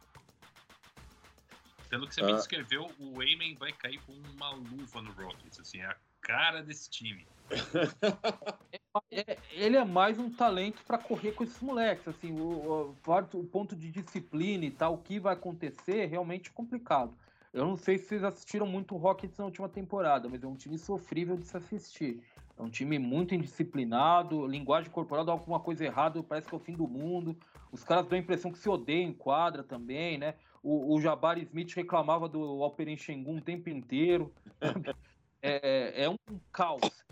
[1.88, 2.26] Pelo que você Ah.
[2.26, 6.62] me descreveu, o Wayman vai cair com uma luva no Rockets, assim, é a cara
[6.62, 7.26] desse time.
[9.10, 13.44] É, ele é mais um talento para correr com esses moleques, assim, o, o, o
[13.44, 17.14] ponto de disciplina e tal, o que vai acontecer é realmente complicado.
[17.56, 20.54] Eu não sei se vocês assistiram muito o Rockets na última temporada, mas é um
[20.54, 22.22] time sofrível de se assistir.
[22.54, 26.60] É um time muito indisciplinado, linguagem corporal dá alguma coisa errada, parece que é o
[26.60, 27.34] fim do mundo.
[27.72, 30.34] Os caras dão a impressão que se odeiam em quadra também, né?
[30.62, 34.30] O, o Jabari Smith reclamava do Alperen Şengün o tempo inteiro.
[35.48, 36.16] É, é um
[36.50, 37.04] caos.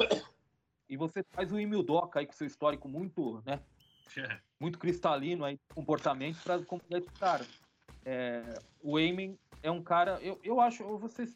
[0.88, 3.60] E você faz o Emil Doca aí com seu histórico muito, né?
[4.58, 7.46] Muito cristalino aí, de comportamento para comandar esse cara.
[8.04, 11.28] É, o Eamon é um cara, eu, eu acho, eu vou ser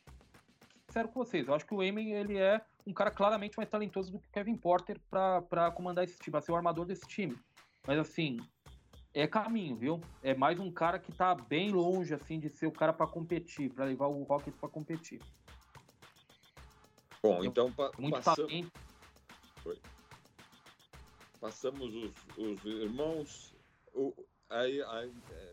[0.86, 4.12] sincero com vocês, eu acho que o Eamon ele é um cara claramente mais talentoso
[4.12, 7.36] do que o Kevin Porter para comandar esse time, para ser o armador desse time.
[7.86, 8.38] Mas assim,
[9.14, 10.00] é caminho, viu?
[10.22, 13.72] É mais um cara que tá bem longe assim de ser o cara para competir,
[13.72, 15.20] para levar o Rockets para competir.
[17.22, 18.66] Bom, então pa- Muito passamos,
[21.40, 23.54] passamos os, os irmãos.
[23.92, 24.14] O,
[24.48, 25.52] aí, aí, é,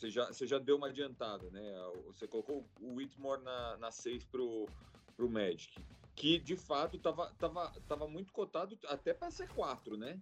[0.00, 1.60] você, já, você já deu uma adiantada, né?
[2.06, 4.66] Você colocou o Whitmore na, na 6 pro,
[5.14, 5.84] pro Magic.
[6.16, 10.18] Que de fato estava tava, tava muito cotado até para ser 4, né?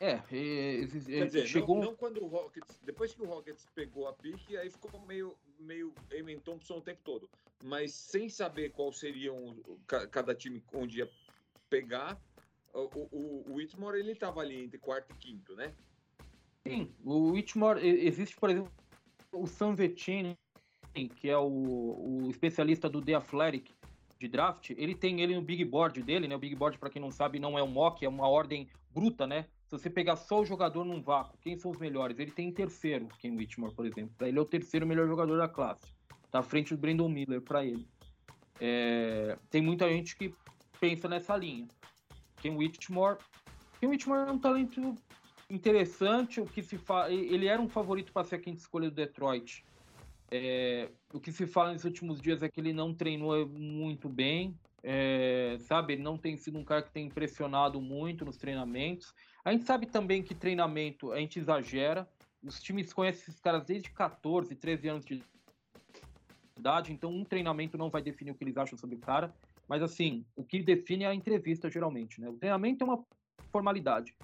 [0.00, 2.78] É, é, exi- Quer dizer, chegou não, não quando o Rockets.
[2.82, 7.00] Depois que o Rockets pegou a pique, aí ficou meio, meio Eamon Thompson o tempo
[7.04, 7.28] todo.
[7.64, 11.10] Mas sem saber qual seriam o- ca- cada time onde ia
[11.70, 12.20] pegar,
[12.72, 15.74] o, o, o Whitmore ele estava ali entre quarto e quinto, né?
[16.66, 18.72] Sim, o Whitmore, existe, por exemplo,
[19.32, 20.36] o Sam Vecini,
[21.16, 23.70] que é o, o especialista do The Athletic
[24.18, 26.34] de draft, ele tem ele no big board dele, né?
[26.34, 29.26] O big board, para quem não sabe, não é um mock, é uma ordem bruta,
[29.26, 29.46] né?
[29.66, 32.18] Se você pegar só o jogador num vácuo, quem são os melhores?
[32.18, 34.14] Ele tem em terceiro, Ken Whitmore, por exemplo.
[34.26, 35.94] Ele é o terceiro melhor jogador da classe.
[36.30, 37.86] Tá à frente do Brandon Miller para ele.
[38.60, 40.34] É, tem muita gente que
[40.80, 41.66] pensa nessa linha.
[42.36, 43.18] Ken Whitmore,
[43.80, 44.96] Ken Whitmore é um talento
[45.54, 46.40] interessante.
[46.40, 47.10] O que se fa...
[47.10, 49.64] Ele era um favorito para ser a quinta escolha do Detroit.
[50.30, 54.58] É, o que se fala nos últimos dias é que ele não treinou muito bem,
[54.82, 55.92] é, sabe?
[55.92, 59.14] Ele não tem sido um cara que tem impressionado muito nos treinamentos.
[59.44, 62.08] A gente sabe também que treinamento a gente exagera.
[62.42, 65.22] Os times conhecem esses caras desde 14, 13 anos de
[66.58, 69.34] idade, então um treinamento não vai definir o que eles acham sobre o cara.
[69.68, 72.28] Mas assim, o que define é a entrevista, geralmente, né?
[72.28, 73.04] O treinamento é uma
[73.50, 74.14] formalidade.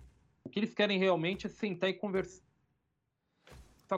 [0.45, 2.41] O que eles querem realmente é sentar e conversar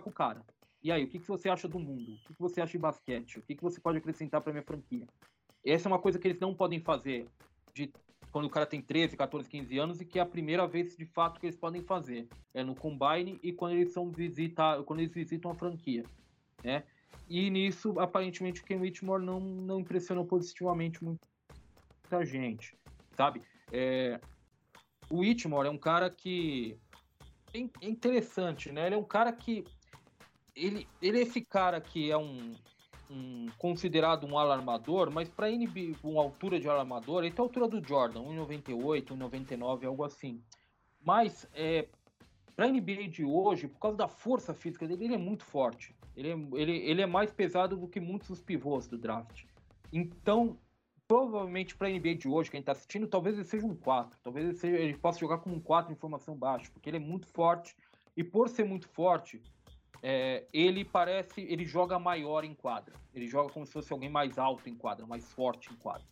[0.02, 0.44] com o cara.
[0.82, 2.14] E aí, o que, que você acha do mundo?
[2.14, 3.38] O que, que você acha de basquete?
[3.38, 5.06] O que, que você pode acrescentar para minha franquia?
[5.64, 7.28] Essa é uma coisa que eles não podem fazer
[7.72, 7.92] de
[8.32, 11.04] quando o cara tem 13, 14, 15 anos e que é a primeira vez de
[11.04, 12.26] fato que eles podem fazer.
[12.52, 16.02] É no combine e quando eles são visitar, quando eles visitam a franquia,
[16.64, 16.82] né?
[17.28, 22.76] E nisso, aparentemente, o Ken Whitmore não, não impressionou positivamente muita gente,
[23.14, 23.42] sabe?
[23.70, 24.18] É,
[25.10, 26.78] o Whitmore é um cara que
[27.54, 28.86] é é interessante, né?
[28.86, 29.64] Ele é um cara que
[30.54, 32.54] ele, ele é esse cara que é um,
[33.10, 37.68] um considerado um alarmador, mas para NBA com altura de alarmador, ele tem a altura
[37.68, 40.42] do Jordan, 1,98, 1,99, algo assim.
[41.04, 41.88] Mas é,
[42.54, 45.94] para NBA de hoje, por causa da força física dele, ele é muito forte.
[46.16, 49.44] Ele é, ele, ele é mais pesado do que muitos dos pivôs do draft.
[49.92, 50.58] Então,
[51.12, 54.18] provavelmente para NBA de hoje, quem está assistindo, talvez ele seja um 4.
[54.22, 57.00] Talvez ele, seja, ele possa jogar como um 4 em formação baixa, porque ele é
[57.00, 57.76] muito forte.
[58.16, 59.42] E por ser muito forte,
[60.02, 62.94] é, ele parece, ele joga maior em quadra.
[63.14, 66.06] Ele joga como se fosse alguém mais alto em quadra, mais forte em quadra,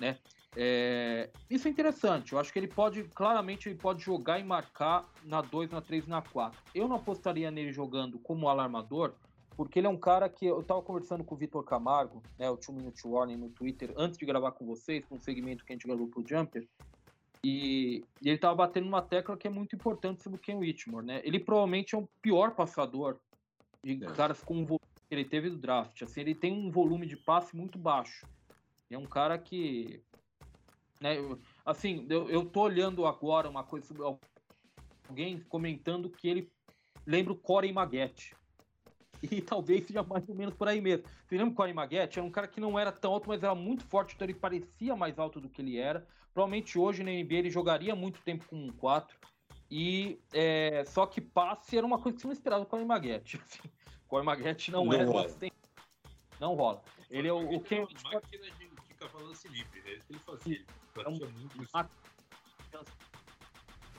[0.00, 0.18] né?
[0.56, 2.32] É, isso é interessante.
[2.32, 6.06] Eu acho que ele pode, claramente, ele pode jogar e marcar na 2, na 3
[6.06, 6.60] e na 4.
[6.74, 9.14] Eu não apostaria nele jogando como alarmador,
[9.56, 12.56] porque ele é um cara que eu tava conversando com o Vitor Camargo, né, o
[12.56, 15.76] Two Minute Warning no Twitter, antes de gravar com vocês, com o segmento que a
[15.76, 16.68] gente gravou pro Jumper.
[17.44, 21.04] E, e ele tava batendo uma tecla que é muito importante sobre o Ken Whitmore,
[21.04, 21.20] né?
[21.24, 23.20] Ele provavelmente é o pior passador
[23.84, 24.12] de É.
[24.12, 26.00] caras com volume que ele teve do draft.
[26.02, 28.26] Assim, ele tem um volume de passe muito baixo.
[28.90, 30.02] É um cara que.
[31.02, 34.18] Né, eu- assim, eu, eu tô olhando agora uma coisa sobre al-
[35.06, 36.50] alguém comentando que ele
[37.06, 38.34] lembra o Corey Maggette.
[39.32, 41.06] E talvez seja mais ou menos por aí mesmo.
[41.26, 42.18] Você lembra o Corey Maggette?
[42.18, 44.94] Era um cara que não era tão alto, mas era muito forte, então ele parecia
[44.94, 46.06] mais alto do que ele era.
[46.32, 49.16] Provavelmente hoje na NBA ele jogaria muito tempo com um 4.
[49.70, 53.40] E é, só que passe era uma coisa que você não esperava do Corey Maggette.
[53.44, 53.68] Assim,
[54.08, 55.30] o Maggette não, Não é rola.
[56.40, 56.82] Não rola.
[57.10, 59.90] Ele é o, o Ken Uma máquina de, livre, né?
[59.90, 60.56] É isso que ele fazia.
[60.56, 61.72] Ele É um- batia muito isso.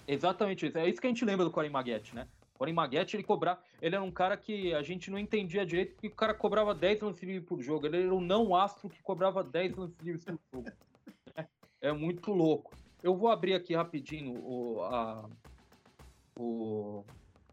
[0.08, 0.78] Exatamente isso.
[0.78, 2.28] É isso que a gente lembra do Corey Maguette, né?
[2.56, 3.60] O Corey Maguette, ele cobrava.
[3.82, 7.02] Ele era um cara que a gente não entendia direito porque o cara cobrava 10
[7.02, 7.86] lances livres por jogo.
[7.86, 10.70] Ele era um não astro que cobrava 10 lances livres por jogo.
[11.36, 11.48] É,
[11.82, 12.74] é muito louco.
[13.04, 15.30] Eu vou abrir aqui rapidinho o, a,
[16.40, 17.04] o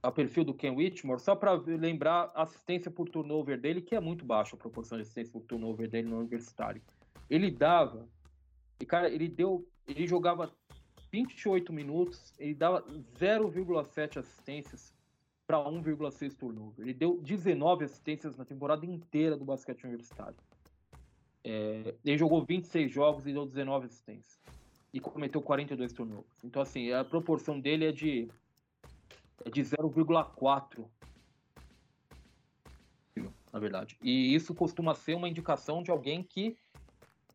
[0.03, 4.01] a perfil do Ken Whitmore, só para lembrar a assistência por turnover dele, que é
[4.01, 6.83] muito baixa a proporção de assistência por turnover dele no universitário.
[7.31, 8.09] Ele dava,
[8.81, 10.53] e cara, ele deu, ele jogava
[11.13, 12.83] 28 minutos, ele dava
[13.21, 14.95] 0,7 assistências
[15.47, 16.87] para 1,6 turnover.
[16.87, 20.37] Ele deu 19 assistências na temporada inteira do basquete universitário.
[21.45, 24.41] É, ele jogou 26 jogos e deu 19 assistências.
[24.93, 26.39] E cometeu 42 turnovers.
[26.43, 28.29] Então, assim, a proporção dele é de,
[29.45, 30.87] é de 0,4.
[33.53, 33.99] Na verdade.
[34.03, 36.57] E isso costuma ser uma indicação de alguém que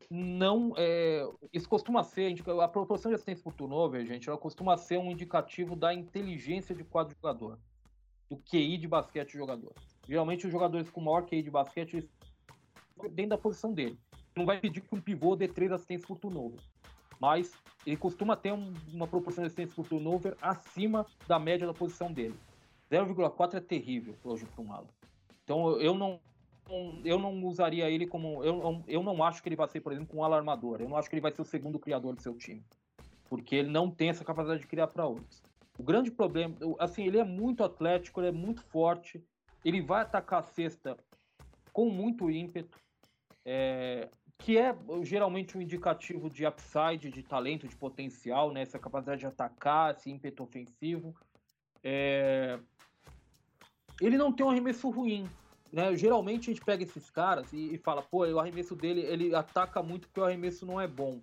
[0.10, 0.74] não.
[0.78, 2.34] É, isso costuma ser.
[2.62, 6.84] A proporção de assistência por turnover, gente, ela costuma ser um indicativo da inteligência de
[6.84, 7.60] quadro jogador.
[8.30, 9.74] Do QI de basquete do jogador.
[10.08, 12.10] Geralmente, os jogadores com maior QI de basquete,
[13.12, 13.98] dentro da posição dele.
[14.36, 16.60] Não vai pedir que um pivô dê três assistências por turnover.
[17.20, 17.54] Mas
[17.86, 22.12] ele costuma ter um, uma proporção de assistência por turnover acima da média da posição
[22.12, 22.36] dele.
[22.92, 24.88] 0,4 é terrível hoje para um ala.
[25.44, 26.20] Então eu não
[27.03, 30.18] eu não usaria ele como eu, eu não acho que ele vai ser, por exemplo,
[30.18, 30.81] um ala armador.
[30.81, 32.64] Eu não acho que ele vai ser o segundo criador do seu time,
[33.30, 35.41] porque ele não tem essa capacidade de criar para outros.
[35.77, 39.23] O grande problema, assim, ele é muito atlético, ele é muito forte,
[39.64, 40.98] ele vai atacar a cesta
[41.72, 42.80] com muito ímpeto,
[43.45, 48.61] é, que é geralmente um indicativo de upside, de talento, de potencial, né?
[48.61, 51.15] Essa capacidade de atacar, esse ímpeto ofensivo.
[51.84, 52.60] É...
[53.99, 55.27] Ele não tem um arremesso ruim,
[55.72, 55.95] né?
[55.95, 59.81] Geralmente a gente pega esses caras e, e fala, pô, o arremesso dele, ele ataca
[59.81, 61.19] muito porque o arremesso não é bom.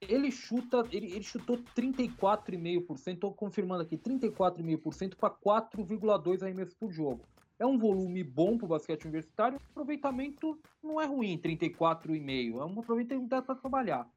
[0.00, 7.20] Ele chuta, ele, ele chutou 34,5%, estou confirmando aqui, 34,5% para 4,2 arremessos por jogo.
[7.58, 12.58] É um volume bom para o basquete universitário, o aproveitamento não é ruim, 34,5%.
[12.58, 14.08] É um aproveitamento que dá para trabalhar,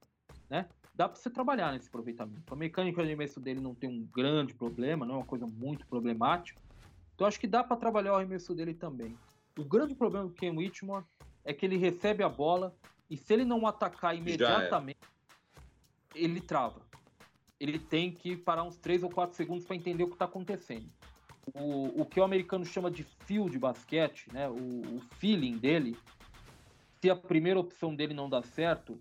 [0.50, 0.70] né?
[0.96, 2.54] Dá para você trabalhar nesse aproveitamento.
[2.54, 5.86] A mecânica de arremesso dele não tem um grande problema, não é uma coisa muito
[5.88, 6.62] problemática.
[7.16, 9.18] Então acho que dá para trabalhar o arremesso dele também.
[9.58, 11.06] O grande problema do Ken Whitmore
[11.44, 12.76] é que ele recebe a bola
[13.10, 15.00] e se ele não atacar imediatamente,
[16.16, 16.82] ele trava.
[17.60, 20.90] Ele tem que parar uns 3 ou 4 segundos para entender o que está acontecendo.
[21.54, 24.50] O, o, que o americano chama de feel de basquete, né?
[24.50, 25.96] O, o, feeling dele,
[27.00, 29.00] se a primeira opção dele não dá certo,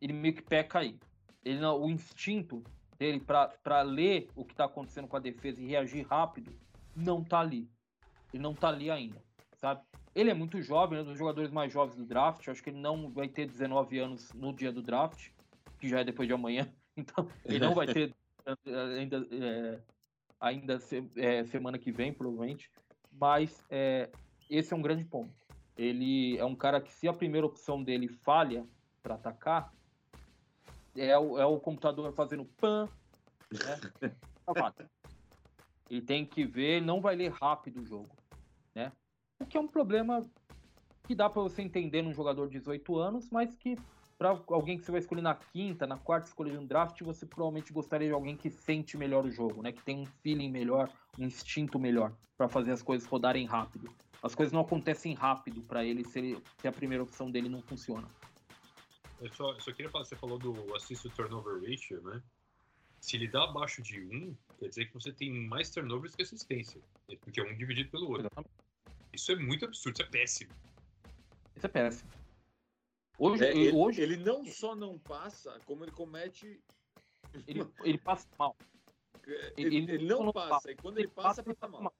[0.00, 0.98] ele meio que peca aí.
[1.44, 2.62] Ele não, o instinto
[2.98, 6.52] dele para ler o que está acontecendo com a defesa e reagir rápido
[6.94, 7.68] não tá ali.
[8.32, 9.22] Ele não tá ali ainda,
[9.56, 9.82] sabe?
[10.14, 12.48] Ele é muito jovem, é um dos jogadores mais jovens do draft.
[12.48, 15.30] Acho que ele não vai ter 19 anos no dia do draft,
[15.78, 16.68] que já é depois de amanhã.
[16.98, 18.14] Então, ele não vai ter
[18.96, 19.18] ainda.
[19.30, 19.78] É,
[20.40, 22.70] ainda se, é, semana que vem, provavelmente.
[23.12, 24.10] Mas é,
[24.48, 25.30] esse é um grande ponto.
[25.76, 28.66] Ele é um cara que, se a primeira opção dele falha
[29.02, 29.72] para atacar,
[30.96, 32.88] é o, é o computador fazendo pan.
[33.52, 33.80] Né?
[35.90, 38.15] ele tem que ver, não vai ler rápido o jogo.
[38.76, 38.92] Né?
[39.40, 40.22] O que é um problema
[41.06, 43.74] que dá para você entender num jogador de 18 anos, mas que
[44.18, 47.24] para alguém que você vai escolher na quinta, na quarta escolha de um draft, você
[47.24, 49.72] provavelmente gostaria de alguém que sente melhor o jogo, né?
[49.72, 53.90] Que tem um feeling melhor, um instinto melhor para fazer as coisas rodarem rápido.
[54.22, 57.62] As coisas não acontecem rápido para ele se, ele se, a primeira opção dele não
[57.62, 58.08] funciona.
[59.20, 62.22] Eu só, eu só queria falar, você falou do assist turnover ratio, né?
[63.00, 66.82] Se ele dá abaixo de um, quer dizer que você tem mais turnovers que assistência,
[67.22, 68.26] porque é um dividido pelo outro.
[68.26, 68.65] Exatamente.
[69.16, 70.52] Isso é muito absurdo, isso é péssimo.
[71.56, 72.10] Isso é péssimo.
[73.18, 76.60] Hoje, é, ele, hoje, ele não só não passa, como ele comete.
[77.46, 78.54] Ele, ele passa mal.
[79.56, 81.82] Ele, ele, ele não, passa, passa, e quando ele, passa, passa, passa mal.
[81.82, 81.94] mal.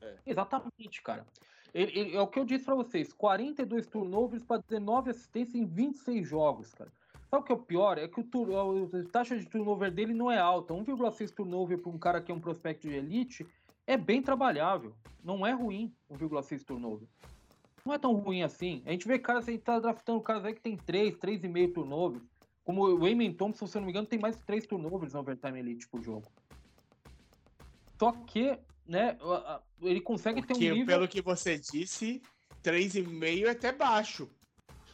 [0.00, 0.16] É.
[0.26, 1.26] Exatamente, cara.
[1.74, 6.74] é o que eu disse para vocês: 42 turnovers para 19 assistências em 26 jogos,
[6.74, 6.92] cara.
[7.30, 7.96] Sabe o que é o pior?
[7.96, 10.74] É que o tur, a taxa de turnover dele não é alta.
[10.74, 13.46] 1,6 turnover para um cara que é um prospecto de elite
[13.86, 14.94] é bem trabalhável.
[15.22, 17.08] Não é ruim 1,6 turnover
[17.84, 18.82] não é tão ruim assim.
[18.86, 22.22] A gente vê caras, a gente tá draftando caras aí que tem 3, 3,5 turnovers.
[22.64, 25.20] Como o Eamon Thompson, se eu não me engano, tem mais de 3 turnovers no
[25.20, 26.30] Overtime Elite por jogo.
[27.98, 29.18] Só que, né,
[29.80, 30.86] ele consegue Porque, ter um nível...
[30.86, 32.22] Pelo que você disse,
[32.62, 34.30] 3,5 é até baixo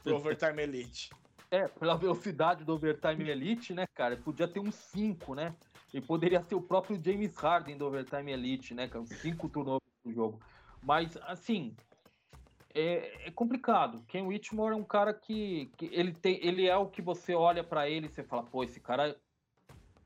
[0.02, 1.10] pro Overtime Elite.
[1.50, 5.56] É, pela velocidade do Overtime Elite, né, cara, podia ter um 5, né?
[5.92, 9.82] E poderia ser o próprio James Harden do Overtime Elite, né, cara, uns 5 turnovers
[10.02, 10.40] por jogo.
[10.82, 11.74] Mas, assim,
[12.74, 14.04] é, é complicado.
[14.06, 17.64] Ken Whitmore é um cara que, que ele tem, ele é o que você olha
[17.64, 19.16] pra ele e você fala, pô, esse cara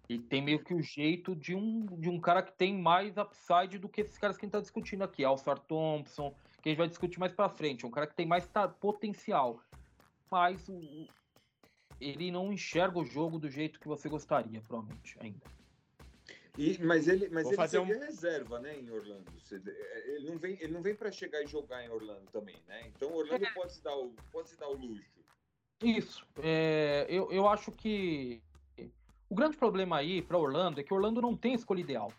[0.08, 3.78] ele tem meio que o jeito de um, de um cara que tem mais upside
[3.78, 6.78] do que esses caras que a gente tá discutindo aqui, Alfar Thompson, que a gente
[6.78, 8.48] vai discutir mais pra frente, é um cara que tem mais
[8.80, 9.60] potencial.
[10.30, 11.06] Mas o-
[12.00, 15.40] ele não enxerga o jogo do jeito que você gostaria, provavelmente, ainda.
[16.58, 19.24] E, mas ele, mas Vou ele fazer seria reserva, né, em Orlando.
[19.50, 22.88] É, Ele não vem, ele não vem para chegar e jogar em Orlando também, né?
[22.88, 25.22] Então Orlando pode se dar o, pode se dar o luxo.
[25.82, 26.26] Isso.
[26.42, 28.42] É, eu, eu acho que
[29.28, 32.12] o grande problema aí para Orlando é que Orlando não tem a escolha ideal.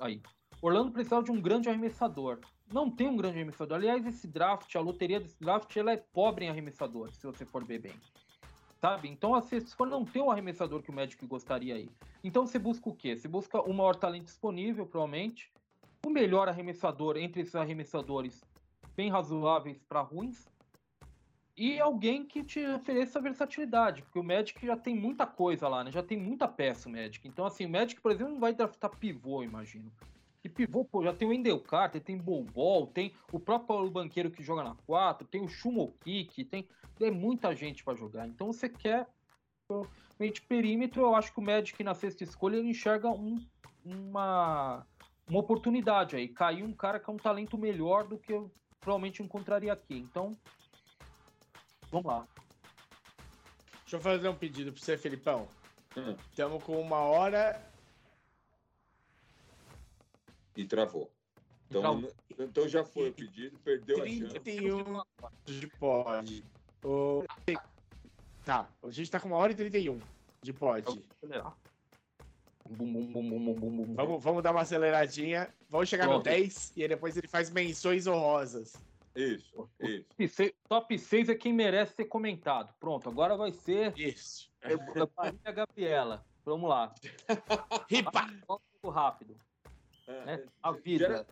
[0.00, 0.20] Aí.
[0.60, 2.40] Orlando precisava de um grande arremessador.
[2.72, 3.76] Não tem um grande arremessador.
[3.76, 7.64] Aliás, esse draft, a loteria desse draft, ela é pobre em arremessador, se você for
[7.64, 7.94] ver bem.
[8.86, 9.08] Sabe?
[9.08, 11.90] Então, se for não ter o arremessador que o Magic gostaria aí.
[12.22, 13.16] Então, você busca o quê?
[13.16, 15.50] Você busca o maior talento disponível, provavelmente.
[16.06, 18.44] O melhor arremessador entre esses arremessadores
[18.96, 20.46] bem razoáveis para ruins
[21.56, 25.90] e alguém que te ofereça versatilidade, porque o Magic já tem muita coisa lá, né?
[25.90, 27.26] Já tem muita peça o Magic.
[27.26, 29.90] Então, assim, o Magic, por exemplo, não vai draftar pivô, imagino.
[30.46, 34.30] E pivô, pô, já tem o Endel Carter, tem Bol, tem o próprio Paulo Banqueiro
[34.30, 38.28] que joga na 4, tem o Shumokik, tem, tem muita gente para jogar.
[38.28, 39.08] Então, você quer
[39.68, 43.44] realmente perímetro, eu acho que o Magic na sexta escolha ele enxerga um-
[43.84, 44.86] uma,
[45.28, 46.28] uma oportunidade aí.
[46.28, 48.48] Caiu um cara que é um talento melhor do que eu
[48.80, 49.98] provavelmente encontraria aqui.
[49.98, 50.30] Então,
[51.90, 52.24] vamos lá.
[53.80, 55.48] Deixa eu fazer um pedido pra você, Felipão.
[55.96, 56.14] Hum.
[56.30, 57.60] Estamos com uma hora.
[60.56, 61.10] E travou.
[61.68, 62.12] Então, Travou.
[62.38, 64.40] então já foi o pedido, perdeu a chance.
[64.40, 65.02] 31
[65.44, 66.44] de pod.
[66.84, 67.24] O...
[68.44, 69.98] Tá, a gente tá com uma hora e 31
[70.40, 70.84] de pod.
[72.68, 73.94] Bum, bum, bum, bum, bum, bum, bum.
[73.94, 75.52] Vamos, vamos dar uma aceleradinha.
[75.68, 76.24] Vamos chegar no Pronto.
[76.24, 78.74] 10 e aí depois ele faz menções honrosas.
[79.16, 80.04] Isso, isso.
[80.08, 82.72] Top seis- Top 6 é quem merece ser comentado.
[82.78, 84.50] Pronto, agora vai ser Isso.
[84.62, 86.24] a Maria Gabriela.
[86.44, 86.94] Vamos lá.
[87.88, 88.24] Ripa!
[88.24, 89.36] Um pouco rápido.
[90.06, 90.34] É, Né?
[90.34, 91.26] é, A vida.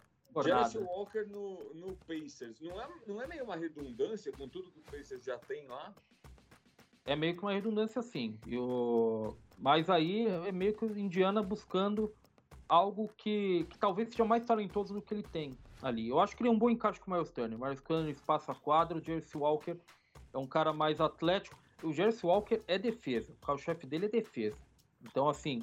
[0.45, 2.61] Jarrett Walker no, no Pacers.
[2.61, 5.95] Não é, não é meio uma redundância com tudo que o Pacers já tem lá?
[7.05, 8.37] É meio que uma redundância assim.
[8.47, 12.13] E o- Mas aí é meio que o Indiana buscando
[12.69, 16.09] algo que, que talvez seja mais talentoso do que ele tem ali.
[16.09, 17.57] Eu acho que ele é um bom encaixe com o Miles Turner.
[17.59, 19.77] Miles Turner espaça a quadra, o Jersey Walker
[20.33, 21.57] é um cara mais atlético.
[21.83, 23.33] O Jersey Walker é defesa.
[23.41, 24.59] O carro-chefe dele é defesa.
[25.03, 25.63] Então, assim,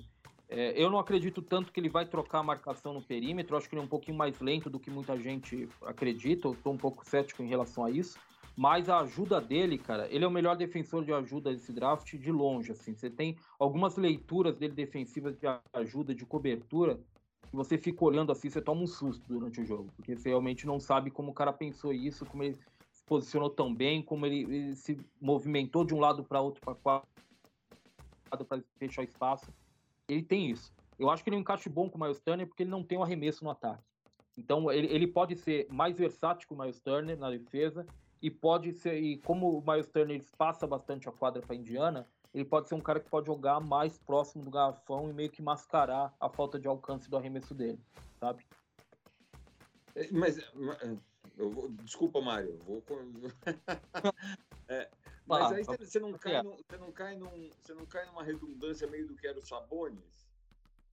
[0.54, 3.56] é, eu não acredito tanto que ele vai trocar a marcação no perímetro.
[3.56, 6.50] Acho que ele é um pouquinho mais lento do que muita gente acredita.
[6.50, 8.20] Eu estou um pouco cético em relação a isso.
[8.54, 12.32] Mas a ajuda dele, cara, ele é o melhor defensor de ajuda desse draft de
[12.34, 12.94] longe, assim.
[12.94, 17.00] Você tem algumas leituras dele defensivas de ajuda, de cobertura,
[17.50, 20.68] que você fica olhando assim, você toma um susto durante o jogo, porque você realmente
[20.68, 22.58] não sabe como o cara pensou isso, como ele
[22.92, 26.76] se posicionou tão bem, como ele, ele se movimentou de um lado para outro para
[26.76, 27.08] quadro
[28.48, 29.52] para fechar espaço.
[30.12, 30.74] Ele tem isso.
[31.00, 32.84] Eu acho que ele é um encaixe bom com o Miles Turner porque ele não
[32.84, 33.82] tem um arremesso no ataque.
[34.38, 37.86] Então ele, ele pode ser mais versátil que o Miles Turner na defesa
[38.22, 42.44] e pode ser e como o Miles Turner passa bastante a quadra para Indiana, ele
[42.44, 46.14] pode ser um cara que pode jogar mais próximo do garrafão e meio que mascarar
[46.20, 47.80] a falta de alcance do arremesso dele,
[48.20, 48.46] sabe?
[49.96, 50.78] É, Mas, mas,
[51.38, 52.58] eu vou- desculpa, Mário.
[52.66, 52.84] Vou,
[54.70, 54.90] É,
[55.40, 56.44] mas aí você, você não cai, é.
[56.44, 59.46] num- você, não cai num, você não cai numa redundância meio do que era o
[59.46, 60.22] Sabonis?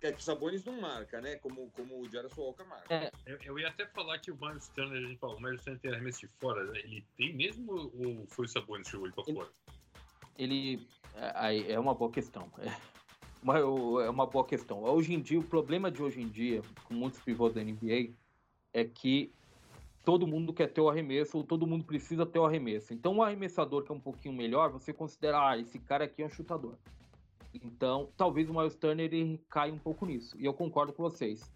[0.00, 1.36] Que é que o Sabonis não marca, né?
[1.36, 2.94] Como, como o Jarrett Walker marca.
[2.94, 3.10] É.
[3.26, 5.80] Eu, eu ia até falar que o Miles Turner, a gente falou, o Miles Turner
[5.80, 6.78] tem arremesso de fora, né?
[6.78, 9.50] ele tem mesmo ou foi o Sabonis que jogou ele pra Ele- fora?
[10.38, 12.50] Ele é, é uma boa questão.
[13.40, 13.56] É uma,
[14.04, 14.82] é uma boa questão.
[14.82, 18.12] Hoje em dia, o problema de hoje em dia, com muitos pivôs da NBA,
[18.74, 19.32] é que
[20.04, 22.94] todo mundo quer ter o arremesso, ou todo mundo precisa ter o arremesso.
[22.94, 26.26] Então, um arremessador que é um pouquinho melhor, você considera, ah, esse cara aqui é
[26.26, 26.76] um chutador.
[27.52, 30.36] Então, talvez o Miles Turner ele caia um pouco nisso.
[30.38, 31.50] E eu concordo com vocês.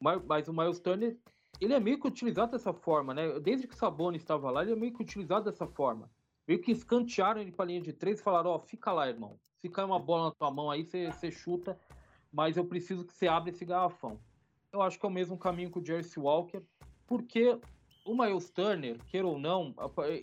[0.00, 1.16] Mas, mas o Miles Turner,
[1.60, 3.38] ele é meio que utilizado dessa forma, né?
[3.40, 6.10] Desde que o Sabonis estava lá, ele é meio que utilizado dessa forma.
[6.46, 9.38] Meio que escantearam ele pra linha de três e falaram, ó, fica lá, irmão.
[9.60, 11.78] Se cai uma bola na tua mão aí, você chuta,
[12.32, 14.18] mas eu preciso que você abra esse garrafão.
[14.72, 16.62] Eu acho que é o mesmo caminho que o Jersey Walker,
[17.06, 17.58] porque
[18.04, 19.74] o Miles Turner, queira ou não,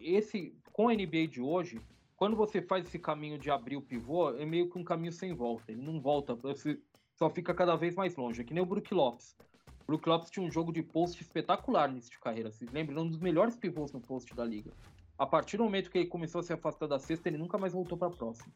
[0.01, 1.81] esse com a NBA de hoje,
[2.15, 5.33] quando você faz esse caminho de abrir o pivô, é meio que um caminho sem
[5.33, 5.71] volta.
[5.71, 6.79] Ele não volta, você
[7.15, 8.41] só fica cada vez mais longe.
[8.41, 9.35] É que nem o Brook Lopes.
[9.81, 12.51] O Brook Lopes tinha um jogo de post espetacular nesse de carreira.
[12.51, 13.03] Vocês lembram?
[13.03, 14.71] Um dos melhores pivôs no post da liga.
[15.17, 17.73] A partir do momento que ele começou a se afastar da cesta, ele nunca mais
[17.73, 18.53] voltou para a próxima.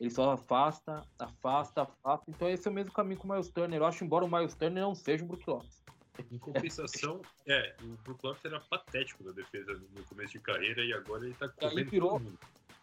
[0.00, 2.30] Ele só afasta, afasta, afasta.
[2.30, 3.78] Então esse é o mesmo caminho com o Miles Turner.
[3.78, 5.82] Eu acho, embora o Miles Turner não seja o Brook Lopes.
[6.30, 10.92] Em compensação, é, o Brook Lopes era patético na defesa no começo de carreira e
[10.92, 12.38] agora ele tá comendo virou- todo mundo.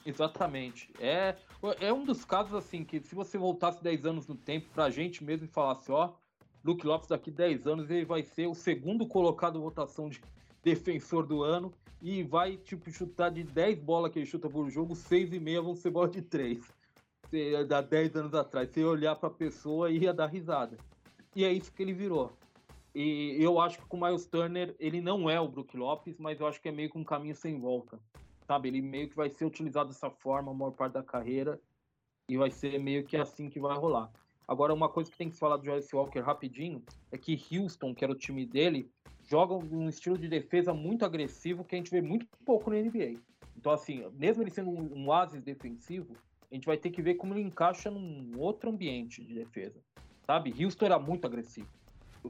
[0.05, 0.89] Exatamente.
[0.99, 1.35] É,
[1.79, 5.23] é um dos casos assim que se você voltasse 10 anos no tempo pra gente
[5.23, 6.13] mesmo e falasse, ó,
[6.63, 10.21] Luke Lopes daqui 10 anos ele vai ser o segundo colocado em votação de
[10.63, 14.95] defensor do ano e vai tipo chutar de 10 bolas que ele chuta por jogo,
[14.95, 16.59] 6,5 vão ser bola de 3.
[17.29, 20.77] Você, Há 10 anos atrás, você ia olhar pra pessoa e ia dar risada.
[21.35, 22.35] E é isso que ele virou.
[22.99, 26.39] E eu acho que com o Miles Turner, ele não é o Brook Lopes, mas
[26.39, 27.99] eu acho que é meio que um caminho sem volta
[28.49, 28.67] sabe?
[28.67, 31.61] Ele meio que vai ser utilizado dessa forma a maior parte da carreira
[32.27, 34.11] e vai ser meio que assim que vai rolar.
[34.47, 36.81] Agora, uma coisa que tem que se falar do Joyce Walker rapidinho
[37.11, 38.89] é que Houston, que era o time dele,
[39.21, 43.19] joga um estilo de defesa muito agressivo que a gente vê muito pouco na NBA.
[43.55, 46.15] Então, assim, mesmo ele sendo um, um defensivo,
[46.51, 49.79] a gente vai ter que ver como ele encaixa num outro ambiente de defesa,
[50.25, 50.51] sabe?
[50.59, 51.69] Houston era muito agressivo.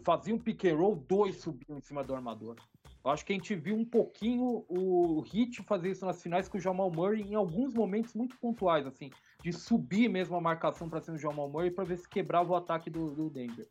[0.03, 2.55] Fazia um pick and roll, dois subiam em cima do armador.
[3.03, 6.57] Eu acho que a gente viu um pouquinho o Heat fazer isso nas finais com
[6.57, 9.09] o Jamal Murray em alguns momentos muito pontuais, assim,
[9.41, 12.55] de subir mesmo a marcação para cima do Jamal Murray para ver se quebrava o
[12.55, 13.67] ataque do, do Denver.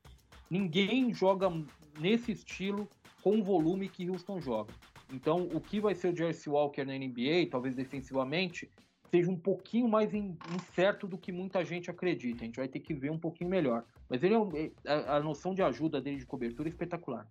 [0.50, 1.52] Ninguém joga
[2.00, 2.88] nesse estilo
[3.22, 4.72] com o volume que Houston joga.
[5.12, 8.70] Então, o que vai ser o Jersey Walker na NBA, talvez defensivamente,
[9.10, 12.42] seja um pouquinho mais in- incerto do que muita gente acredita.
[12.42, 13.84] A gente vai ter que ver um pouquinho melhor.
[14.08, 17.26] Mas ele é é- a, noção de ajuda dele de cobertura é espetacular.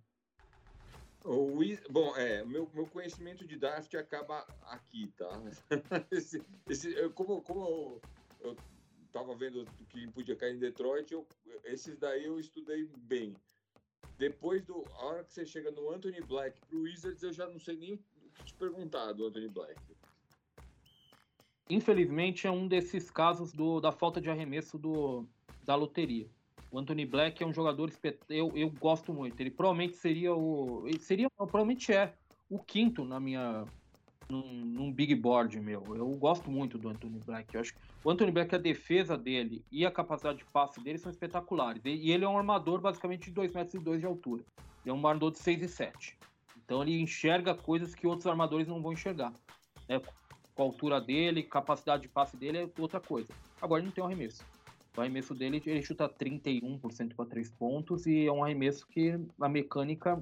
[1.24, 1.58] O
[1.90, 5.28] Bom, é, meu, meu conhecimento de draft acaba aqui, tá?
[6.10, 8.00] Esse, esse, como como eu,
[8.40, 8.56] eu
[9.12, 11.26] tava vendo que podia cair em Detroit, eu,
[11.64, 13.34] esses daí eu estudei bem.
[14.16, 14.84] Depois do.
[14.94, 17.94] A hora que você chega no Anthony Black pro Wizards, eu já não sei nem
[17.94, 19.80] o te perguntar do Anthony Black.
[21.68, 25.26] Infelizmente é um desses casos do, da falta de arremesso do,
[25.64, 26.26] da loteria.
[26.70, 27.90] O Anthony Black é um jogador
[28.28, 29.40] eu, eu gosto muito.
[29.40, 32.14] Ele provavelmente seria o ele seria provavelmente é
[32.50, 33.64] o quinto na minha
[34.28, 35.82] num, num big board meu.
[35.96, 37.54] Eu gosto muito do Anthony Black.
[37.54, 40.98] Eu acho que o Anthony Black a defesa dele e a capacidade de passe dele
[40.98, 41.80] são espetaculares.
[41.84, 44.44] E, ele é um armador basicamente de 2 metros e dois de altura.
[44.84, 46.18] Ele é um armador de 6 e 7.
[46.64, 49.32] Então ele enxerga coisas que outros armadores não vão enxergar.
[49.88, 50.00] né?
[50.58, 53.32] Com a altura dele, capacidade de passe dele é outra coisa.
[53.62, 54.44] Agora ele não tem um arremesso.
[54.96, 59.48] O arremesso dele, ele chuta 31% para 3 pontos e é um arremesso que a
[59.48, 60.20] mecânica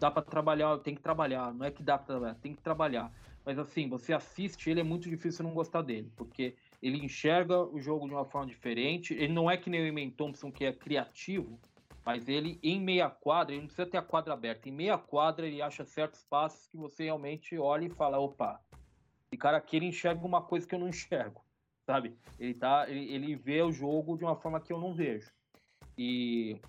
[0.00, 3.12] dá para trabalhar, tem que trabalhar, não é que dá para trabalhar, tem que trabalhar.
[3.44, 7.78] Mas assim, você assiste, ele é muito difícil não gostar dele, porque ele enxerga o
[7.78, 9.12] jogo de uma forma diferente.
[9.12, 11.60] Ele não é que nem o Eman Thompson, que é criativo,
[12.02, 14.66] mas ele em meia quadra, ele não precisa ter a quadra aberta.
[14.66, 18.58] Em meia quadra, ele acha certos passes que você realmente olha e fala: opa,
[19.26, 21.44] esse cara aqui ele enxerga uma coisa que eu não enxergo,
[21.84, 22.16] sabe?
[22.38, 25.30] Ele, tá, ele, ele vê o jogo de uma forma que eu não vejo.
[25.98, 26.60] E,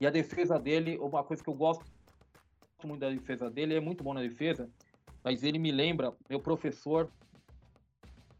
[0.00, 1.84] e a defesa dele, uma coisa que eu gosto
[2.84, 4.68] muito da defesa dele, ele é muito bom na defesa,
[5.22, 7.10] mas ele me lembra meu professor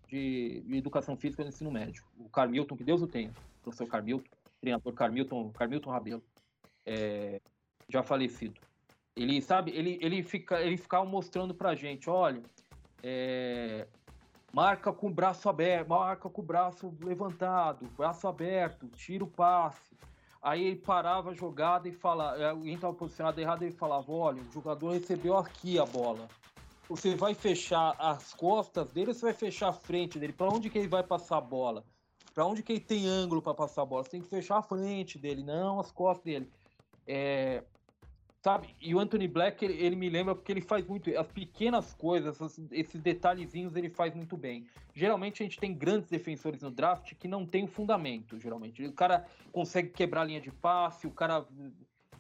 [0.09, 4.29] de, de educação física no ensino médio, o Carmilton, que Deus o tenha, professor Carmilton,
[4.61, 6.23] treinador Carmilton, Carmilton Rabelo,
[6.85, 7.41] é,
[7.89, 8.61] já falecido.
[9.17, 12.43] Ele sabe, ele, ele fica, ele ficava mostrando pra gente, olha,
[13.07, 13.87] é,
[14.51, 19.95] marca com o braço aberto, marca com o braço levantado, braço aberto, tira o passe.
[20.41, 24.53] Aí ele parava a jogada e falava, alguém estava posicionado errado, ele falava, olha, o
[24.53, 26.29] jogador recebeu aqui a bola.
[26.89, 30.33] Você vai fechar as costas dele ou você vai fechar a frente dele?
[30.33, 31.85] Para onde que ele vai passar a bola?
[32.35, 34.03] Para onde que ele tem ângulo para passar a bola?
[34.05, 36.51] Você tem que fechar a frente dele, não as costas dele.
[37.07, 37.65] É,
[38.45, 38.77] sabe?
[38.79, 41.09] E o Anthony Black, ele, ele, me lembra porque ele faz muito.
[41.19, 42.39] As pequenas coisas,
[42.71, 44.67] esses detalhezinhos, ele faz muito bem.
[44.93, 48.85] Geralmente a gente tem grandes defensores no draft que não tem fundamento, geralmente.
[48.85, 51.47] O cara consegue quebrar a linha de passe, o cara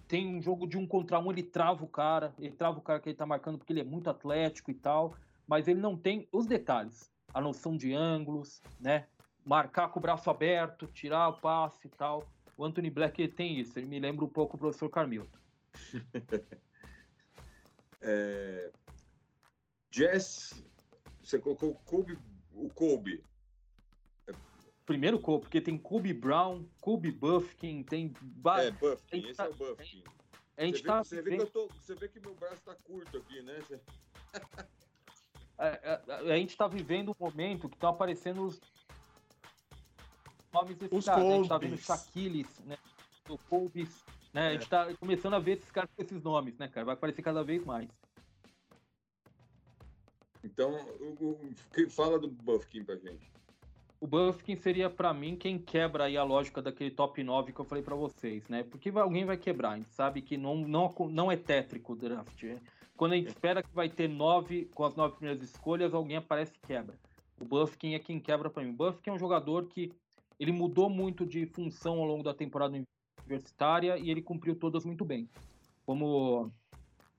[0.08, 3.00] tem um jogo de um contra um, ele trava o cara, ele trava o cara
[3.00, 5.14] que ele tá marcando porque ele é muito atlético e tal,
[5.46, 9.04] mas ele não tem os detalhes, a noção de ângulos, né?
[9.44, 12.26] Marcar com o braço aberto, tirar o passe e tal.
[12.56, 15.43] O Anthony Black ele tem isso, ele me lembra um pouco o professor Carmilton.
[18.02, 18.72] é...
[19.90, 20.64] Jess,
[21.22, 22.18] você colocou o Kobe,
[22.52, 23.22] o Kobe.
[24.84, 28.12] Primeiro Kobe, porque tem Kobe Brown, Kobe Buffkin, tem...
[28.58, 29.44] É, Buffkin, esse tá...
[29.44, 30.04] é o Buffkin.
[30.56, 32.62] A gente você, tá vê, você, vê que eu tô, você vê que meu braço
[32.62, 33.60] tá curto aqui, né?
[33.60, 33.80] Você...
[35.58, 38.60] a, a, a, gente tá vivendo um momento que estão aparecendo os
[40.52, 41.24] nomes desses Os caras.
[41.24, 41.32] Né?
[41.32, 42.78] A gente tá vendo Shaquiles, né?
[43.28, 44.04] O Colbys,
[44.34, 44.48] né?
[44.48, 46.84] A gente tá começando a ver esses caras com esses nomes, né, cara?
[46.84, 47.88] Vai aparecer cada vez mais.
[50.42, 53.32] Então, o, o, fala do Buffkin pra gente.
[54.00, 57.64] o Buffkin seria para mim quem quebra aí a lógica daquele top 9 que eu
[57.64, 58.64] falei para vocês, né?
[58.64, 62.42] Porque alguém vai quebrar, a gente sabe que não, não, não é tétrico o draft.
[62.42, 62.58] é.
[62.96, 66.52] Quando a gente espera que vai ter nove com as nove primeiras escolhas, alguém aparece
[66.54, 66.94] e quebra.
[67.40, 68.70] O Buffkin é quem quebra para mim.
[68.70, 69.92] O Buffkin é um jogador que
[70.38, 72.76] ele mudou muito de função ao longo da temporada
[73.24, 75.28] universitária e ele cumpriu todas muito bem.
[75.84, 76.52] Como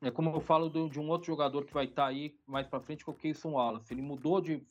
[0.01, 2.79] é como eu falo do- de um outro jogador que vai estar aí mais para
[2.79, 3.93] frente, que é o Keyson Wallace.
[3.93, 4.61] Ele mudou de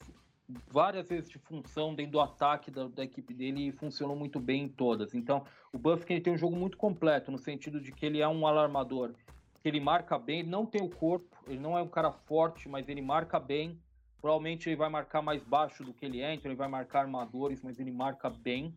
[0.70, 4.64] várias vezes de função dentro do ataque da, da equipe dele e funcionou muito bem
[4.64, 5.14] em todas.
[5.14, 8.46] Então, o Buffkin tem um jogo muito completo, no sentido de que ele é um
[8.46, 9.14] alarmador,
[9.62, 12.68] que ele marca bem, ele não tem o corpo, ele não é um cara forte,
[12.68, 13.80] mas ele marca bem.
[14.20, 17.62] Provavelmente ele vai marcar mais baixo do que ele é, então ele vai marcar armadores,
[17.62, 18.74] mas ele marca bem.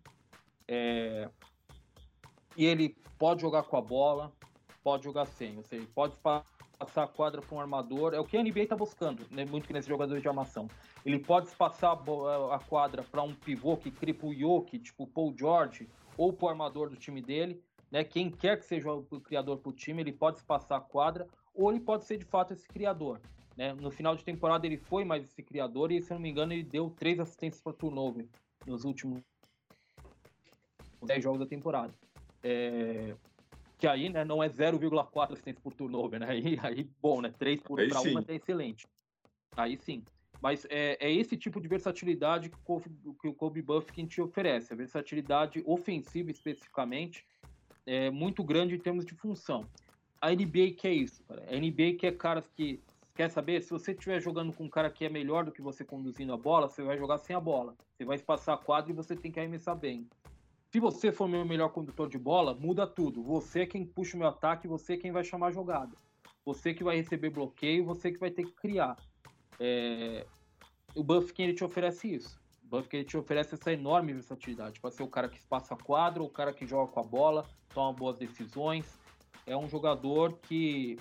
[0.67, 1.29] É,
[2.57, 4.34] E ele pode jogar com a bola,
[4.84, 6.43] pode jogar sem, ou seja, pode pa-
[6.77, 9.67] passar a quadra para um armador, é o que a NBA está buscando, né, muito
[9.67, 10.67] que nesses jogadores de armação.
[11.05, 15.34] Ele pode passar a quadra para um pivô que cria pro Yoki, tipo o Paul
[15.38, 18.03] George, ou pro armador do time dele, né?
[18.03, 21.79] Quem quer que seja o criador pro time, ele pode passar a quadra, ou ele
[21.79, 23.21] pode ser de fato esse criador.
[23.55, 23.73] Né?
[23.73, 26.53] No final de temporada ele foi mais esse criador e, se eu não me engano,
[26.53, 28.27] ele deu três assistências para turnover
[28.65, 29.21] nos últimos
[31.03, 31.93] 10 jogos da temporada.
[32.43, 33.15] É,
[33.77, 36.27] Que aí né, não é 0,4 assistência por turnover, né?
[36.31, 37.34] Aí, aí bom, né?
[37.38, 38.11] 3 por Aí para sim.
[38.11, 38.88] uma é excelente.
[39.55, 40.03] Aí sim.
[40.41, 42.89] Mas é, é esse tipo de versatilidade que o Kobe,
[43.22, 44.73] que o Kobe Buffkin te oferece.
[44.73, 47.26] A versatilidade ofensiva, especificamente,
[47.85, 49.65] é muito grande em termos de função.
[50.22, 51.43] A NBA quer isso, cara.
[51.49, 52.81] A NBA quer caras que.
[53.15, 53.64] Quer saber?
[53.64, 56.38] Se você estiver jogando com um cara que é melhor do que você conduzindo a
[56.38, 57.76] bola, você vai jogar sem a bola.
[57.95, 60.07] Você vai espaçar a quadra e você tem que arremessar bem.
[60.72, 63.23] Se você for meu melhor condutor de bola, muda tudo.
[63.23, 65.95] Você é quem puxa o meu ataque, você é quem vai chamar a jogada.
[66.45, 68.98] Você que vai receber bloqueio, você que vai ter que criar.
[69.60, 70.26] É,
[70.95, 72.39] O Buffkin ele te oferece isso.
[72.64, 74.80] O Buffkin ele te oferece essa enorme versatilidade.
[74.80, 77.45] Pode ser o cara que espaça a quadra, o cara que joga com a bola,
[77.73, 78.99] toma boas decisões.
[79.45, 80.98] É um jogador que,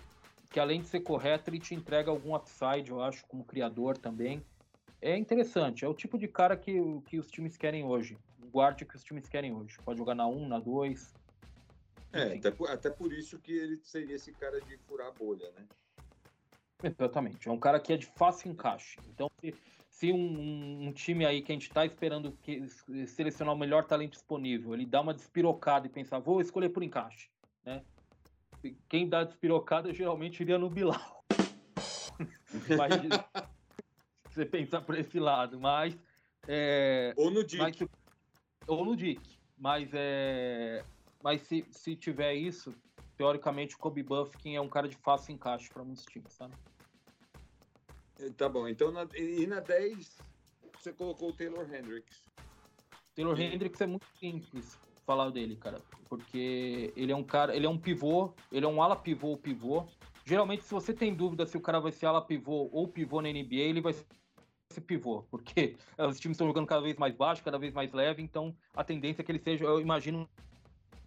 [0.51, 4.45] que além de ser correto, ele te entrega algum upside, eu acho, como criador também.
[5.03, 6.73] É interessante, é o tipo de cara que,
[7.07, 8.17] que os times querem hoje.
[8.57, 9.77] O guarda que os times querem hoje.
[9.85, 11.15] Pode jogar na 1, na 2.
[12.11, 15.51] É, até por, até por isso que ele seria esse cara de furar a bolha,
[15.51, 15.67] né?
[16.83, 17.47] Exatamente.
[17.51, 18.99] É um cara que é de fácil encaixe.
[19.11, 19.55] Então, se,
[19.91, 22.67] se um, um time aí que a gente está esperando que,
[23.07, 27.29] selecionar o melhor talento disponível, ele dá uma despirocada e pensar, vou escolher por encaixe.
[27.63, 27.85] Né?
[28.89, 31.27] Quem dá despirocada geralmente iria no Bilal.
[32.79, 32.95] Mas,
[34.33, 35.61] se você pensar por esse lado.
[35.61, 35.95] Mas.
[36.49, 37.59] é, Ou no Dick.
[37.59, 37.77] mas
[38.67, 39.21] ou no Dick.
[39.59, 40.85] Mas é.
[41.23, 42.75] Mas se, se tiver isso,
[43.17, 46.55] teoricamente o Kobe Buffkin é um cara de fácil encaixe para muitos times, sabe?
[48.37, 50.19] Tá bom, então na, e na 10
[50.79, 52.23] você colocou o Taylor Hendricks.
[53.15, 55.81] Taylor E- Hendricks é muito simples falar dele, cara.
[56.09, 59.37] Porque ele é um cara, ele é um pivô, ele é um ala pivô ou
[59.37, 59.87] pivô.
[60.25, 63.29] Geralmente, se você tem dúvida se o cara vai ser ala pivô ou pivô na
[63.29, 63.95] NBA, ele vai
[64.77, 68.23] ser pivô, porque os times estão jogando cada vez mais baixo, cada vez mais leve,
[68.23, 70.29] então a tendência é que ele seja, eu imagino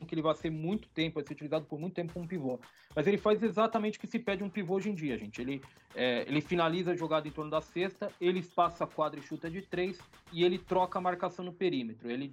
[0.08, 2.58] que ele vai ser muito tempo, vai ser utilizado por muito tempo como pivô.
[2.96, 5.42] Mas ele faz exatamente o que se pede um pivô hoje em dia, gente.
[5.42, 5.62] Ele,
[5.94, 9.50] é, ele finaliza a jogada em torno da cesta, ele espaça a quadra e chuta
[9.50, 10.00] de três,
[10.32, 12.10] e ele troca a marcação no perímetro.
[12.10, 12.32] Ele,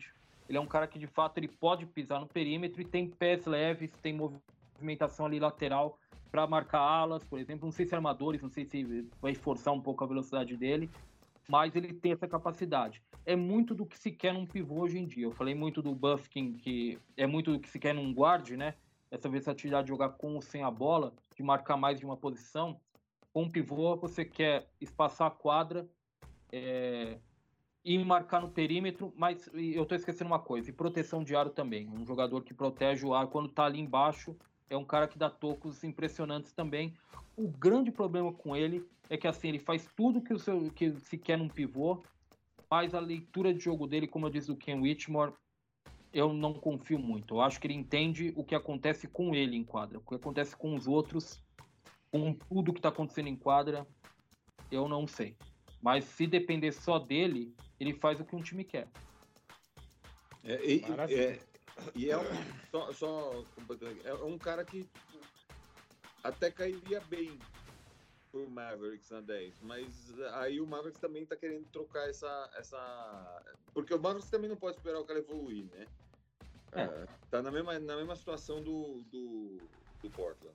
[0.48, 3.46] ele é um cara que, de fato, ele pode pisar no perímetro e tem pés
[3.46, 5.98] leves, tem movimentação ali lateral
[6.30, 7.66] para marcar alas, por exemplo.
[7.66, 10.88] Não sei se armadores, não sei se vai forçar um pouco a velocidade dele,
[11.48, 13.02] mas ele tem essa capacidade.
[13.24, 15.24] É muito do que se quer num pivô hoje em dia.
[15.24, 18.74] Eu falei muito do Buffkin, que é muito do que se quer num guard, né?
[19.10, 22.80] Essa versatilidade de jogar com ou sem a bola, de marcar mais de uma posição.
[23.32, 25.88] Com um pivô, você quer espaçar a quadra
[26.52, 27.18] é,
[27.84, 31.88] e marcar no perímetro, mas eu tô esquecendo uma coisa, e proteção de aro também.
[31.88, 34.36] Um jogador que protege o aro quando tá ali embaixo,
[34.68, 36.94] é um cara que dá tocos impressionantes também.
[37.36, 40.92] O grande problema com ele é que assim, ele faz tudo que, o seu, que
[41.00, 42.02] se quer num pivô,
[42.70, 45.32] mas a leitura de jogo dele, como eu disse do Ken Whitmore,
[46.12, 47.34] eu não confio muito.
[47.34, 49.98] Eu acho que ele entende o que acontece com ele em quadra.
[49.98, 51.40] O que acontece com os outros,
[52.10, 53.86] com tudo que está acontecendo em quadra,
[54.70, 55.36] eu não sei.
[55.82, 58.88] Mas se depender só dele, ele faz o que um time quer.
[60.42, 61.38] É, e, é,
[61.94, 62.24] e é um,
[62.70, 63.44] só, só
[64.04, 64.88] é um cara que
[66.22, 67.38] até cairia bem
[68.30, 69.86] pro Mavericks na 10, mas
[70.34, 73.42] aí o Mavericks também tá querendo trocar essa, essa.
[73.72, 75.86] Porque o Mavericks também não pode esperar o cara evoluir, né?
[76.72, 76.82] É.
[76.82, 79.58] É, tá na mesma, na mesma situação do, do,
[80.02, 80.54] do Portland.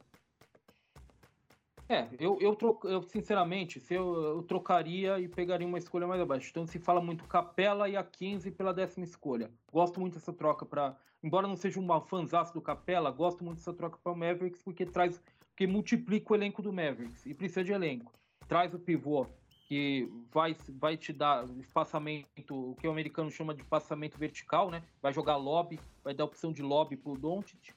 [1.92, 6.22] É, eu, eu, troco, eu sinceramente, se eu, eu trocaria e pegaria uma escolha mais
[6.22, 6.48] abaixo.
[6.50, 9.52] Então se fala muito Capela e a 15 pela décima escolha.
[9.70, 13.74] Gosto muito dessa troca para, embora não seja um fanzaço do Capela, gosto muito dessa
[13.74, 17.74] troca para o Mavericks porque traz, porque multiplica o elenco do Mavericks e precisa de
[17.74, 18.14] elenco.
[18.48, 19.28] Traz o pivô
[19.68, 24.82] que vai, vai te dar espaçamento, o que o americano chama de passamento vertical, né?
[25.02, 27.74] Vai jogar lobby, vai dar opção de lobby pro Doncic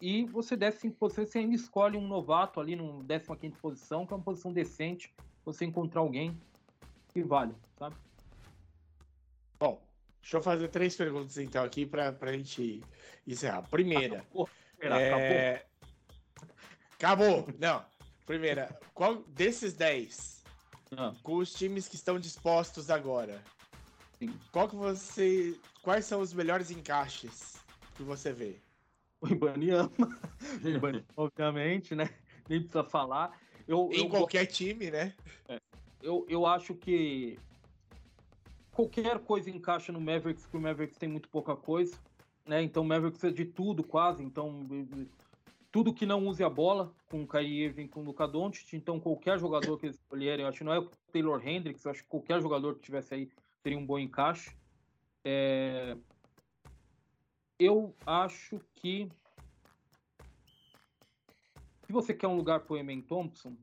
[0.00, 4.16] e você desce você, você ainda escolhe um novato ali no 15 posição, que é
[4.16, 5.12] uma posição decente,
[5.44, 6.40] você encontrar alguém
[7.08, 7.96] que vale, sabe?
[9.58, 9.82] Bom,
[10.22, 12.82] deixa eu fazer três perguntas então aqui para a gente
[13.26, 13.62] encerrar.
[13.62, 14.24] Primeira.
[14.80, 15.18] Acabou.
[15.18, 15.66] É...
[16.94, 17.38] acabou.
[17.40, 17.54] acabou.
[17.58, 17.84] Não.
[18.24, 20.44] Primeira, qual desses 10,
[20.96, 21.14] ah.
[21.22, 23.42] com os times que estão dispostos agora,
[24.18, 24.38] Sim.
[24.52, 25.58] qual que você.
[25.82, 27.56] Quais são os melhores encaixes
[27.96, 28.60] que você vê?
[29.22, 29.90] o Ibaniama,
[31.16, 32.10] obviamente, né?
[32.48, 33.38] Nem precisa falar.
[33.66, 35.14] Eu, em eu, qualquer time, né?
[35.48, 35.60] É,
[36.02, 37.38] eu, eu acho que
[38.72, 41.98] qualquer coisa encaixa no Mavericks, porque o Mavericks tem muito pouca coisa,
[42.46, 42.62] né?
[42.62, 44.66] Então o Mavericks é de tudo quase, então
[45.70, 48.98] tudo que não use a bola, com o Kyrie Irving, com o Luka Doncic, então
[48.98, 52.02] qualquer jogador que eles escolherem, eu acho que não é o Taylor Hendricks, eu acho
[52.02, 53.28] que qualquer jogador que tivesse aí
[53.62, 54.56] teria um bom encaixe.
[55.24, 55.96] É,
[57.58, 59.08] eu acho que
[61.84, 63.56] se você quer um lugar para o Emen Thompson,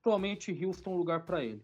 [0.00, 1.62] provavelmente Houston é um lugar para ele.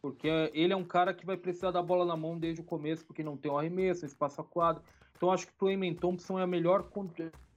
[0.00, 3.04] Porque ele é um cara que vai precisar da bola na mão desde o começo,
[3.04, 4.82] porque não tem o arremesso, espaço a quadro.
[5.16, 6.88] Então acho que para o Emen Thompson é a melhor,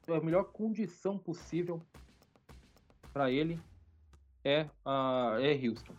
[0.07, 1.81] é a melhor condição possível
[3.13, 3.59] para ele
[4.43, 4.67] é,
[5.41, 5.93] é Houston.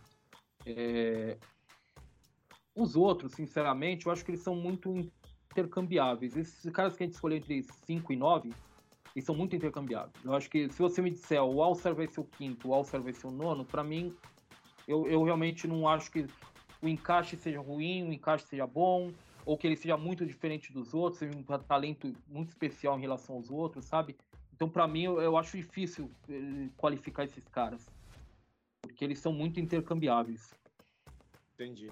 [0.65, 1.37] É...
[2.75, 5.11] Os outros, sinceramente, eu acho que eles são muito
[5.53, 6.35] intercambiáveis.
[6.35, 8.53] Esses caras que a gente escolheu entre 5 e 9,
[9.15, 10.13] eles são muito intercambiáveis.
[10.23, 13.01] Eu acho que se você me disser o Alcer vai ser o quinto, o Alcer
[13.01, 14.13] vai ser o nono, para mim,
[14.87, 16.25] eu, eu realmente não acho que
[16.81, 19.11] o encaixe seja ruim, o encaixe seja bom,
[19.45, 23.35] ou que ele seja muito diferente dos outros, seja um talento muito especial em relação
[23.35, 24.17] aos outros, sabe?
[24.53, 27.85] Então, para mim, eu, eu, acho difícil eh, qualificar esses caras,
[28.81, 30.53] porque eles são muito intercambiáveis.
[31.53, 31.91] Entendi.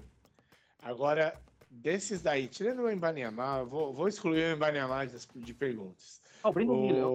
[0.82, 1.38] Agora,
[1.72, 6.20] desses daí, tirando o Embanyama, vou, vou excluir o Embanyama de, de perguntas.
[6.42, 6.80] Ah, o Brandon o...
[6.80, 7.06] Miller.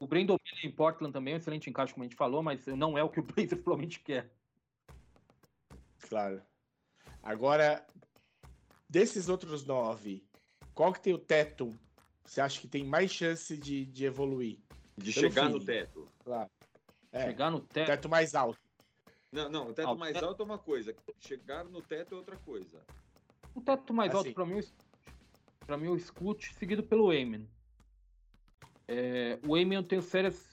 [0.00, 2.66] O Brandon Miller em Portland também é um excelente encaixe, como a gente falou, mas
[2.66, 4.30] não é o que o Blazers provavelmente quer.
[6.08, 6.42] Claro.
[7.22, 7.86] Agora,
[8.88, 10.26] desses outros nove,
[10.74, 11.70] qual que tem o teto?
[12.24, 14.58] Você acha que tem mais chance de, de evoluir?
[14.96, 16.08] De chegar no teto.
[16.24, 16.50] Claro.
[17.12, 17.86] É, chegar no teto.
[17.86, 18.58] Teto mais alto.
[19.30, 20.26] Não, não, o teto ah, mais teto...
[20.26, 20.94] alto é uma coisa.
[21.18, 22.84] Chegar no teto é outra coisa.
[23.54, 24.18] O teto mais assim.
[24.18, 24.60] alto para mim,
[25.66, 27.44] para mim, é o Scoot, seguido pelo Eamon.
[28.86, 30.50] É, o Eamon eu tenho sérias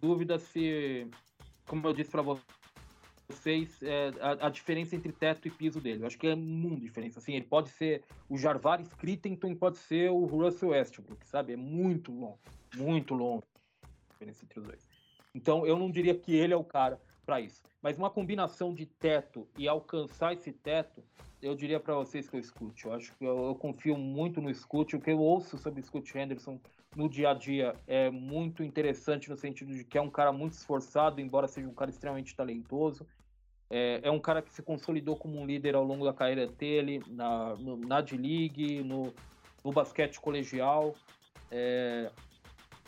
[0.00, 1.08] dúvidas se,
[1.66, 6.02] como eu disse para vocês, é, a, a, diferença entre teto e piso dele.
[6.02, 7.18] Eu acho que é muita diferença.
[7.20, 11.52] Assim, ele pode ser o Jarvaris Crittenton, pode ser o Russell Westbrook, sabe?
[11.52, 12.38] É muito longo,
[12.76, 13.44] muito longo
[13.82, 14.88] a diferença entre os dois.
[15.34, 17.62] Então, eu não diria que ele é o cara para isso.
[17.80, 21.02] Mas uma combinação de teto e alcançar esse teto,
[21.42, 22.84] eu diria para vocês que eu escute.
[22.84, 24.96] Eu acho que eu, eu, confio muito no escute.
[24.96, 26.58] O que eu ouço sobre Scott Henderson
[26.94, 30.52] no dia a dia é muito interessante no sentido de que é um cara muito
[30.52, 33.06] esforçado, embora seja um cara extremamente talentoso.
[33.70, 37.02] É, é um cara que se consolidou como um líder ao longo da carreira dele,
[37.06, 39.14] na, no, na D-League, no,
[39.64, 40.94] no basquete colegial.
[41.50, 42.10] É,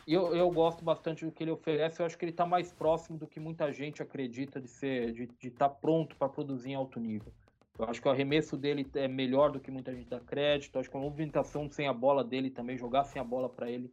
[0.06, 2.00] eu, eu gosto bastante do que ele oferece.
[2.00, 5.28] Eu acho que ele está mais próximo do que muita gente acredita de ser, de
[5.42, 7.32] estar tá pronto para produzir em alto nível.
[7.78, 10.76] Eu acho que o arremesso dele é melhor do que muita gente dá crédito.
[10.76, 13.70] Eu acho que a movimentação sem a bola dele também, jogar sem a bola para
[13.70, 13.90] ele,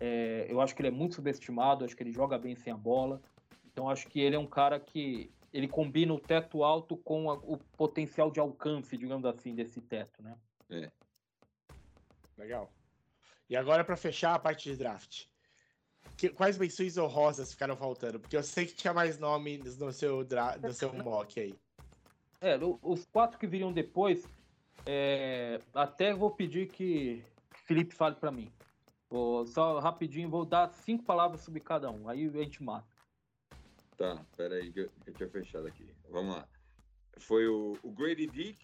[0.00, 1.82] é, eu acho que ele é muito subestimado.
[1.82, 3.20] Eu acho que ele joga bem sem a bola.
[3.66, 7.34] Então acho que ele é um cara que ele combina o teto alto com a,
[7.34, 10.36] o potencial de alcance, digamos assim, desse teto, né?
[10.70, 10.90] É.
[12.38, 12.72] Legal.
[13.48, 15.26] E agora para fechar a parte de draft.
[16.16, 18.20] Que, quais menções honrosas ficaram faltando?
[18.20, 21.54] Porque eu sei que tinha mais nomes no seu, dra no seu mock aí.
[22.40, 24.26] É, os quatro que viriam depois,
[24.86, 27.22] é, até vou pedir que
[27.66, 28.50] Felipe fale para mim.
[29.10, 32.88] Vou, só rapidinho, vou dar cinco palavras sobre cada um, aí a gente mata.
[33.96, 35.86] Tá, pera aí que eu, que eu tinha fechado aqui.
[36.08, 36.48] Vamos lá.
[37.18, 38.58] Foi o, o Grady Dick.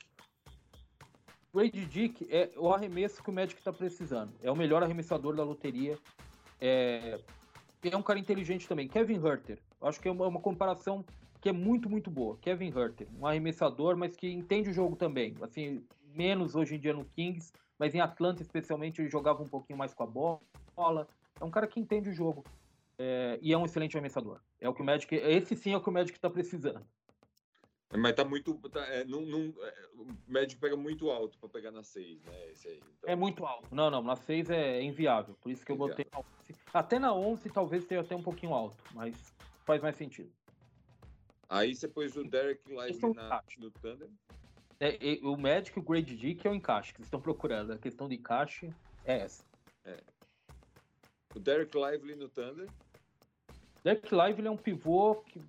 [1.53, 4.32] Grady Dick é o arremesso que o Magic está precisando.
[4.43, 5.98] É o melhor arremessador da loteria.
[6.59, 7.20] É,
[7.82, 8.89] é um cara inteligente também.
[8.89, 9.59] Kevin Herter.
[9.82, 11.05] Acho que é uma, uma comparação
[11.47, 12.36] que é muito, muito boa.
[12.39, 15.36] Kevin Herter, um arremessador, mas que entende o jogo também.
[15.40, 19.78] Assim, menos hoje em dia no Kings, mas em Atlanta especialmente ele jogava um pouquinho
[19.78, 21.06] mais com a bola.
[21.40, 22.43] É um cara que entende o jogo
[22.98, 24.40] é, e é um excelente arremessador.
[24.60, 25.14] É o que o Magic.
[25.14, 26.85] Esse sim é o que o Magic tá precisando.
[27.97, 28.52] Mas tá muito.
[28.68, 32.32] Tá, é, não, não, é, o médico pega muito alto para pegar na 6, né?
[32.64, 32.81] Aí.
[32.98, 33.73] Então, É muito alto.
[33.73, 35.36] Não, não, na 6 é inviável.
[35.40, 36.28] Por isso que eu botei na 11.
[36.74, 39.32] Até na 11 talvez esteja até um pouquinho alto, mas
[39.64, 40.32] faz mais sentido.
[41.48, 44.09] Aí você pôs o Derek Lively Questão na, no Thunder.
[44.81, 47.73] É, o Magic e o Grade D que é o encaixe que vocês estão procurando.
[47.73, 48.68] A questão de encaixe
[49.05, 49.44] é essa.
[51.35, 52.68] O Derek Lively no Thunder.
[53.85, 55.40] Derek Lively é um pivô que.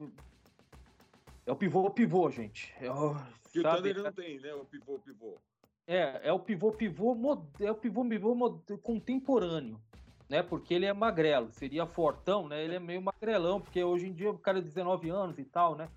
[1.45, 2.73] É o pivô pivô, gente.
[2.79, 3.15] É o,
[3.51, 4.53] Que o sabe, Thunder não tem, né?
[4.53, 5.39] O pivô, pivô.
[5.87, 9.81] É, é o pivô pivô mod- é o pivô pivô contemporâneo,
[10.29, 10.43] né?
[10.43, 12.63] Porque ele é magrelo, seria fortão, né?
[12.63, 15.75] Ele é meio magrelão, porque hoje em dia o cara é 19 anos e tal,
[15.75, 15.89] né?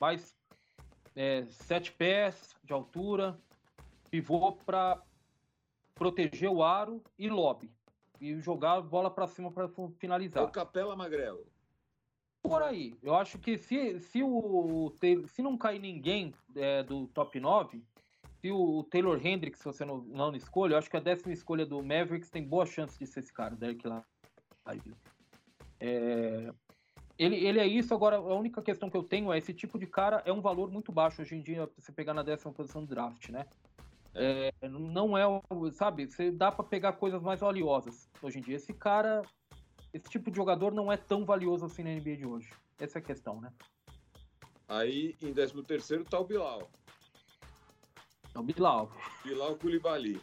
[0.00, 0.34] Mas
[1.14, 3.38] é, sete pés de altura,
[4.10, 5.00] pivô para
[5.94, 7.70] proteger o aro e lobby
[8.20, 10.50] e jogar a bola para cima para É o finalizar.
[10.50, 11.46] Capela Magrelo.
[12.42, 14.92] Por aí, eu acho que se, se, o,
[15.28, 17.82] se não cair ninguém é, do top 9,
[18.44, 21.82] se o Taylor Hendricks você não, não escolha, eu acho que a décima escolha do
[21.82, 23.82] Mavericks tem boa chance de ser esse cara, Derek
[24.68, 24.94] Lively.
[25.80, 26.52] É,
[27.18, 29.86] ele, ele é isso, agora a única questão que eu tenho é esse tipo de
[29.86, 32.94] cara é um valor muito baixo hoje em dia você pegar na décima posição do
[32.94, 33.46] draft, né?
[34.14, 35.24] É, não é,
[35.72, 38.56] sabe, você dá pra pegar coisas mais valiosas hoje em dia.
[38.56, 39.22] Esse cara,
[39.90, 42.50] esse tipo de jogador não é tão valioso assim na NBA de hoje.
[42.78, 43.50] Essa é a questão, né?
[44.68, 46.68] Aí em 13 terceiro tá o Bilal.
[48.34, 48.90] É o Bilal.
[49.24, 50.20] Bilal Koulibaly.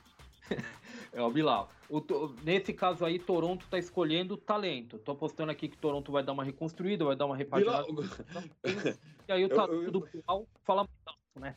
[1.14, 1.70] É o Bilal.
[1.90, 2.02] O
[2.42, 4.98] nesse caso aí, Toronto tá escolhendo talento.
[5.00, 8.56] Tô apostando aqui que Toronto vai dar uma reconstruída, vai dar uma Bilal, repaginada.
[9.28, 10.88] E aí o Eu- talento eu- do Bilal fala
[11.38, 11.56] né?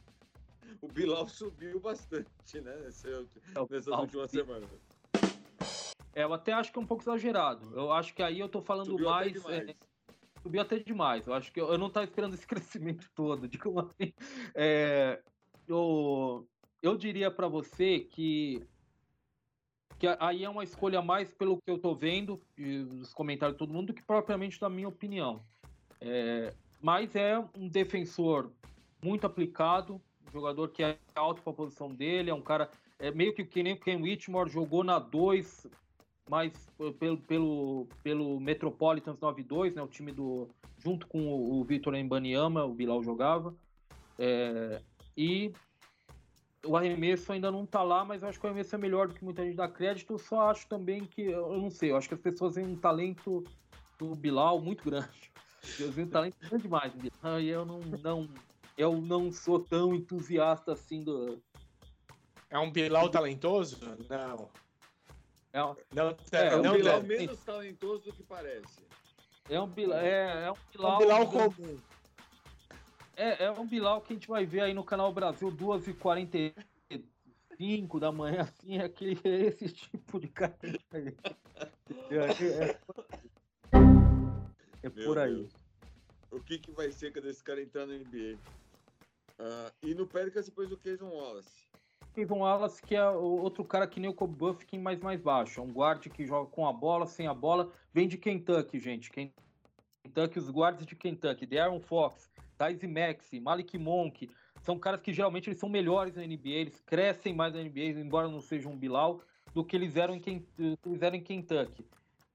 [0.82, 2.76] o Bilal subiu bastante, né?
[2.84, 3.20] Nesse- É
[3.70, 4.00] nessas Bilal.
[4.00, 4.68] últimas semanas.
[6.12, 7.72] É, eu até acho que é um pouco exagerado.
[7.76, 9.32] Eu acho que aí eu tô falando Subiu até mais.
[9.32, 9.68] demais.
[9.68, 9.74] é,
[10.42, 11.26] subiu até demais.
[11.28, 12.46] Eu acho que eu, eu não tava esperando esse
[13.00, 14.12] crescimento todo, digamos assim.
[14.54, 15.20] É,
[15.68, 16.46] eu,
[16.82, 18.62] eu diria para você que,
[19.98, 23.58] que aí é uma escolha mais pelo que eu tô vendo, e os comentários de
[23.58, 25.44] todo mundo, do que propriamente da minha opinião.
[26.00, 28.50] É, mas é um defensor
[29.02, 33.10] muito aplicado, um jogador que é alto para a posição dele, é um cara é
[33.10, 35.66] meio que que nem o Ken Whitmore jogou na 2,
[36.28, 36.52] mas
[36.98, 42.64] pelo, pelo, pelo Metropolitans 9-2, né, o time do junto com o, o Vitor Embanyama,
[42.64, 43.54] o Bilal jogava.
[44.18, 44.80] É,
[45.16, 45.52] e
[46.64, 49.14] o arremesso ainda não tá lá, mas eu acho que o arremesso é melhor do
[49.14, 50.14] que muita gente dá crédito.
[50.14, 52.76] Eu só acho também que, eu não sei, eu acho que as pessoas têm um
[52.76, 53.44] talento
[53.98, 55.30] do Bilal muito grande.
[55.78, 56.92] Eu vi um talento grande demais.
[56.94, 58.28] Bilal, E eu não, não,
[58.76, 61.38] eu não sou tão entusiasta assim do.
[62.50, 63.78] É um Bilal talentoso?
[64.08, 64.50] Não.
[65.52, 68.80] É, um- Não, É, É um não Bilal menos talentoso do que parece.
[69.48, 71.76] é um Bilal, é, é um Bilal, um Bilal digamos, comum.
[73.16, 78.12] É, é um Bilal que a gente vai ver aí no canal Brasil 2h45 da
[78.12, 80.56] manhã, assim, é aquele, esse tipo de cara.
[80.92, 81.16] aí.
[82.10, 82.80] É, é-
[84.82, 85.34] é por aí.
[85.34, 85.52] Deus.
[86.30, 88.38] O que, que vai ser quando esse cara entrar no NBA?
[89.38, 91.64] Ah, e no Pelicans depois o Keyson Wallace.
[92.14, 95.60] Kevin Wallace, que é outro cara que nem o Kobe Buffkin, mais mais baixo.
[95.60, 97.72] É um guarde que joga com a bola, sem a bola.
[97.92, 99.10] Vem de Kentucky, gente.
[99.10, 101.46] Kentucky, os guardas de Kentucky.
[101.46, 104.30] De'Aaron Fox, Tyze Maxey, Malik Monk.
[104.62, 106.48] São caras que geralmente eles são melhores na NBA.
[106.48, 109.20] Eles crescem mais na NBA, embora não sejam um Bilal,
[109.54, 111.84] do que eles eram em, eles eram em Kentucky.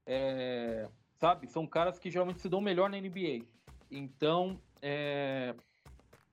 [0.06, 0.88] É,
[1.18, 1.46] sabe?
[1.48, 3.44] São caras que geralmente se dão melhor na NBA.
[3.90, 5.54] Então, é,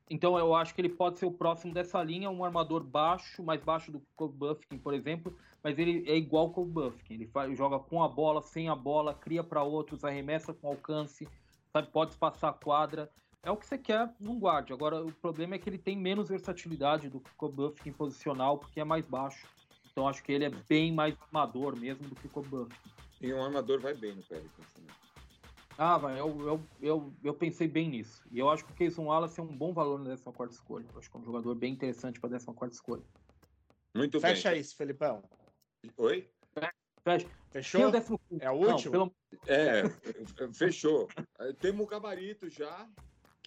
[0.10, 3.62] então eu acho que ele pode ser o próximo dessa linha, um armador baixo, mais
[3.62, 7.16] baixo do que o Kobe Buffkin, por exemplo, mas ele é igual ao Kobe Buffkin.
[7.16, 11.28] Ele faz, joga com a bola, sem a bola, cria para outros, arremessa com alcance,
[11.74, 13.12] sabe, pode passar a quadra.
[13.48, 14.74] É o que você quer num guarde.
[14.74, 18.58] Agora, o problema é que ele tem menos versatilidade do que o Kobe Buffkin posicional,
[18.58, 19.48] porque é mais baixo.
[19.90, 22.90] Então acho que ele é bem mais armador mesmo do que o Kobe Buffkin.
[23.22, 24.92] E um armador vai bem no Pelicans também.
[25.78, 28.22] Ah, vai, eu, eu, eu, eu pensei bem nisso.
[28.34, 30.86] E eu acho que o Keyson Wallace é um bom valor na 14 escolha.
[30.92, 33.04] Eu acho que é um jogador bem interessante para 14 escolha.
[33.96, 34.60] Muito Fecha bem.
[34.60, 35.24] isso, Felipão.
[35.96, 36.30] Oi?
[37.02, 37.30] Fecha.
[37.50, 37.92] Fechou?
[37.92, 38.92] Décimo- É o Não, último?
[38.92, 39.16] pelo-
[39.46, 39.84] É,
[40.54, 41.08] fechou.
[41.62, 42.86] Temos o gabarito já.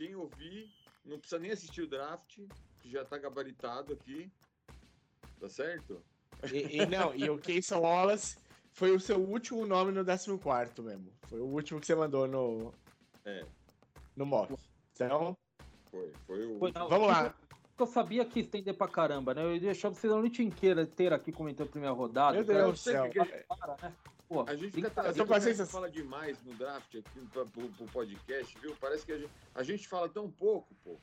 [0.00, 0.72] Quem ouvir,
[1.04, 2.38] não precisa nem assistir o draft,
[2.80, 4.32] que já tá gabaritado aqui.
[5.38, 6.02] Tá certo?
[6.50, 8.38] E, e não, e o Keyson Wallace
[8.72, 11.12] foi o seu último nome no 14 mesmo.
[11.28, 12.72] Foi o último que você mandou no,
[13.26, 13.44] É,
[14.16, 14.56] no mock.
[14.94, 15.36] Então,
[15.90, 16.10] foi.
[16.26, 16.58] Foi o.
[16.58, 17.34] Foi, não, vamos lá.
[17.78, 19.44] Eu sabia que estender pra caramba, né?
[19.44, 22.38] Eu ia deixar vocês a noite inteira, inteira aqui comentando a primeira rodada.
[22.38, 22.64] Meu cara.
[22.64, 23.10] Deus do céu.
[23.46, 23.94] Para, né?
[24.30, 27.68] Pô, A gente fica que- tá, a sensação- fala demais no draft aqui pra, pro,
[27.70, 28.76] pro podcast, viu?
[28.80, 30.96] Parece que a gente, a gente fala tão pouco, pô.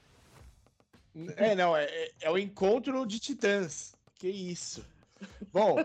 [1.35, 3.93] É, não, é, é- é o encontro de titãs.
[4.15, 4.81] Que isso.
[5.51, 5.75] Bom,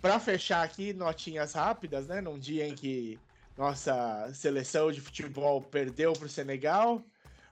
[0.00, 2.20] para fechar aqui, notinhas rápidas, né?
[2.20, 3.18] Num dia em que
[3.58, 7.02] nossa seleção de futebol perdeu para o Senegal,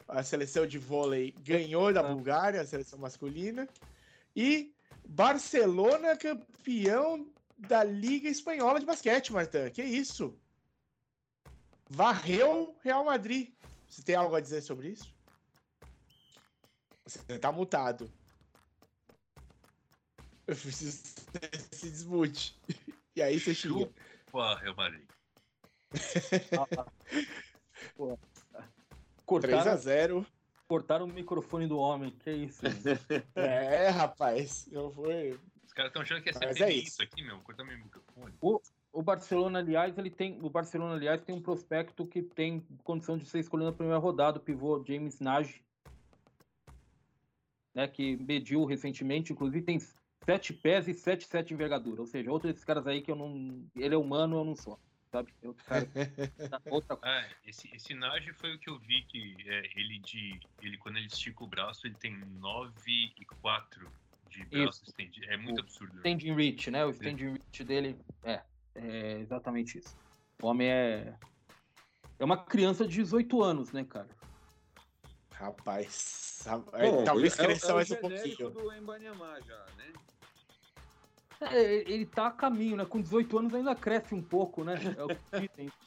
[0.06, 3.68] a seleção de vôlei ganhou da Bulgária, a seleção masculina,
[4.36, 4.72] e
[5.04, 7.26] Barcelona campeão
[7.58, 9.70] da Liga Espanhola de Basquete, Marta.
[9.70, 10.38] Que isso?
[11.90, 13.52] Varreu Real Madrid.
[13.88, 15.12] Você tem algo a dizer sobre isso?
[17.06, 18.10] Você tá mutado.
[20.46, 22.58] Eu preciso que você se desmute.
[23.16, 23.90] E aí você xinga.
[24.26, 25.08] Chupa, Real Madrid.
[27.96, 28.18] Pô, 3
[29.24, 30.26] cortaram, a 0
[30.66, 32.60] cortaram o microfone do homem, que isso.
[33.34, 34.68] É, rapaz.
[34.70, 35.38] Eu fui.
[35.78, 37.00] Caras estão achando que é Mas é isso.
[37.00, 37.38] aqui, meu.
[37.38, 38.34] Cortar meu microfone.
[38.92, 40.36] O Barcelona, aliás, ele tem.
[40.42, 44.38] O Barcelona, aliás, tem um prospecto que tem condição de ser escolhido na primeira rodada,
[44.38, 45.62] o pivô James Nagy,
[47.72, 49.78] né, que mediu recentemente, inclusive tem
[50.24, 52.00] sete pés e sete sete de envergadura.
[52.00, 53.64] Ou seja, outro desses caras aí que eu não.
[53.76, 54.80] Ele é humano, eu não sou.
[55.12, 55.32] Sabe?
[55.40, 55.86] Eu, cara,
[56.72, 57.18] outra coisa.
[57.18, 60.40] Ah, esse, esse Nage foi o que eu vi que é, ele de.
[60.60, 65.26] Ele, quando ele estica o braço, ele tem 9 e 4 de braço estendido.
[65.30, 65.92] É muito O absurdo.
[65.94, 65.98] né?
[66.00, 66.84] standing reach, né?
[66.84, 68.42] O standing reach dele é,
[68.74, 69.96] é exatamente isso.
[70.42, 71.14] O homem é.
[72.18, 74.08] É uma criança de 18 anos, né, cara?
[75.32, 76.44] Rapaz.
[76.72, 78.50] É, Bom, talvez é, cresça é o mais um genérico pouquinho.
[78.50, 79.92] do Embanyama já, né?
[81.52, 82.84] É, ele tá a caminho, né?
[82.84, 84.74] Com 18 anos ainda cresce um pouco, né?
[84.96, 85.72] É o que dizem.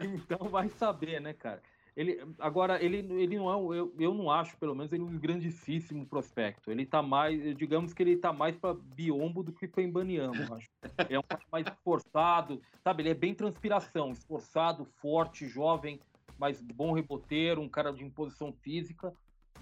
[0.00, 1.60] Então vai saber, né, cara?
[1.98, 5.18] Ele, agora, ele, ele não é, um- eu, eu não acho, pelo menos, ele um
[5.18, 6.70] grandíssimo prospecto.
[6.70, 10.68] Ele tá mais, digamos que ele tá mais pra biombo do que pra Embaniamo, acho.
[10.96, 13.02] Ele é um cara mais esforçado, sabe?
[13.02, 15.98] Ele é bem transpiração, esforçado, forte, jovem,
[16.38, 19.12] mas bom reboteiro, um cara de imposição física,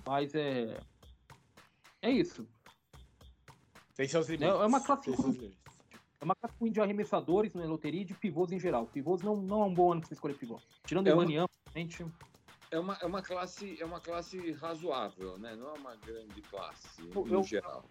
[0.07, 0.79] mas é.
[2.03, 2.47] É isso.
[3.95, 4.55] Tem seus limites.
[4.55, 5.57] É uma classe limites.
[6.21, 8.87] É uma classe ruim de arremessadores na loteria e de pivôs em geral.
[8.87, 10.59] Pivôs não, não é um bom ano pra você escolher pivô.
[10.85, 12.05] Tirando É o Maniam, gente.
[12.71, 15.55] É uma, é uma classe, é uma classe razoável, né?
[15.57, 17.85] Não é uma grande classe Eu- no eu- geral.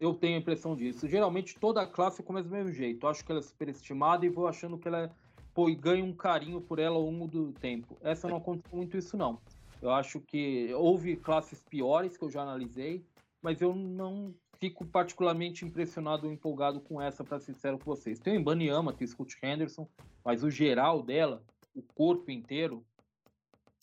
[0.00, 1.06] Eu tenho a impressão disso.
[1.06, 3.04] Geralmente toda a classe começa do mesmo jeito.
[3.04, 5.10] Eu acho que ela é superestimada e vou achando que ela é.
[5.52, 7.96] Pô, e ganho um carinho por ela ao longo do tempo.
[8.00, 9.38] Essa não aconteceu muito isso, não.
[9.82, 13.04] Eu acho que houve classes piores que eu já analisei,
[13.42, 18.18] mas eu não fico particularmente impressionado ou empolgado com essa, para ser sincero com vocês.
[18.18, 19.88] Tem o Ibaniama, tem o Scott Henderson,
[20.24, 21.42] mas o geral dela,
[21.74, 22.84] o corpo inteiro.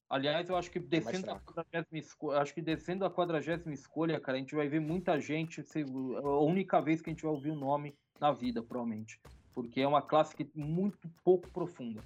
[0.09, 1.53] Aliás, eu acho que descendo a fraco.
[1.53, 5.61] 40 escolha, acho que descendo a 40 escolha, cara, a gente vai ver muita gente.
[5.63, 9.19] se- A única vez que a gente vai ouvir o nome na vida, provavelmente.
[9.53, 12.01] Porque é uma classe que muito pouco profunda.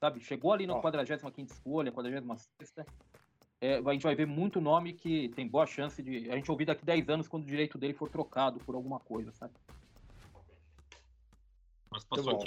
[0.00, 0.20] Sabe?
[0.20, 0.80] Chegou ali na Ó.
[0.80, 2.72] 45 escolha, 46
[3.60, 6.64] é, a gente vai ver muito nome que tem boa chance de a gente ouvir
[6.64, 9.52] daqui 10 anos quando o direito dele for trocado por alguma coisa, sabe?
[11.90, 12.38] Muito bom.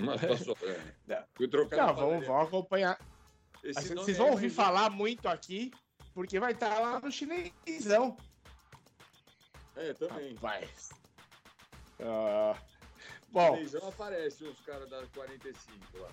[0.00, 0.22] Mas.
[0.22, 0.80] É.
[1.06, 1.24] Não.
[1.34, 2.98] Fui trocar Não, vamos, vamos acompanhar.
[3.62, 5.70] Esse Vocês vão ouvir vai- falar muito aqui,
[6.14, 8.16] porque vai estar lá no chinesão.
[9.76, 10.34] É, também.
[10.34, 10.90] Rapaz.
[12.00, 12.56] Ah,
[13.28, 16.08] bom, Chinesão aparece os caras da 45 lá.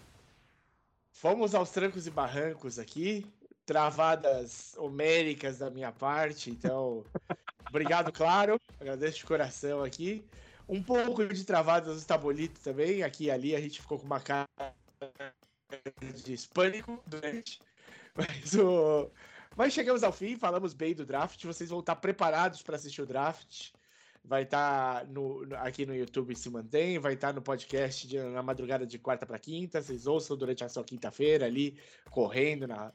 [1.12, 3.26] fomos aos trancos e barrancos aqui.
[3.66, 7.04] Travadas homéricas da minha parte, então.
[7.70, 8.60] Obrigado, claro.
[8.80, 10.26] Agradeço de coração aqui.
[10.70, 13.04] Um pouco de travadas do Tabolito também.
[13.04, 14.48] Aqui e ali a gente ficou com uma cara
[16.24, 17.60] de hispânico durante.
[18.16, 19.10] Mas, o...
[19.56, 21.44] Mas chegamos ao fim, falamos bem do draft.
[21.46, 23.72] Vocês vão estar preparados para assistir o draft.
[24.24, 28.44] Vai estar no, no- aqui no YouTube se mantém, vai estar no podcast de- na
[28.44, 29.82] madrugada de quarta para quinta.
[29.82, 31.80] Vocês ouçam durante a sua quinta-feira ali,
[32.12, 32.92] correndo na,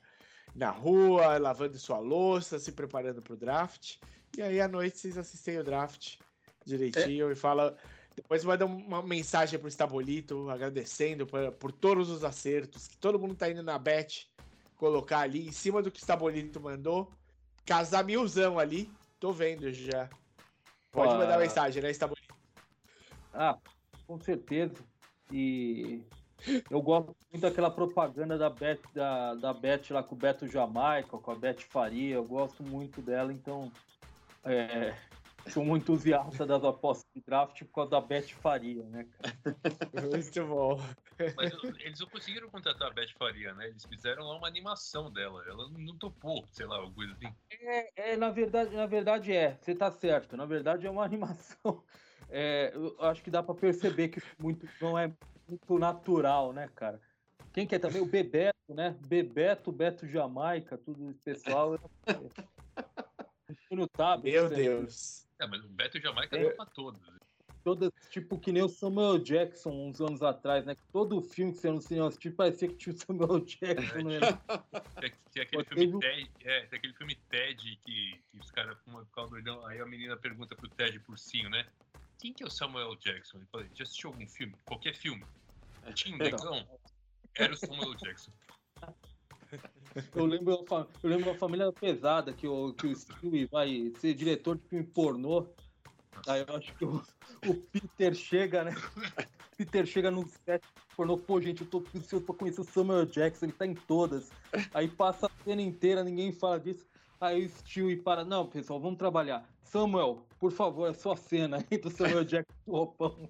[0.54, 3.96] na rua, lavando sua louça, se preparando para o draft.
[4.36, 6.18] E aí à noite vocês assistem o draft
[6.64, 7.76] direitinho e fala.
[8.14, 12.86] Depois manda uma mensagem pro Estabolito agradecendo por, por todos os acertos.
[12.86, 14.30] Que todo mundo tá indo na bet
[14.76, 17.10] colocar ali em cima do que o Estabolito mandou.
[17.64, 18.90] Casar milzão ali.
[19.18, 20.10] Tô vendo já.
[20.90, 21.38] Pode mandar ah.
[21.38, 22.34] mensagem, né, Estabolito?
[23.32, 23.56] Ah,
[24.06, 24.84] com certeza.
[25.30, 26.02] E
[26.70, 31.16] eu gosto muito daquela propaganda da Bet, da, da Bet lá com o Beto Jamaica,
[31.16, 32.16] com a Bet Faria.
[32.16, 33.72] Eu gosto muito dela, então
[34.44, 34.94] é,
[35.48, 39.56] sou muito entusiasta das apostas de draft por causa da Bet Faria, né, cara?
[40.08, 40.80] Muito bom.
[41.36, 43.68] Mas eles não conseguiram contratar a Beth Faria, né?
[43.68, 45.44] Eles fizeram lá uma animação dela.
[45.46, 47.34] Ela não topou, sei lá, alguma coisa assim.
[47.50, 50.36] É, é, na verdade, na verdade é, você tá certo.
[50.36, 51.82] Na verdade é uma animação.
[52.28, 55.12] é, eu acho que dá pra perceber que muito, não é
[55.48, 57.00] muito natural, né, cara?
[57.52, 58.00] Quem que é também?
[58.00, 58.96] O Bebeto, né?
[59.06, 61.78] Bebeto, Beto Jamaica, tudo esse pessoal.
[63.92, 64.48] Tabet, Meu?
[64.48, 65.26] Deus.
[65.42, 66.44] É, mas o Beto Jamaica É.
[66.46, 67.00] é pra todos.
[67.64, 70.76] Todas, tipo que nem o Samuel Jackson uns anos atrás, né?
[70.92, 74.18] Todo filme que você não cinema assistiu parecia que tinha o Samuel Jackson, né?
[75.00, 78.50] Tem, tem aquele Pô, filme teve- Ted, é, tem aquele filme Ted que, que os
[78.50, 79.64] caras ficar doidão.
[79.66, 81.66] Aí a menina pergunta pro Ted Porcinho, né?
[82.18, 83.38] Quem que é o Samuel Jackson?
[83.38, 84.54] Ele fala, já assistiu algum filme?
[84.64, 85.24] Qualquer filme?
[85.94, 86.66] Tim Negão?
[87.36, 88.32] Era o Samuel Jackson.
[90.14, 90.64] Eu lembro,
[91.02, 94.84] eu lembro a família pesada que o, que o Stewie vai ser diretor de filme
[94.84, 95.46] pornô.
[96.26, 97.02] Aí eu acho que o,
[97.46, 98.74] o Peter chega, né?
[99.56, 100.62] Peter chega no set
[100.96, 104.30] pornô, pô, gente, eu tô ansioso pra conhecer o Samuel Jackson, ele tá em todas.
[104.74, 106.86] Aí passa a cena inteira, ninguém fala disso.
[107.20, 109.48] Aí o Stewie para, não, pessoal, vamos trabalhar.
[109.62, 113.16] Samuel, por favor, a sua cena aí do Samuel Jackson com o roupão.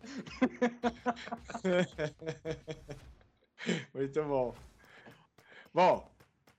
[3.95, 4.55] Muito bom.
[5.73, 6.12] Bom,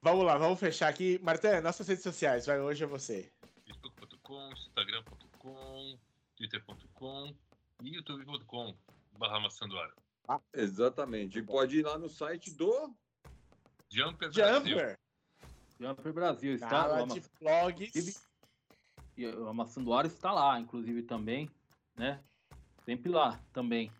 [0.04, 1.18] vamos lá, vamos fechar aqui.
[1.24, 3.32] Marta, nossas redes sociais, vai, hoje é você.
[3.66, 5.98] facebook.com, instagram.com,
[6.36, 7.34] twitter.com
[7.82, 8.76] e youtube.com
[9.18, 9.94] barra maçandoara.
[10.54, 11.40] Exatamente.
[11.40, 12.94] E pode ir lá no site do.
[13.90, 14.78] Jumper Brasil.
[14.78, 15.00] Jumper,
[15.80, 18.28] Jumper Brasil, está lá, de vlogs.
[19.16, 21.50] E a Maçã do Ar está lá, inclusive, também,
[21.96, 22.20] né?
[22.84, 23.92] Sempre lá também.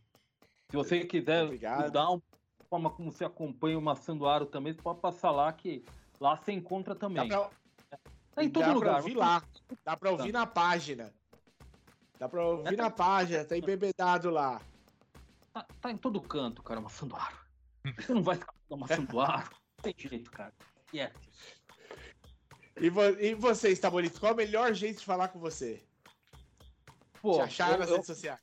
[0.70, 1.84] Se você quiser Obrigado.
[1.84, 2.22] mudar uma
[2.74, 5.86] forma como você acompanha o Maçã do Aro também, você pode passar lá que
[6.20, 7.28] lá você encontra Dá também.
[7.28, 7.50] pra,
[8.34, 8.96] Tá em todo dá pra lugar.
[8.96, 9.44] ouvir lá.
[9.86, 11.14] Dá pra ouvir na página.
[12.18, 14.60] Dá pra ouvir na página, tá embebedado lá.
[15.54, 17.38] Tá, tá em todo canto, cara, Maçã do Aro.
[17.96, 18.40] Você não vai
[18.72, 19.52] Maçã do Aro.
[19.52, 20.52] Não tem jeito, cara.
[20.96, 21.12] É.
[22.78, 25.84] E, vo e você, Estabolito, qual é o melhor jeito de falar com você?
[27.22, 28.40] Pô, Te achar eu, nas eu, redes sociais.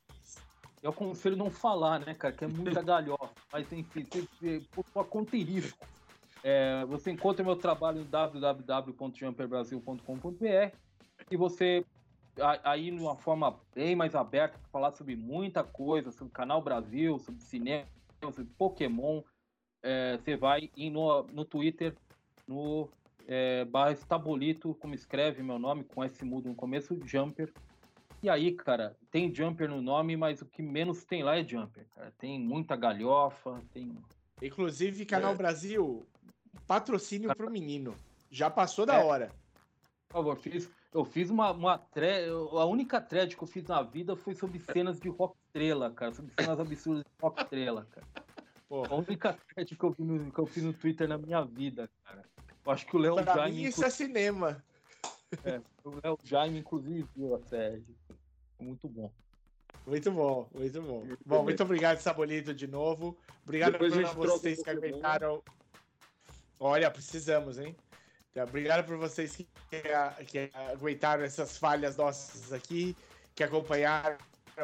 [0.81, 3.33] Eu aconselho não falar, né, cara, que é muita galhofa.
[3.51, 5.85] Mas enfim, você- por sua conta e risco.
[6.43, 10.75] É, você encontra meu trabalho em www.jumperbrasil.com.br
[11.29, 11.85] e você
[12.63, 17.85] aí numa forma bem mais aberta falar sobre muita coisa, sobre Canal Brasil, sobre cinema,
[18.33, 19.21] sobre Pokémon,
[19.83, 21.95] é, você vai ir no, no Twitter,
[22.47, 22.89] no
[23.27, 27.51] é, barra Estabolito, como escreve meu nome, com S mudo no começo, Jumper.
[28.23, 31.85] E aí, cara, tem Jumper no nome, mas o que menos tem lá é Jumper,
[31.95, 32.13] cara.
[32.19, 33.97] Tem muita galhofa, tem
[34.41, 35.35] Inclusive, Canal É.
[35.35, 36.05] Brasil,
[36.67, 37.95] patrocínio pro menino.
[38.29, 39.03] Já passou da É.
[39.03, 39.31] hora.
[40.09, 43.81] Por favor, fiz, eu fiz uma, uma thread, a única thread que eu fiz na
[43.81, 48.07] vida foi sobre cenas de rock estrela, cara, sobre cenas absurdas de rock estrela, cara.
[48.67, 51.43] Pô, A única thread que eu, vi no, que eu fiz no Twitter na minha
[51.43, 52.23] vida, cara.
[52.65, 54.63] Eu acho que o Léo pra Jaime, mim isso é cinema.
[55.33, 57.83] Inclu- o Léo Jaime, inclusive, viu a thread.
[58.59, 59.11] Muito bom.
[59.87, 60.99] Muito bom, muito bom.
[61.05, 61.43] Muito bom, bem.
[61.45, 63.17] muito obrigado, Sabolito, de novo.
[63.43, 65.41] Obrigado Depois por vocês que aguentaram.
[66.59, 67.75] Olha, precisamos, hein?
[68.31, 69.47] Então, Obrigado por vocês que,
[70.27, 72.95] que aguentaram essas falhas nossas aqui,
[73.35, 74.17] que acompanharam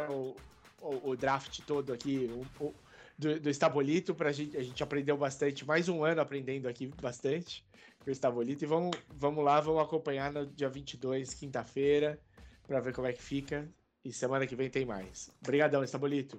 [0.10, 0.36] o,
[0.82, 2.30] o- o draft todo aqui
[2.60, 2.74] o-
[3.18, 4.14] do, do Estabolito.
[4.14, 7.66] Pra gente, a gente aprendeu bastante, mais um ano aprendendo aqui bastante
[8.00, 8.64] com o Estabolito.
[8.64, 12.20] E vamos, vamos lá, vamos acompanhar no dia 22, quinta-feira,
[12.66, 13.68] para ver como é que fica.
[14.04, 15.30] E semana que vem tem mais.
[15.42, 16.38] Obrigadão, Estabolito.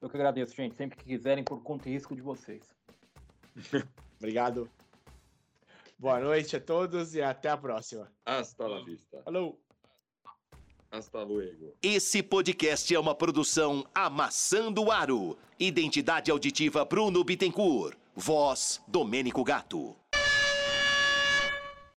[0.00, 0.76] Eu que agradeço, gente.
[0.76, 2.62] Sempre que quiserem, por conta e risco de vocês.
[4.18, 4.70] Obrigado.
[5.98, 8.10] Boa noite a todos e até a próxima.
[8.24, 9.20] Hasta la vista.
[9.24, 9.67] Falou!
[10.90, 11.74] Hasta luego.
[11.82, 15.36] Esse podcast é uma produção Amassando Aro.
[15.60, 17.96] Identidade auditiva Bruno Bittencourt.
[18.16, 19.94] Voz Domênico Gato.